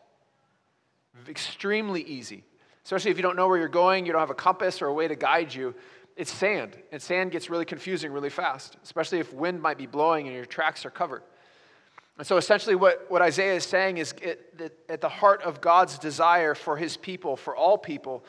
Extremely 1.28 2.02
easy. 2.02 2.44
Especially 2.84 3.10
if 3.10 3.16
you 3.16 3.22
don't 3.22 3.36
know 3.36 3.48
where 3.48 3.58
you're 3.58 3.68
going, 3.68 4.06
you 4.06 4.12
don't 4.12 4.20
have 4.20 4.30
a 4.30 4.34
compass 4.34 4.82
or 4.82 4.86
a 4.86 4.94
way 4.94 5.06
to 5.06 5.14
guide 5.14 5.54
you. 5.54 5.74
It's 6.16 6.32
sand, 6.32 6.76
and 6.90 7.00
sand 7.00 7.30
gets 7.30 7.48
really 7.48 7.64
confusing 7.64 8.12
really 8.12 8.30
fast, 8.30 8.76
especially 8.82 9.18
if 9.18 9.32
wind 9.32 9.62
might 9.62 9.78
be 9.78 9.86
blowing 9.86 10.26
and 10.26 10.36
your 10.36 10.44
tracks 10.44 10.84
are 10.84 10.90
covered. 10.90 11.22
And 12.18 12.26
so 12.26 12.36
essentially, 12.36 12.74
what, 12.74 13.10
what 13.10 13.22
Isaiah 13.22 13.54
is 13.54 13.64
saying 13.64 13.98
is 13.98 14.14
that 14.58 14.72
at 14.88 15.00
the 15.00 15.08
heart 15.08 15.42
of 15.42 15.60
God's 15.60 15.98
desire 15.98 16.54
for 16.54 16.76
his 16.76 16.96
people, 16.96 17.36
for 17.36 17.56
all 17.56 17.78
people, 17.78 18.24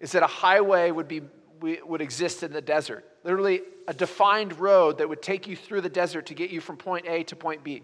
is 0.00 0.12
that 0.12 0.22
a 0.22 0.28
highway 0.28 0.90
would, 0.90 1.08
be, 1.08 1.22
would 1.60 2.00
exist 2.00 2.42
in 2.42 2.52
the 2.52 2.62
desert. 2.62 3.04
Literally, 3.24 3.60
a 3.86 3.94
defined 3.94 4.58
road 4.58 4.98
that 4.98 5.08
would 5.08 5.22
take 5.22 5.46
you 5.46 5.56
through 5.56 5.82
the 5.82 5.88
desert 5.88 6.26
to 6.26 6.34
get 6.34 6.50
you 6.50 6.60
from 6.60 6.76
point 6.76 7.06
A 7.06 7.22
to 7.24 7.36
point 7.36 7.62
B. 7.62 7.82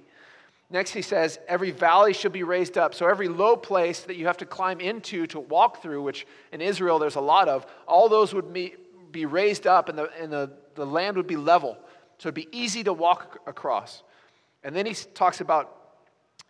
Next, 0.71 0.93
he 0.93 1.03
says, 1.03 1.39
every 1.47 1.71
valley 1.71 2.15
should 2.15 2.33
be 2.33 2.43
raised 2.43 2.79
up. 2.79 2.95
So, 2.95 3.07
every 3.07 3.29
low 3.29 3.57
place 3.57 4.01
that 4.01 4.17
you 4.17 4.27
have 4.27 4.39
to 4.39 4.47
climb 4.47 4.81
into 4.81 5.27
to 5.29 5.41
walk 5.41 5.83
through, 5.83 6.03
which 6.03 6.27
in 6.53 6.61
Israel 6.61 6.99
there's 6.99 7.17
a 7.17 7.21
lot 7.21 7.49
of, 7.49 7.67
all 7.87 8.09
those 8.09 8.33
would 8.35 8.53
be, 8.53 8.75
be 9.11 9.27
raised 9.27 9.67
up 9.67 9.89
and, 9.89 9.99
the, 9.99 10.11
and 10.19 10.33
the, 10.33 10.51
the 10.75 10.87
land 10.87 11.17
would 11.17 11.27
be 11.27 11.37
level. 11.37 11.77
So, 12.19 12.29
it'd 12.29 12.35
be 12.35 12.49
easy 12.51 12.83
to 12.85 12.93
walk 12.93 13.41
across. 13.47 14.03
And 14.65 14.75
then 14.75 14.87
he 14.87 14.95
talks 14.95 15.41
about 15.41 15.77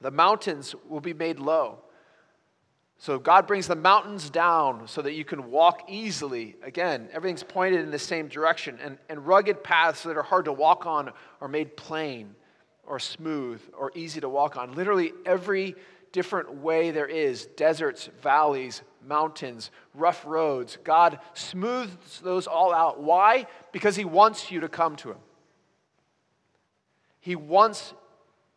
the 0.00 0.10
mountains 0.10 0.74
will 0.88 1.00
be 1.00 1.12
made 1.12 1.38
low. 1.38 1.78
So 2.98 3.18
God 3.18 3.46
brings 3.46 3.66
the 3.66 3.76
mountains 3.76 4.30
down 4.30 4.86
so 4.86 5.02
that 5.02 5.12
you 5.12 5.24
can 5.24 5.50
walk 5.50 5.82
easily. 5.88 6.56
Again, 6.62 7.08
everything's 7.12 7.42
pointed 7.42 7.80
in 7.80 7.90
the 7.90 7.98
same 7.98 8.28
direction. 8.28 8.78
And, 8.82 8.98
and 9.08 9.26
rugged 9.26 9.62
paths 9.64 10.04
that 10.04 10.16
are 10.16 10.22
hard 10.22 10.46
to 10.46 10.52
walk 10.52 10.86
on 10.86 11.10
are 11.40 11.48
made 11.48 11.76
plain 11.76 12.34
or 12.86 12.98
smooth 12.98 13.60
or 13.76 13.92
easy 13.94 14.20
to 14.20 14.28
walk 14.28 14.56
on. 14.56 14.74
Literally 14.74 15.12
every 15.26 15.74
different 16.12 16.54
way 16.54 16.92
there 16.92 17.08
is 17.08 17.46
deserts, 17.56 18.08
valleys, 18.22 18.82
mountains, 19.06 19.70
rough 19.94 20.24
roads. 20.24 20.78
God 20.84 21.18
smooths 21.34 22.20
those 22.20 22.46
all 22.46 22.72
out. 22.72 23.02
Why? 23.02 23.46
Because 23.72 23.96
He 23.96 24.04
wants 24.04 24.50
you 24.50 24.60
to 24.60 24.68
come 24.68 24.96
to 24.96 25.10
Him. 25.10 25.18
He 27.20 27.36
wants 27.36 27.94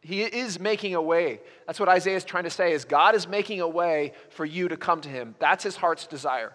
he 0.01 0.21
is 0.21 0.59
making 0.59 0.95
a 0.95 1.01
way. 1.01 1.41
That's 1.65 1.79
what 1.79 1.89
Isaiah 1.89 2.15
is 2.15 2.23
trying 2.23 2.45
to 2.45 2.49
say 2.49 2.71
is 2.71 2.85
God 2.85 3.15
is 3.15 3.27
making 3.27 3.61
a 3.61 3.67
way 3.67 4.13
for 4.29 4.45
you 4.45 4.67
to 4.67 4.77
come 4.77 5.01
to 5.01 5.09
him. 5.09 5.35
That's 5.39 5.63
his 5.63 5.75
heart's 5.75 6.07
desire. 6.07 6.53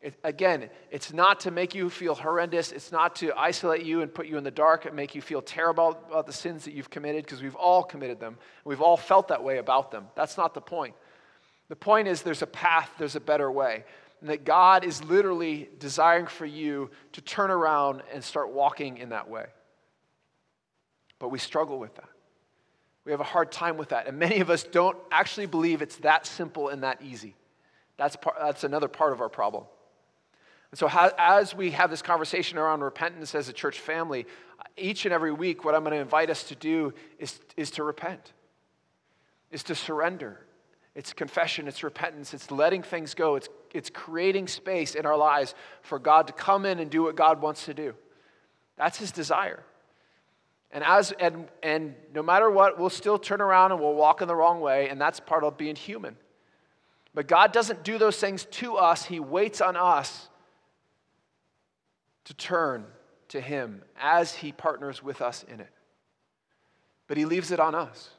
It, 0.00 0.14
again, 0.24 0.68
it's 0.90 1.12
not 1.12 1.40
to 1.40 1.50
make 1.50 1.74
you 1.74 1.88
feel 1.88 2.14
horrendous. 2.14 2.72
It's 2.72 2.92
not 2.92 3.16
to 3.16 3.32
isolate 3.36 3.84
you 3.84 4.02
and 4.02 4.12
put 4.12 4.26
you 4.26 4.36
in 4.36 4.44
the 4.44 4.50
dark 4.50 4.84
and 4.84 4.94
make 4.94 5.14
you 5.14 5.22
feel 5.22 5.40
terrible 5.40 5.98
about 6.08 6.26
the 6.26 6.32
sins 6.32 6.64
that 6.64 6.74
you've 6.74 6.90
committed 6.90 7.24
because 7.24 7.42
we've 7.42 7.54
all 7.54 7.82
committed 7.82 8.20
them. 8.20 8.36
We've 8.64 8.82
all 8.82 8.96
felt 8.96 9.28
that 9.28 9.42
way 9.42 9.58
about 9.58 9.90
them. 9.90 10.06
That's 10.14 10.36
not 10.36 10.52
the 10.52 10.60
point. 10.60 10.94
The 11.68 11.76
point 11.76 12.08
is 12.08 12.22
there's 12.22 12.42
a 12.42 12.46
path, 12.46 12.90
there's 12.98 13.16
a 13.16 13.20
better 13.20 13.50
way. 13.50 13.84
And 14.20 14.30
that 14.30 14.44
God 14.44 14.84
is 14.84 15.02
literally 15.04 15.68
desiring 15.78 16.26
for 16.26 16.46
you 16.46 16.90
to 17.12 17.20
turn 17.20 17.50
around 17.50 18.02
and 18.12 18.22
start 18.22 18.52
walking 18.52 18.98
in 18.98 19.10
that 19.10 19.28
way. 19.28 19.46
But 21.18 21.30
we 21.30 21.38
struggle 21.38 21.78
with 21.78 21.94
that. 21.96 22.08
We 23.06 23.12
have 23.12 23.20
a 23.20 23.24
hard 23.24 23.52
time 23.52 23.76
with 23.76 23.90
that. 23.90 24.08
And 24.08 24.18
many 24.18 24.40
of 24.40 24.50
us 24.50 24.64
don't 24.64 24.98
actually 25.12 25.46
believe 25.46 25.80
it's 25.80 25.96
that 25.98 26.26
simple 26.26 26.68
and 26.68 26.82
that 26.82 27.00
easy. 27.00 27.36
That's, 27.96 28.16
part, 28.16 28.36
that's 28.38 28.64
another 28.64 28.88
part 28.88 29.12
of 29.12 29.20
our 29.20 29.28
problem. 29.28 29.64
And 30.72 30.78
so, 30.78 30.88
how, 30.88 31.12
as 31.16 31.54
we 31.54 31.70
have 31.70 31.88
this 31.88 32.02
conversation 32.02 32.58
around 32.58 32.80
repentance 32.80 33.34
as 33.36 33.48
a 33.48 33.52
church 33.52 33.78
family, 33.78 34.26
each 34.76 35.06
and 35.06 35.14
every 35.14 35.32
week, 35.32 35.64
what 35.64 35.76
I'm 35.76 35.84
going 35.84 35.94
to 35.94 36.00
invite 36.00 36.28
us 36.28 36.42
to 36.48 36.56
do 36.56 36.92
is, 37.20 37.38
is 37.56 37.70
to 37.72 37.84
repent, 37.84 38.32
is 39.52 39.62
to 39.64 39.76
surrender. 39.76 40.40
It's 40.96 41.12
confession, 41.12 41.68
it's 41.68 41.84
repentance, 41.84 42.34
it's 42.34 42.50
letting 42.50 42.82
things 42.82 43.14
go, 43.14 43.36
it's, 43.36 43.48
it's 43.72 43.90
creating 43.90 44.48
space 44.48 44.94
in 44.94 45.06
our 45.06 45.16
lives 45.16 45.54
for 45.82 45.98
God 45.98 46.26
to 46.26 46.32
come 46.32 46.64
in 46.64 46.80
and 46.80 46.90
do 46.90 47.04
what 47.04 47.14
God 47.14 47.40
wants 47.40 47.66
to 47.66 47.74
do. 47.74 47.94
That's 48.76 48.98
His 48.98 49.12
desire. 49.12 49.62
And, 50.72 50.82
as, 50.84 51.12
and, 51.12 51.48
and 51.62 51.94
no 52.14 52.22
matter 52.22 52.50
what, 52.50 52.78
we'll 52.78 52.90
still 52.90 53.18
turn 53.18 53.40
around 53.40 53.72
and 53.72 53.80
we'll 53.80 53.94
walk 53.94 54.20
in 54.20 54.28
the 54.28 54.34
wrong 54.34 54.60
way, 54.60 54.88
and 54.88 55.00
that's 55.00 55.20
part 55.20 55.44
of 55.44 55.56
being 55.56 55.76
human. 55.76 56.16
But 57.14 57.28
God 57.28 57.52
doesn't 57.52 57.82
do 57.82 57.98
those 57.98 58.18
things 58.18 58.44
to 58.44 58.76
us, 58.76 59.04
He 59.04 59.20
waits 59.20 59.60
on 59.60 59.76
us 59.76 60.28
to 62.24 62.34
turn 62.34 62.84
to 63.28 63.40
Him 63.40 63.82
as 63.98 64.34
He 64.34 64.52
partners 64.52 65.02
with 65.02 65.22
us 65.22 65.44
in 65.48 65.60
it. 65.60 65.70
But 67.06 67.16
He 67.16 67.24
leaves 67.24 67.52
it 67.52 67.60
on 67.60 67.74
us. 67.74 68.10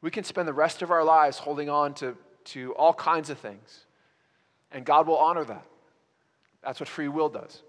We 0.00 0.10
can 0.10 0.24
spend 0.24 0.48
the 0.48 0.52
rest 0.52 0.82
of 0.82 0.90
our 0.90 1.04
lives 1.04 1.38
holding 1.38 1.68
on 1.68 1.94
to, 1.94 2.16
to 2.44 2.74
all 2.74 2.94
kinds 2.94 3.30
of 3.30 3.38
things, 3.38 3.84
and 4.70 4.84
God 4.84 5.06
will 5.06 5.18
honor 5.18 5.44
that. 5.44 5.66
That's 6.62 6.80
what 6.80 6.88
free 6.88 7.08
will 7.08 7.28
does. 7.28 7.62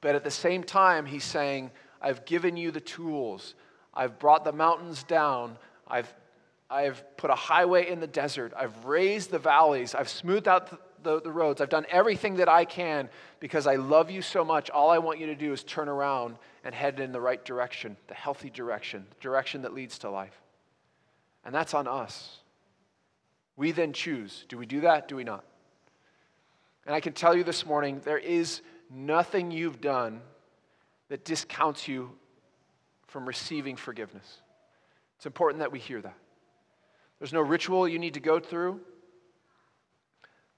But 0.00 0.14
at 0.14 0.24
the 0.24 0.30
same 0.30 0.64
time, 0.64 1.06
He's 1.06 1.24
saying, 1.24 1.70
I've 2.04 2.26
given 2.26 2.58
you 2.58 2.70
the 2.70 2.82
tools. 2.82 3.54
I've 3.94 4.18
brought 4.18 4.44
the 4.44 4.52
mountains 4.52 5.02
down. 5.04 5.56
I've, 5.88 6.12
I've 6.68 7.02
put 7.16 7.30
a 7.30 7.34
highway 7.34 7.88
in 7.88 7.98
the 7.98 8.06
desert. 8.06 8.52
I've 8.54 8.84
raised 8.84 9.30
the 9.30 9.38
valleys. 9.38 9.94
I've 9.94 10.10
smoothed 10.10 10.46
out 10.46 10.68
the, 10.68 10.78
the, 11.02 11.22
the, 11.22 11.32
roads. 11.32 11.62
I've 11.62 11.70
done 11.70 11.86
everything 11.88 12.36
that 12.36 12.48
I 12.48 12.66
can 12.66 13.08
because 13.40 13.66
I 13.66 13.76
love 13.76 14.10
you 14.10 14.20
so 14.20 14.44
much. 14.44 14.68
All 14.68 14.90
I 14.90 14.98
want 14.98 15.18
you 15.18 15.26
to 15.28 15.34
do 15.34 15.50
is 15.54 15.64
turn 15.64 15.88
around 15.88 16.36
and 16.62 16.74
head 16.74 17.00
in 17.00 17.10
the 17.10 17.20
right 17.22 17.42
direction, 17.42 17.96
the 18.08 18.14
healthy 18.14 18.50
direction, 18.50 19.06
the 19.08 19.22
direction 19.22 19.62
that 19.62 19.72
leads 19.72 19.98
to 20.00 20.10
life. 20.10 20.38
And 21.42 21.54
that's 21.54 21.72
on 21.72 21.88
us. 21.88 22.36
We 23.56 23.72
then 23.72 23.94
choose 23.94 24.44
do 24.48 24.58
we 24.58 24.66
do 24.66 24.82
that? 24.82 25.08
Do 25.08 25.16
we 25.16 25.24
not? 25.24 25.44
And 26.84 26.94
I 26.94 27.00
can 27.00 27.14
tell 27.14 27.34
you 27.34 27.44
this 27.44 27.64
morning 27.64 28.02
there 28.04 28.18
is 28.18 28.60
nothing 28.90 29.50
you've 29.50 29.80
done 29.80 30.20
that 31.14 31.24
discounts 31.24 31.86
you 31.86 32.10
from 33.06 33.24
receiving 33.24 33.76
forgiveness. 33.76 34.40
It's 35.16 35.26
important 35.26 35.60
that 35.60 35.70
we 35.70 35.78
hear 35.78 36.02
that. 36.02 36.16
There's 37.20 37.32
no 37.32 37.40
ritual 37.40 37.86
you 37.86 38.00
need 38.00 38.14
to 38.14 38.20
go 38.20 38.40
through, 38.40 38.80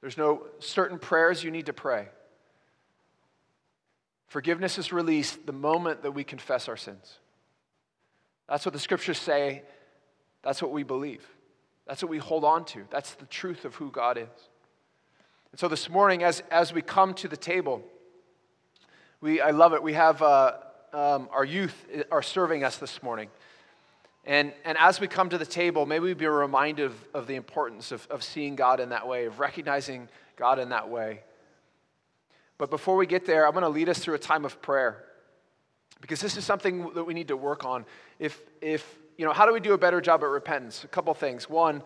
there's 0.01 0.17
no 0.17 0.45
certain 0.59 0.99
prayers 0.99 1.45
you 1.45 1.51
need 1.51 1.67
to 1.67 1.75
pray. 1.75 2.09
Forgiveness 4.29 4.79
is 4.79 4.95
released 4.95 5.45
the 5.45 5.53
moment 5.53 6.03
that 6.05 6.13
we 6.13 6.25
confess 6.25 6.71
our 6.71 6.77
sins. 6.79 7.19
That's 8.49 8.65
what 8.65 8.73
the 8.73 8.81
scriptures 8.81 9.19
say. 9.19 9.63
That's 10.43 10.63
what 10.63 10.73
we 10.73 10.85
believe. 10.85 11.27
That's 11.87 12.03
what 12.03 12.09
we 12.09 12.17
hold 12.17 12.45
on 12.45 12.65
to. 12.65 12.85
That's 12.89 13.13
the 13.13 13.27
truth 13.27 13.67
of 13.67 13.75
who 13.75 13.91
God 13.91 14.17
is. 14.17 14.49
And 15.53 15.61
so 15.61 15.69
this 15.69 15.91
morning, 15.91 16.23
as, 16.23 16.43
as 16.51 16.73
we 16.73 16.81
come 16.81 17.13
to 17.13 17.29
the 17.29 17.37
table, 17.37 17.83
we, 19.27 19.41
I 19.41 19.51
love 19.51 19.75
it. 19.75 19.83
We 19.83 19.95
have 19.95 20.23
uh, 20.23 20.53
um, 20.93 21.29
our 21.33 21.45
youth 21.45 21.75
are 22.13 22.23
serving 22.23 22.63
us 22.63 22.77
this 22.77 23.03
morning. 23.03 23.29
And, 24.25 24.53
and 24.65 24.79
as 24.79 25.01
we 25.01 25.09
come 25.09 25.31
to 25.31 25.37
the 25.37 25.45
table, 25.45 25.85
maybe 25.85 26.05
we 26.05 26.15
be 26.15 26.27
reminded 26.27 26.85
of, 26.85 26.95
of 27.13 27.27
the 27.27 27.35
importance 27.35 27.91
of, 27.91 28.07
of 28.09 28.23
seeing 28.23 28.55
God 28.55 28.79
in 28.79 28.91
that 28.91 29.09
way, 29.09 29.27
of 29.27 29.41
recognizing 29.41 30.09
God 30.37 30.61
in 30.61 30.69
that 30.69 30.91
way. 30.91 31.25
But 32.57 32.71
before 32.71 32.95
we 32.95 33.05
get 33.05 33.27
there, 33.27 33.49
I'm 33.49 33.53
going 33.53 33.65
to 33.65 33.69
lead 33.69 33.89
us 33.89 33.99
through 33.99 34.15
a 34.15 34.19
time 34.19 34.45
of 34.45 34.63
prayer 34.63 35.05
because 36.01 36.21
this 36.21 36.37
is 36.37 36.45
something 36.45 36.95
that 36.95 37.03
we 37.03 37.13
need 37.13 37.27
to 37.29 37.37
work 37.37 37.65
on. 37.65 37.85
If, 38.21 38.41
if, 38.61 38.97
you 39.17 39.27
know, 39.27 39.33
how 39.33 39.45
do 39.45 39.53
we 39.53 39.59
do 39.59 39.73
a 39.73 39.79
better 39.79 40.01
job 40.01 40.23
at 40.23 40.29
repentance? 40.29 40.85
A 40.85 40.89
couple 40.89 41.13
things. 41.15 41.51
One, 41.51 41.83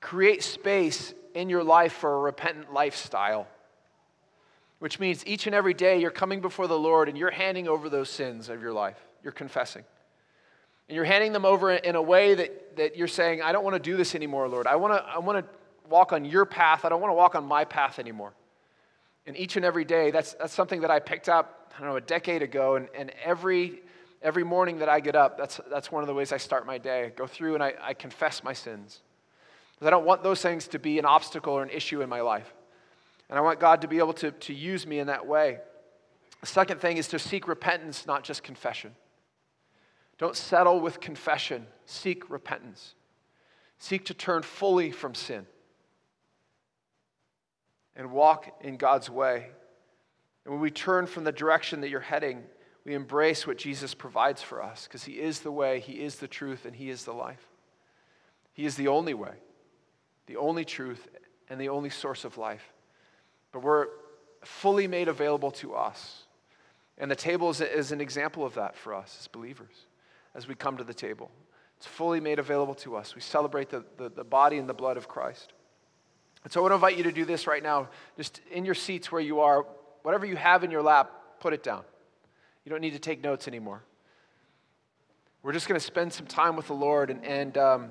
create 0.00 0.42
space 0.42 1.14
in 1.36 1.48
your 1.48 1.62
life 1.62 1.92
for 1.92 2.16
a 2.16 2.18
repentant 2.18 2.72
lifestyle 2.72 3.46
which 4.82 4.98
means 4.98 5.24
each 5.28 5.46
and 5.46 5.54
every 5.54 5.74
day 5.74 6.00
you're 6.00 6.10
coming 6.10 6.40
before 6.40 6.66
the 6.66 6.76
Lord 6.76 7.08
and 7.08 7.16
you're 7.16 7.30
handing 7.30 7.68
over 7.68 7.88
those 7.88 8.10
sins 8.10 8.48
of 8.48 8.60
your 8.60 8.72
life. 8.72 8.98
You're 9.22 9.32
confessing. 9.32 9.84
And 10.88 10.96
you're 10.96 11.04
handing 11.04 11.32
them 11.32 11.44
over 11.44 11.70
in 11.70 11.94
a 11.94 12.02
way 12.02 12.34
that, 12.34 12.76
that 12.78 12.96
you're 12.96 13.06
saying, 13.06 13.42
I 13.42 13.52
don't 13.52 13.62
want 13.62 13.76
to 13.76 13.80
do 13.80 13.96
this 13.96 14.16
anymore, 14.16 14.48
Lord. 14.48 14.66
I 14.66 14.74
want 14.74 14.94
to 14.94 15.08
I 15.08 15.18
want 15.20 15.38
to 15.38 15.88
walk 15.88 16.12
on 16.12 16.24
your 16.24 16.44
path. 16.44 16.84
I 16.84 16.88
don't 16.88 17.00
want 17.00 17.12
to 17.12 17.14
walk 17.14 17.36
on 17.36 17.44
my 17.44 17.64
path 17.64 18.00
anymore. 18.00 18.32
And 19.24 19.36
each 19.36 19.54
and 19.54 19.64
every 19.64 19.84
day, 19.84 20.10
that's, 20.10 20.32
that's 20.34 20.52
something 20.52 20.80
that 20.80 20.90
I 20.90 20.98
picked 20.98 21.28
up, 21.28 21.72
I 21.76 21.78
don't 21.78 21.90
know, 21.90 21.96
a 21.96 22.00
decade 22.00 22.42
ago. 22.42 22.74
And, 22.74 22.88
and 22.92 23.12
every, 23.22 23.82
every 24.20 24.42
morning 24.42 24.80
that 24.80 24.88
I 24.88 24.98
get 24.98 25.14
up, 25.14 25.38
that's, 25.38 25.60
that's 25.70 25.92
one 25.92 26.02
of 26.02 26.08
the 26.08 26.14
ways 26.14 26.32
I 26.32 26.38
start 26.38 26.66
my 26.66 26.78
day. 26.78 27.04
I 27.04 27.08
go 27.10 27.28
through 27.28 27.54
and 27.54 27.62
I, 27.62 27.74
I 27.80 27.94
confess 27.94 28.42
my 28.42 28.52
sins. 28.52 29.00
Because 29.76 29.86
I 29.86 29.90
don't 29.90 30.06
want 30.06 30.24
those 30.24 30.42
things 30.42 30.66
to 30.66 30.80
be 30.80 30.98
an 30.98 31.04
obstacle 31.04 31.52
or 31.52 31.62
an 31.62 31.70
issue 31.70 32.02
in 32.02 32.08
my 32.08 32.20
life. 32.20 32.52
And 33.28 33.38
I 33.38 33.42
want 33.42 33.60
God 33.60 33.82
to 33.82 33.88
be 33.88 33.98
able 33.98 34.12
to, 34.14 34.30
to 34.30 34.52
use 34.52 34.86
me 34.86 34.98
in 34.98 35.06
that 35.06 35.26
way. 35.26 35.58
The 36.40 36.46
second 36.46 36.80
thing 36.80 36.96
is 36.96 37.08
to 37.08 37.18
seek 37.18 37.46
repentance, 37.48 38.06
not 38.06 38.24
just 38.24 38.42
confession. 38.42 38.94
Don't 40.18 40.36
settle 40.36 40.80
with 40.80 41.00
confession, 41.00 41.66
seek 41.86 42.28
repentance. 42.28 42.94
Seek 43.78 44.04
to 44.06 44.14
turn 44.14 44.42
fully 44.42 44.90
from 44.90 45.14
sin 45.14 45.46
and 47.96 48.10
walk 48.12 48.48
in 48.60 48.76
God's 48.76 49.10
way. 49.10 49.48
And 50.44 50.54
when 50.54 50.60
we 50.60 50.70
turn 50.70 51.06
from 51.06 51.24
the 51.24 51.32
direction 51.32 51.80
that 51.80 51.88
you're 51.88 52.00
heading, 52.00 52.42
we 52.84 52.94
embrace 52.94 53.46
what 53.46 53.58
Jesus 53.58 53.94
provides 53.94 54.42
for 54.42 54.62
us 54.62 54.86
because 54.86 55.04
He 55.04 55.20
is 55.20 55.40
the 55.40 55.52
way, 55.52 55.80
He 55.80 56.02
is 56.02 56.16
the 56.16 56.28
truth, 56.28 56.64
and 56.64 56.74
He 56.74 56.90
is 56.90 57.04
the 57.04 57.12
life. 57.12 57.48
He 58.52 58.64
is 58.64 58.76
the 58.76 58.88
only 58.88 59.14
way, 59.14 59.34
the 60.26 60.36
only 60.36 60.64
truth, 60.64 61.08
and 61.48 61.60
the 61.60 61.68
only 61.68 61.90
source 61.90 62.24
of 62.24 62.38
life 62.38 62.72
but 63.52 63.62
we're 63.62 63.86
fully 64.42 64.88
made 64.88 65.08
available 65.08 65.50
to 65.52 65.74
us. 65.74 66.24
And 66.98 67.10
the 67.10 67.16
table 67.16 67.50
is, 67.50 67.60
is 67.60 67.92
an 67.92 68.00
example 68.00 68.44
of 68.44 68.54
that 68.54 68.76
for 68.76 68.94
us 68.94 69.16
as 69.20 69.28
believers 69.28 69.86
as 70.34 70.48
we 70.48 70.54
come 70.54 70.76
to 70.78 70.84
the 70.84 70.94
table. 70.94 71.30
It's 71.76 71.86
fully 71.86 72.20
made 72.20 72.38
available 72.38 72.74
to 72.76 72.96
us. 72.96 73.14
We 73.14 73.20
celebrate 73.20 73.68
the, 73.68 73.84
the, 73.96 74.08
the, 74.08 74.24
body 74.24 74.58
and 74.58 74.68
the 74.68 74.74
blood 74.74 74.96
of 74.96 75.08
Christ. 75.08 75.52
And 76.44 76.52
so 76.52 76.60
I 76.60 76.62
want 76.62 76.72
to 76.72 76.76
invite 76.76 76.96
you 76.96 77.04
to 77.04 77.12
do 77.12 77.24
this 77.24 77.46
right 77.46 77.62
now. 77.62 77.88
Just 78.16 78.40
in 78.50 78.64
your 78.64 78.74
seats 78.74 79.10
where 79.10 79.20
you 79.20 79.40
are, 79.40 79.66
whatever 80.02 80.24
you 80.24 80.36
have 80.36 80.64
in 80.64 80.70
your 80.70 80.82
lap, 80.82 81.10
put 81.40 81.52
it 81.52 81.62
down. 81.62 81.82
You 82.64 82.70
don't 82.70 82.80
need 82.80 82.92
to 82.92 82.98
take 82.98 83.22
notes 83.22 83.48
anymore. 83.48 83.82
We're 85.42 85.52
just 85.52 85.66
going 85.66 85.78
to 85.78 85.84
spend 85.84 86.12
some 86.12 86.26
time 86.26 86.54
with 86.54 86.68
the 86.68 86.74
Lord. 86.74 87.10
And, 87.10 87.24
and 87.24 87.58
um, 87.58 87.90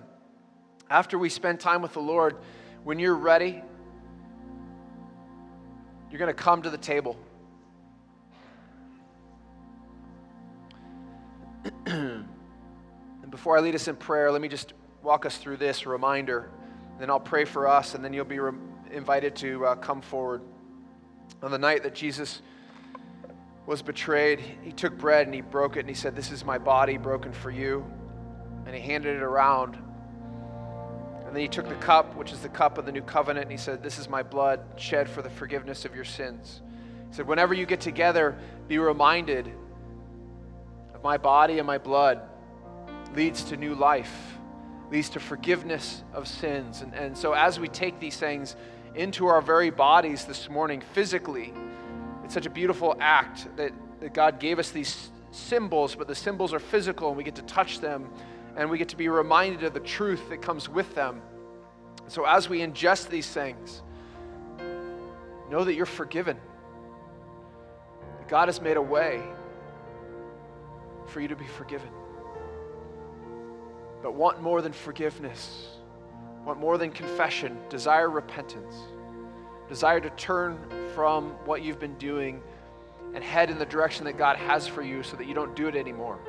after 0.90 1.18
we 1.18 1.30
spend 1.30 1.60
time 1.60 1.82
with 1.82 1.94
the 1.94 2.00
Lord, 2.00 2.38
when 2.86 2.98
you're 2.98 3.16
ready, 3.16 3.62
you're 6.12 6.20
going 6.20 6.28
to 6.28 6.34
come 6.34 6.62
to 6.62 6.70
the 6.70 6.78
table. 6.78 7.18
and 11.86 12.26
before 13.30 13.58
I 13.58 13.62
lead 13.62 13.76
us 13.76 13.88
in 13.88 13.96
prayer, 13.96 14.30
let 14.32 14.42
me 14.42 14.50
just 14.50 14.74
walk 15.02 15.26
us 15.26 15.38
through 15.38 15.58
this 15.58 15.86
reminder 15.86 16.50
Then 17.00 17.10
I'll 17.10 17.20
pray 17.20 17.46
for 17.46 17.68
us, 17.68 17.96
and 17.96 18.04
then 18.04 18.14
you'll 18.14 18.26
be 18.26 18.40
re- 18.40 18.58
invited 18.92 19.36
to 19.38 19.66
uh, 19.66 19.76
come 19.76 20.02
forward. 20.02 20.42
On 21.42 21.50
the 21.50 21.58
night 21.58 21.84
that 21.84 21.96
Jesus 21.96 22.42
was 23.66 23.82
betrayed, 23.82 24.42
he 24.64 24.72
took 24.72 24.98
bread 24.98 25.28
and 25.28 25.34
he 25.34 25.42
broke 25.42 25.78
it 25.78 25.82
and 25.82 25.90
he 25.90 25.96
said, 25.96 26.16
This 26.16 26.32
is 26.32 26.44
my 26.44 26.58
body 26.58 26.98
broken 26.98 27.32
for 27.32 27.52
you. 27.52 27.86
And 28.66 28.76
he 28.76 28.82
handed 28.82 29.16
it 29.16 29.24
around. 29.24 29.78
And 31.32 31.38
then 31.38 31.44
he 31.44 31.48
took 31.48 31.70
the 31.70 31.76
cup, 31.76 32.18
which 32.18 32.34
is 32.34 32.42
the 32.42 32.50
cup 32.50 32.78
of 32.78 32.86
the 32.86 32.92
new 32.92 33.02
covenant, 33.02 33.46
and 33.46 33.52
he 33.54 33.58
said, 33.58 33.82
This 33.82 33.98
is 33.98 34.10
my 34.10 34.22
blood 34.22 34.60
shed 34.76 35.10
for 35.10 35.22
the 35.22 35.30
forgiveness 35.30 35.86
of 35.86 35.96
your 35.96 36.04
sins. 36.04 36.60
He 37.08 37.16
said, 37.16 37.26
Whenever 37.26 37.54
you 37.54 37.66
get 37.66 37.80
together, 37.80 38.38
be 38.68 38.80
reminded 38.80 39.50
of 40.94 41.02
my 41.02 41.16
body 41.16 41.58
and 41.58 41.66
my 41.66 41.78
blood 41.78 42.20
leads 43.16 43.46
to 43.46 43.56
new 43.56 43.76
life, 43.76 44.14
leads 44.92 45.08
to 45.12 45.22
forgiveness 45.22 46.04
of 46.12 46.28
sins. 46.28 46.82
And, 46.82 46.94
and 46.94 47.18
so 47.18 47.32
as 47.32 47.62
we 47.62 47.70
take 47.70 48.02
these 48.02 48.18
things 48.18 48.58
into 48.94 49.28
our 49.28 49.40
very 49.40 49.70
bodies 49.70 50.26
this 50.26 50.50
morning, 50.50 50.82
physically, 50.92 51.54
it's 52.26 52.34
such 52.34 52.46
a 52.46 52.50
beautiful 52.50 52.98
act 53.00 53.48
that, 53.56 53.72
that 54.02 54.14
God 54.14 54.42
gave 54.42 54.60
us 54.60 54.72
these 54.72 55.12
symbols, 55.32 55.96
but 55.96 56.10
the 56.10 56.16
symbols 56.16 56.54
are 56.54 56.60
physical 56.60 57.08
and 57.08 57.16
we 57.16 57.24
get 57.24 57.36
to 57.36 57.42
touch 57.44 57.80
them 57.80 58.10
and 58.56 58.70
we 58.70 58.78
get 58.78 58.90
to 58.90 58.98
be 58.98 59.08
reminded 59.10 59.64
of 59.64 59.74
the 59.74 59.80
truth 59.80 60.30
that 60.30 60.42
comes 60.42 60.68
with 60.68 60.94
them. 60.96 61.22
So 62.08 62.26
as 62.26 62.50
we 62.50 62.60
ingest 62.60 63.10
these 63.10 63.28
things, 63.28 63.82
know 65.50 65.64
that 65.64 65.74
you're 65.74 65.86
forgiven. 65.86 66.38
That 68.18 68.28
God 68.28 68.48
has 68.48 68.62
made 68.62 68.78
a 68.78 68.82
way 68.82 69.22
for 71.08 71.22
you 71.22 71.28
to 71.28 71.36
be 71.36 71.46
forgiven. 71.46 71.90
But 74.02 74.16
want 74.16 74.42
more 74.42 74.62
than 74.62 74.74
forgiveness, 74.74 75.68
want 76.46 76.60
more 76.60 76.78
than 76.78 76.92
confession, 76.92 77.58
desire 77.70 78.10
repentance, 78.10 78.76
desire 79.70 80.00
to 80.00 80.10
turn 80.12 80.58
from 80.96 81.32
what 81.46 81.62
you've 81.62 81.80
been 81.80 81.98
doing 81.98 82.42
and 83.14 83.24
head 83.24 83.50
in 83.50 83.60
the 83.60 83.66
direction 83.66 84.06
that 84.06 84.18
God 84.18 84.38
has 84.38 84.68
for 84.68 84.82
you 84.82 85.04
so 85.04 85.18
that 85.18 85.28
you 85.28 85.34
don't 85.34 85.56
do 85.56 85.68
it 85.68 85.76
anymore. 85.76 86.20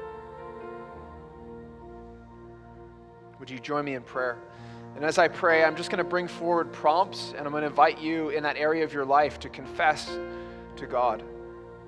Would 3.43 3.51
you 3.51 3.59
join 3.59 3.85
me 3.85 3.97
in 3.97 4.03
prayer? 4.03 4.39
And 4.95 5.05
as 5.05 5.19
I 5.19 5.27
pray, 5.27 5.65
I'm 5.65 5.75
just 5.75 5.91
going 5.91 5.99
to 5.99 6.09
bring 6.09 6.29
forward 6.29 6.71
prompts 6.71 7.35
and 7.37 7.45
I'm 7.45 7.51
going 7.51 7.63
to 7.63 7.67
invite 7.67 8.01
you 8.01 8.29
in 8.29 8.45
that 8.45 8.57
area 8.57 8.85
of 8.85 8.93
your 8.93 9.05
life 9.05 9.41
to 9.41 9.49
confess 9.49 10.17
to 10.77 10.87
God 10.87 11.25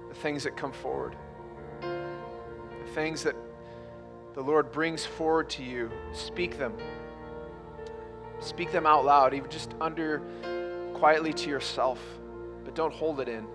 the 0.09 0.17
things 0.17 0.43
that 0.43 0.57
come 0.57 0.73
forward, 0.73 1.15
the 1.81 2.91
things 2.93 3.23
that 3.23 3.37
the 4.35 4.41
Lord 4.41 4.73
brings 4.73 5.07
forward 5.07 5.49
to 5.51 5.63
you. 5.63 5.93
Speak 6.13 6.59
them. 6.59 6.77
Speak 8.41 8.73
them 8.73 8.85
out 8.85 9.05
loud, 9.05 9.33
even 9.33 9.49
just 9.49 9.75
under 9.81 10.23
quietly 10.93 11.33
to 11.35 11.49
yourself, 11.49 12.01
but 12.65 12.75
don't 12.75 12.93
hold 12.93 13.21
it 13.21 13.29
in. 13.29 13.47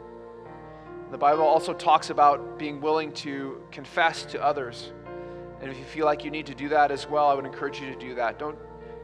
The 1.12 1.18
Bible 1.18 1.44
also 1.44 1.74
talks 1.74 2.12
about 2.12 2.58
being 2.58 2.80
willing 2.80 3.12
to 3.16 3.62
confess 3.74 4.24
to 4.28 4.42
others. 4.42 4.94
And 5.62 5.70
if 5.70 5.78
you 5.78 5.84
feel 5.84 6.06
like 6.06 6.24
you 6.24 6.32
need 6.32 6.46
to 6.46 6.56
do 6.56 6.70
that 6.70 6.92
as 6.92 7.08
well, 7.08 7.28
I 7.28 7.34
would 7.34 7.46
encourage 7.46 7.80
you 7.82 7.94
to 7.94 8.00
do 8.00 8.16
that. 8.16 8.40
Don't, 8.40 8.58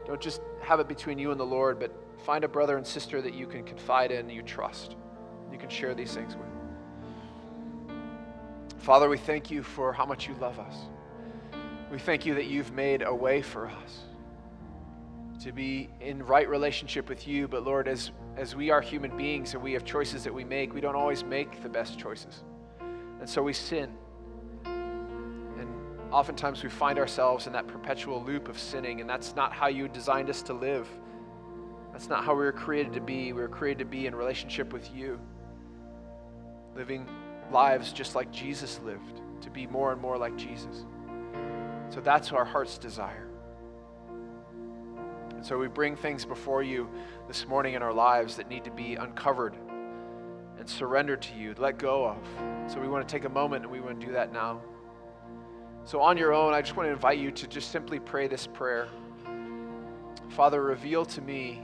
don't 0.06 0.20
just 0.20 0.40
have 0.62 0.80
it 0.80 0.88
between 0.88 1.18
you 1.18 1.30
and 1.30 1.38
the 1.38 1.44
Lord, 1.46 1.78
but 1.78 1.92
find 2.24 2.44
a 2.44 2.48
brother 2.48 2.76
and 2.76 2.86
sister 2.86 3.20
that 3.20 3.34
you 3.34 3.46
can 3.46 3.62
confide 3.62 4.10
in, 4.10 4.30
you 4.30 4.42
trust, 4.42 4.96
you 5.52 5.58
can 5.58 5.68
share 5.68 5.94
these 5.94 6.14
things 6.14 6.34
with. 6.34 6.46
Father, 8.78 9.08
we 9.08 9.18
thank 9.18 9.50
you 9.50 9.62
for 9.62 9.92
how 9.92 10.06
much 10.06 10.28
you 10.28 10.34
love 10.40 10.58
us. 10.58 10.74
We 11.90 11.98
thank 11.98 12.26
you 12.26 12.34
that 12.34 12.46
you've 12.46 12.72
made 12.72 13.02
a 13.02 13.14
way 13.14 13.42
for 13.42 13.66
us 13.68 14.00
to 15.42 15.52
be 15.52 15.88
in 16.00 16.24
right 16.24 16.48
relationship 16.48 17.08
with 17.08 17.28
you. 17.28 17.46
But 17.46 17.64
Lord, 17.64 17.88
as, 17.88 18.10
as 18.36 18.56
we 18.56 18.70
are 18.70 18.80
human 18.80 19.16
beings 19.16 19.54
and 19.54 19.62
we 19.62 19.72
have 19.72 19.84
choices 19.84 20.24
that 20.24 20.34
we 20.34 20.44
make, 20.44 20.74
we 20.74 20.80
don't 20.80 20.96
always 20.96 21.22
make 21.22 21.62
the 21.62 21.68
best 21.68 21.98
choices. 21.98 22.42
And 23.20 23.28
so 23.28 23.42
we 23.42 23.52
sin. 23.52 23.92
Oftentimes 26.16 26.62
we 26.62 26.70
find 26.70 26.98
ourselves 26.98 27.46
in 27.46 27.52
that 27.52 27.66
perpetual 27.66 28.24
loop 28.24 28.48
of 28.48 28.58
sinning, 28.58 29.02
and 29.02 29.10
that's 29.10 29.36
not 29.36 29.52
how 29.52 29.66
you 29.66 29.86
designed 29.86 30.30
us 30.30 30.40
to 30.40 30.54
live. 30.54 30.88
That's 31.92 32.08
not 32.08 32.24
how 32.24 32.32
we 32.32 32.46
were 32.46 32.52
created 32.52 32.94
to 32.94 33.02
be. 33.02 33.34
We 33.34 33.42
were 33.42 33.48
created 33.48 33.80
to 33.80 33.84
be 33.84 34.06
in 34.06 34.14
relationship 34.14 34.72
with 34.72 34.90
you, 34.96 35.20
living 36.74 37.06
lives 37.52 37.92
just 37.92 38.14
like 38.14 38.32
Jesus 38.32 38.80
lived, 38.82 39.20
to 39.42 39.50
be 39.50 39.66
more 39.66 39.92
and 39.92 40.00
more 40.00 40.16
like 40.16 40.34
Jesus. 40.38 40.86
So 41.90 42.00
that's 42.00 42.32
our 42.32 42.46
heart's 42.46 42.78
desire. 42.78 43.28
And 45.34 45.44
so 45.44 45.58
we 45.58 45.68
bring 45.68 45.96
things 45.96 46.24
before 46.24 46.62
you 46.62 46.88
this 47.28 47.46
morning 47.46 47.74
in 47.74 47.82
our 47.82 47.92
lives 47.92 48.36
that 48.36 48.48
need 48.48 48.64
to 48.64 48.70
be 48.70 48.94
uncovered 48.94 49.54
and 50.58 50.66
surrendered 50.66 51.20
to 51.20 51.34
you, 51.34 51.54
let 51.58 51.76
go 51.76 52.06
of. 52.06 52.72
So 52.72 52.80
we 52.80 52.88
want 52.88 53.06
to 53.06 53.12
take 53.12 53.26
a 53.26 53.28
moment 53.28 53.64
and 53.64 53.70
we 53.70 53.80
want 53.80 54.00
to 54.00 54.06
do 54.06 54.12
that 54.12 54.32
now. 54.32 54.62
So, 55.86 56.00
on 56.00 56.18
your 56.18 56.34
own, 56.34 56.52
I 56.52 56.62
just 56.62 56.76
want 56.76 56.88
to 56.88 56.92
invite 56.92 57.18
you 57.18 57.30
to 57.30 57.46
just 57.46 57.70
simply 57.70 58.00
pray 58.00 58.26
this 58.26 58.46
prayer 58.46 58.88
Father, 60.30 60.60
reveal 60.60 61.06
to 61.06 61.22
me 61.22 61.62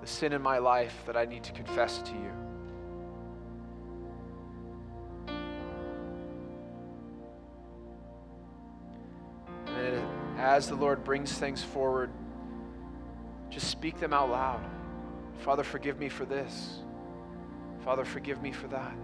the 0.00 0.06
sin 0.06 0.32
in 0.32 0.40
my 0.40 0.56
life 0.56 1.02
that 1.06 1.16
I 1.16 1.26
need 1.26 1.44
to 1.44 1.52
confess 1.52 1.98
to 1.98 2.12
you. 2.12 2.32
And 9.68 10.40
as 10.40 10.68
the 10.68 10.74
Lord 10.74 11.04
brings 11.04 11.32
things 11.32 11.62
forward, 11.62 12.10
just 13.50 13.68
speak 13.68 14.00
them 14.00 14.14
out 14.14 14.30
loud. 14.30 14.64
Father, 15.40 15.62
forgive 15.62 15.98
me 15.98 16.08
for 16.08 16.24
this. 16.24 16.78
Father, 17.84 18.04
forgive 18.06 18.40
me 18.42 18.50
for 18.50 18.66
that. 18.68 18.96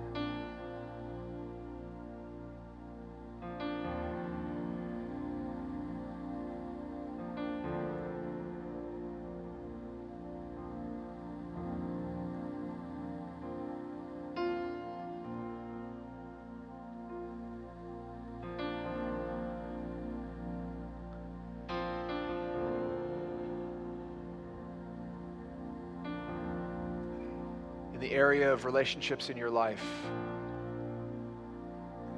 Area 28.12 28.52
of 28.52 28.64
relationships 28.64 29.30
in 29.30 29.36
your 29.36 29.50
life, 29.50 29.84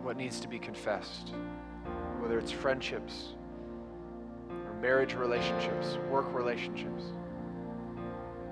what 0.03 0.17
needs 0.17 0.41
to 0.41 0.49
be 0.49 0.59
confessed, 0.59 1.33
whether 2.21 2.39
it's 2.39 2.53
friendships 2.53 3.35
or 4.51 4.75
marriage 4.81 5.15
relationships, 5.15 5.99
work 6.11 6.27
relationships. 6.35 7.05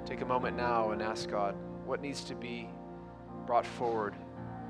Take 0.07 0.21
a 0.21 0.27
moment 0.27 0.57
now 0.57 0.91
and 0.91 1.03
ask 1.03 1.29
God 1.29 1.55
what 1.85 2.01
needs 2.01 2.25
to 2.25 2.35
be 2.35 2.69
brought 3.47 3.67
forward 3.67 4.15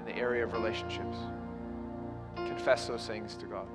in 0.00 0.14
the 0.14 0.18
area 0.20 0.44
of 0.44 0.52
relationships. 0.52 1.16
Confess 2.36 2.86
those 2.86 3.06
things 3.06 3.36
to 3.36 3.46
God. 3.46 3.66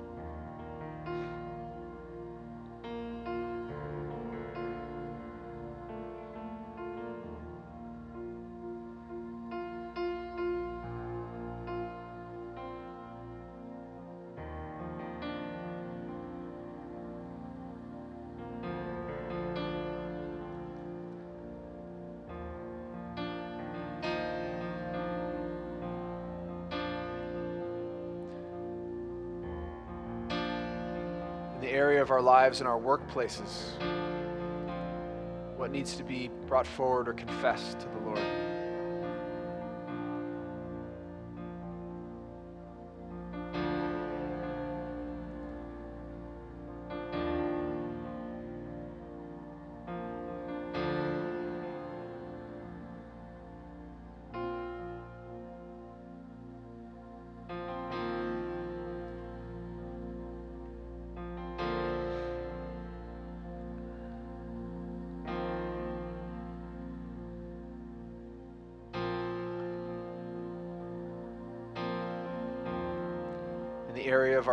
Area 31.78 32.02
of 32.02 32.10
our 32.10 32.22
lives 32.22 32.60
and 32.60 32.68
our 32.68 32.80
workplaces, 32.80 33.72
what 35.58 35.72
needs 35.72 35.96
to 35.96 36.04
be 36.04 36.32
brought 36.48 36.66
forward 36.66 37.08
or 37.08 37.14
confessed 37.14 37.80
to 37.80 37.88
the 37.88 38.00
Lord. 38.00 38.47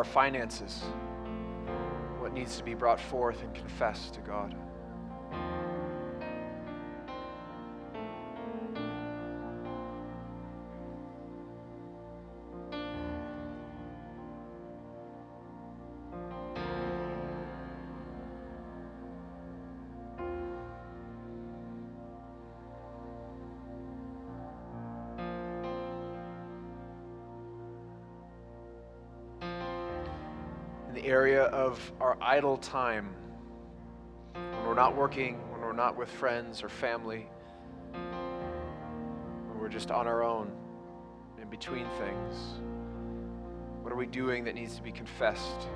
Our 0.05 0.11
finances, 0.11 0.83
what 2.19 2.33
needs 2.35 2.59
to 2.59 2.65
be 2.65 2.75
brought 2.75 3.01
forth 3.01 3.43
and 3.43 3.55
confessed 3.55 4.13
to 4.15 4.21
God. 4.21 4.55
Area 31.05 31.45
of 31.45 31.93
our 32.01 32.17
idle 32.21 32.57
time, 32.57 33.15
when 34.33 34.67
we're 34.67 34.75
not 34.75 34.97
working, 34.97 35.39
when 35.51 35.61
we're 35.61 35.73
not 35.73 35.97
with 35.97 36.09
friends 36.09 36.63
or 36.63 36.69
family, 36.69 37.29
when 37.93 39.59
we're 39.61 39.69
just 39.69 39.91
on 39.91 40.07
our 40.07 40.23
own 40.23 40.51
in 41.41 41.49
between 41.49 41.87
things. 41.99 42.61
What 43.83 43.93
are 43.93 43.97
we 43.97 44.07
doing 44.07 44.45
that 44.45 44.55
needs 44.55 44.77
to 44.77 44.83
be 44.83 44.93
confessed 44.93 45.69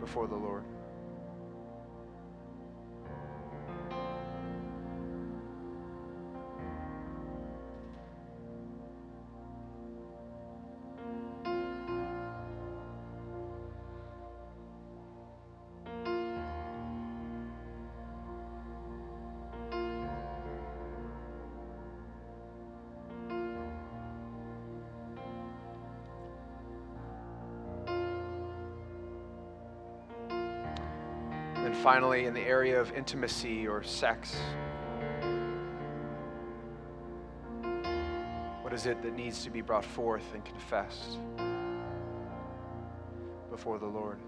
before 0.00 0.26
the 0.26 0.34
Lord? 0.34 0.64
Finally, 31.84 32.24
in 32.24 32.32
the 32.32 32.40
area 32.40 32.80
of 32.80 32.90
intimacy 32.92 33.68
or 33.68 33.82
sex, 33.82 34.34
what 38.62 38.72
is 38.72 38.86
it 38.86 39.02
that 39.02 39.14
needs 39.14 39.44
to 39.44 39.50
be 39.50 39.60
brought 39.60 39.84
forth 39.84 40.24
and 40.32 40.42
confessed 40.46 41.18
before 43.50 43.78
the 43.78 43.84
Lord? 43.84 44.18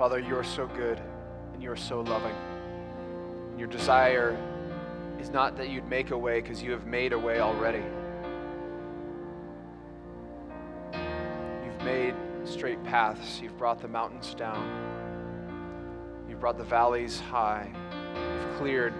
Father, 0.00 0.18
you 0.18 0.34
are 0.34 0.42
so 0.42 0.66
good 0.66 0.98
and 1.52 1.62
you 1.62 1.70
are 1.70 1.76
so 1.76 2.00
loving. 2.00 2.34
And 3.50 3.58
your 3.58 3.68
desire 3.68 4.34
is 5.20 5.28
not 5.28 5.58
that 5.58 5.68
you'd 5.68 5.86
make 5.86 6.10
a 6.10 6.16
way 6.16 6.40
because 6.40 6.62
you 6.62 6.70
have 6.72 6.86
made 6.86 7.12
a 7.12 7.18
way 7.18 7.40
already. 7.40 7.82
You've 10.94 11.84
made 11.84 12.14
straight 12.46 12.82
paths, 12.82 13.42
you've 13.42 13.58
brought 13.58 13.82
the 13.82 13.88
mountains 13.88 14.32
down, 14.32 14.64
you've 16.30 16.40
brought 16.40 16.56
the 16.56 16.64
valleys 16.64 17.20
high, 17.20 17.70
you've 18.14 18.56
cleared 18.56 18.94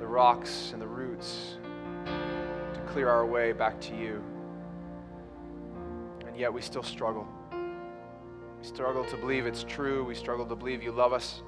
the 0.00 0.06
rocks 0.08 0.70
and 0.72 0.82
the 0.82 0.88
roots 0.88 1.58
to 2.04 2.80
clear 2.88 3.08
our 3.08 3.24
way 3.24 3.52
back 3.52 3.80
to 3.82 3.96
you. 3.96 4.20
And 6.26 6.36
yet 6.36 6.52
we 6.52 6.62
still 6.62 6.82
struggle. 6.82 7.28
Struggle 8.66 9.04
to 9.04 9.16
believe 9.16 9.46
it's 9.46 9.62
true. 9.62 10.04
We 10.04 10.16
struggle 10.16 10.44
to 10.44 10.56
believe 10.56 10.82
you 10.82 10.90
love 10.90 11.12
us 11.12 11.42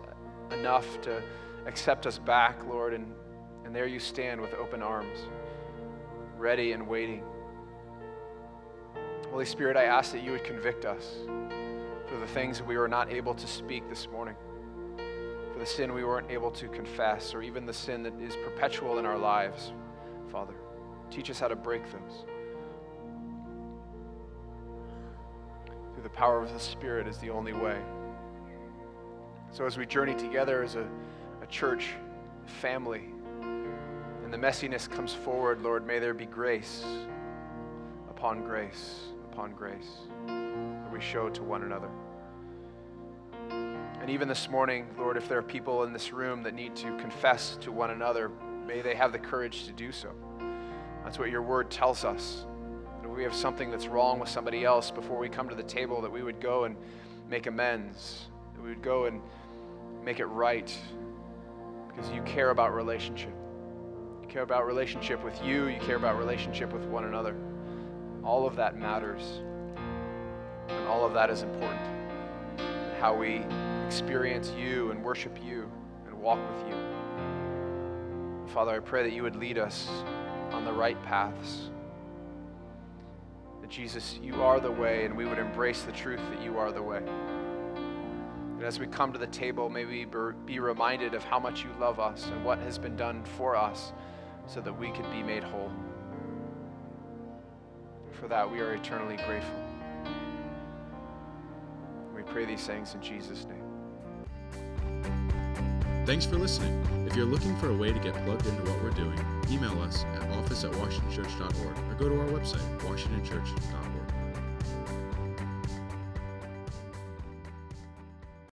enough 0.52 1.00
to 1.00 1.20
accept 1.66 2.06
us 2.06 2.16
back, 2.16 2.64
Lord. 2.68 2.94
And, 2.94 3.12
and 3.64 3.74
there 3.74 3.88
you 3.88 3.98
stand 3.98 4.40
with 4.40 4.54
open 4.54 4.82
arms, 4.82 5.18
ready 6.36 6.72
and 6.72 6.86
waiting. 6.86 7.24
Holy 9.32 9.44
Spirit, 9.44 9.76
I 9.76 9.84
ask 9.84 10.12
that 10.12 10.22
you 10.22 10.30
would 10.30 10.44
convict 10.44 10.84
us 10.84 11.16
for 12.06 12.18
the 12.20 12.26
things 12.28 12.62
we 12.62 12.76
were 12.78 12.88
not 12.88 13.12
able 13.12 13.34
to 13.34 13.46
speak 13.48 13.88
this 13.90 14.06
morning, 14.06 14.36
for 15.52 15.58
the 15.58 15.66
sin 15.66 15.92
we 15.92 16.04
weren't 16.04 16.30
able 16.30 16.52
to 16.52 16.68
confess, 16.68 17.34
or 17.34 17.42
even 17.42 17.66
the 17.66 17.74
sin 17.74 18.04
that 18.04 18.14
is 18.20 18.36
perpetual 18.36 19.00
in 19.00 19.04
our 19.04 19.18
lives, 19.18 19.72
Father. 20.30 20.54
Teach 21.10 21.30
us 21.30 21.40
how 21.40 21.48
to 21.48 21.56
break 21.56 21.82
those. 21.90 22.24
The 26.08 26.16
power 26.16 26.42
of 26.42 26.50
the 26.54 26.60
Spirit 26.60 27.06
is 27.06 27.18
the 27.18 27.28
only 27.28 27.52
way. 27.52 27.78
So, 29.52 29.66
as 29.66 29.76
we 29.76 29.84
journey 29.84 30.14
together 30.14 30.62
as 30.62 30.74
a, 30.74 30.88
a 31.42 31.46
church 31.48 31.90
family, 32.46 33.10
and 33.42 34.32
the 34.32 34.38
messiness 34.38 34.90
comes 34.90 35.12
forward, 35.12 35.60
Lord, 35.60 35.86
may 35.86 35.98
there 35.98 36.14
be 36.14 36.24
grace 36.24 36.82
upon 38.08 38.42
grace 38.42 39.00
upon 39.30 39.52
grace 39.52 39.98
that 40.26 40.90
we 40.90 40.98
show 40.98 41.28
to 41.28 41.42
one 41.42 41.64
another. 41.64 41.90
And 43.50 44.08
even 44.08 44.28
this 44.28 44.48
morning, 44.48 44.86
Lord, 44.96 45.18
if 45.18 45.28
there 45.28 45.38
are 45.38 45.42
people 45.42 45.84
in 45.84 45.92
this 45.92 46.10
room 46.10 46.42
that 46.44 46.54
need 46.54 46.74
to 46.76 46.96
confess 46.96 47.58
to 47.60 47.70
one 47.70 47.90
another, 47.90 48.30
may 48.66 48.80
they 48.80 48.94
have 48.94 49.12
the 49.12 49.18
courage 49.18 49.66
to 49.66 49.72
do 49.72 49.92
so. 49.92 50.10
That's 51.04 51.18
what 51.18 51.30
your 51.30 51.42
word 51.42 51.70
tells 51.70 52.02
us 52.02 52.46
we 53.18 53.24
have 53.24 53.34
something 53.34 53.68
that's 53.68 53.88
wrong 53.88 54.20
with 54.20 54.28
somebody 54.28 54.64
else 54.64 54.92
before 54.92 55.18
we 55.18 55.28
come 55.28 55.48
to 55.48 55.56
the 55.56 55.62
table, 55.64 56.00
that 56.00 56.12
we 56.12 56.22
would 56.22 56.40
go 56.40 56.62
and 56.62 56.76
make 57.28 57.48
amends, 57.48 58.28
that 58.54 58.62
we 58.62 58.68
would 58.68 58.80
go 58.80 59.06
and 59.06 59.20
make 60.04 60.20
it 60.20 60.26
right 60.26 60.72
because 61.88 62.08
you 62.12 62.22
care 62.22 62.50
about 62.50 62.72
relationship. 62.72 63.34
You 64.22 64.28
care 64.28 64.42
about 64.42 64.66
relationship 64.66 65.24
with 65.24 65.42
you, 65.42 65.66
you 65.66 65.80
care 65.80 65.96
about 65.96 66.16
relationship 66.16 66.72
with 66.72 66.84
one 66.84 67.06
another. 67.06 67.34
All 68.22 68.46
of 68.46 68.54
that 68.54 68.78
matters, 68.78 69.40
and 70.68 70.86
all 70.86 71.04
of 71.04 71.12
that 71.14 71.28
is 71.28 71.42
important. 71.42 71.80
How 73.00 73.16
we 73.16 73.44
experience 73.84 74.52
you 74.56 74.92
and 74.92 75.02
worship 75.02 75.36
you 75.44 75.68
and 76.06 76.14
walk 76.20 76.38
with 76.38 76.68
you. 76.68 76.76
Father, 78.54 78.76
I 78.76 78.78
pray 78.78 79.02
that 79.02 79.12
you 79.12 79.24
would 79.24 79.34
lead 79.34 79.58
us 79.58 79.88
on 80.52 80.64
the 80.64 80.72
right 80.72 81.02
paths 81.02 81.70
that 83.68 83.74
Jesus, 83.74 84.18
you 84.22 84.42
are 84.42 84.60
the 84.60 84.70
way, 84.70 85.04
and 85.04 85.14
we 85.14 85.26
would 85.26 85.38
embrace 85.38 85.82
the 85.82 85.92
truth 85.92 86.20
that 86.30 86.42
you 86.42 86.58
are 86.58 86.72
the 86.72 86.82
way. 86.82 87.02
And 88.56 88.62
as 88.62 88.78
we 88.78 88.86
come 88.86 89.12
to 89.12 89.18
the 89.18 89.26
table, 89.26 89.68
may 89.68 89.84
we 89.84 90.06
be 90.46 90.58
reminded 90.58 91.14
of 91.14 91.22
how 91.22 91.38
much 91.38 91.64
you 91.64 91.70
love 91.78 92.00
us 92.00 92.26
and 92.32 92.44
what 92.44 92.58
has 92.60 92.78
been 92.78 92.96
done 92.96 93.24
for 93.36 93.56
us 93.56 93.92
so 94.46 94.60
that 94.60 94.72
we 94.72 94.90
could 94.90 95.10
be 95.10 95.22
made 95.22 95.44
whole. 95.44 95.70
For 98.12 98.26
that, 98.28 98.50
we 98.50 98.60
are 98.60 98.74
eternally 98.74 99.16
grateful. 99.26 99.64
We 102.16 102.22
pray 102.22 102.46
these 102.46 102.66
things 102.66 102.94
in 102.94 103.02
Jesus' 103.02 103.44
name. 103.44 103.67
Thanks 106.08 106.24
for 106.24 106.38
listening. 106.38 106.72
If 107.06 107.14
you're 107.14 107.26
looking 107.26 107.54
for 107.56 107.68
a 107.68 107.76
way 107.76 107.92
to 107.92 107.98
get 107.98 108.14
plugged 108.24 108.46
into 108.46 108.62
what 108.62 108.82
we're 108.82 108.88
doing, 108.92 109.20
email 109.50 109.78
us 109.82 110.06
at 110.14 110.22
office 110.38 110.64
at 110.64 110.70
washingtonchurch.org 110.72 111.78
or 111.90 111.94
go 111.98 112.08
to 112.08 112.18
our 112.18 112.28
website, 112.28 112.64
washingtonchurch.org. 112.78 113.97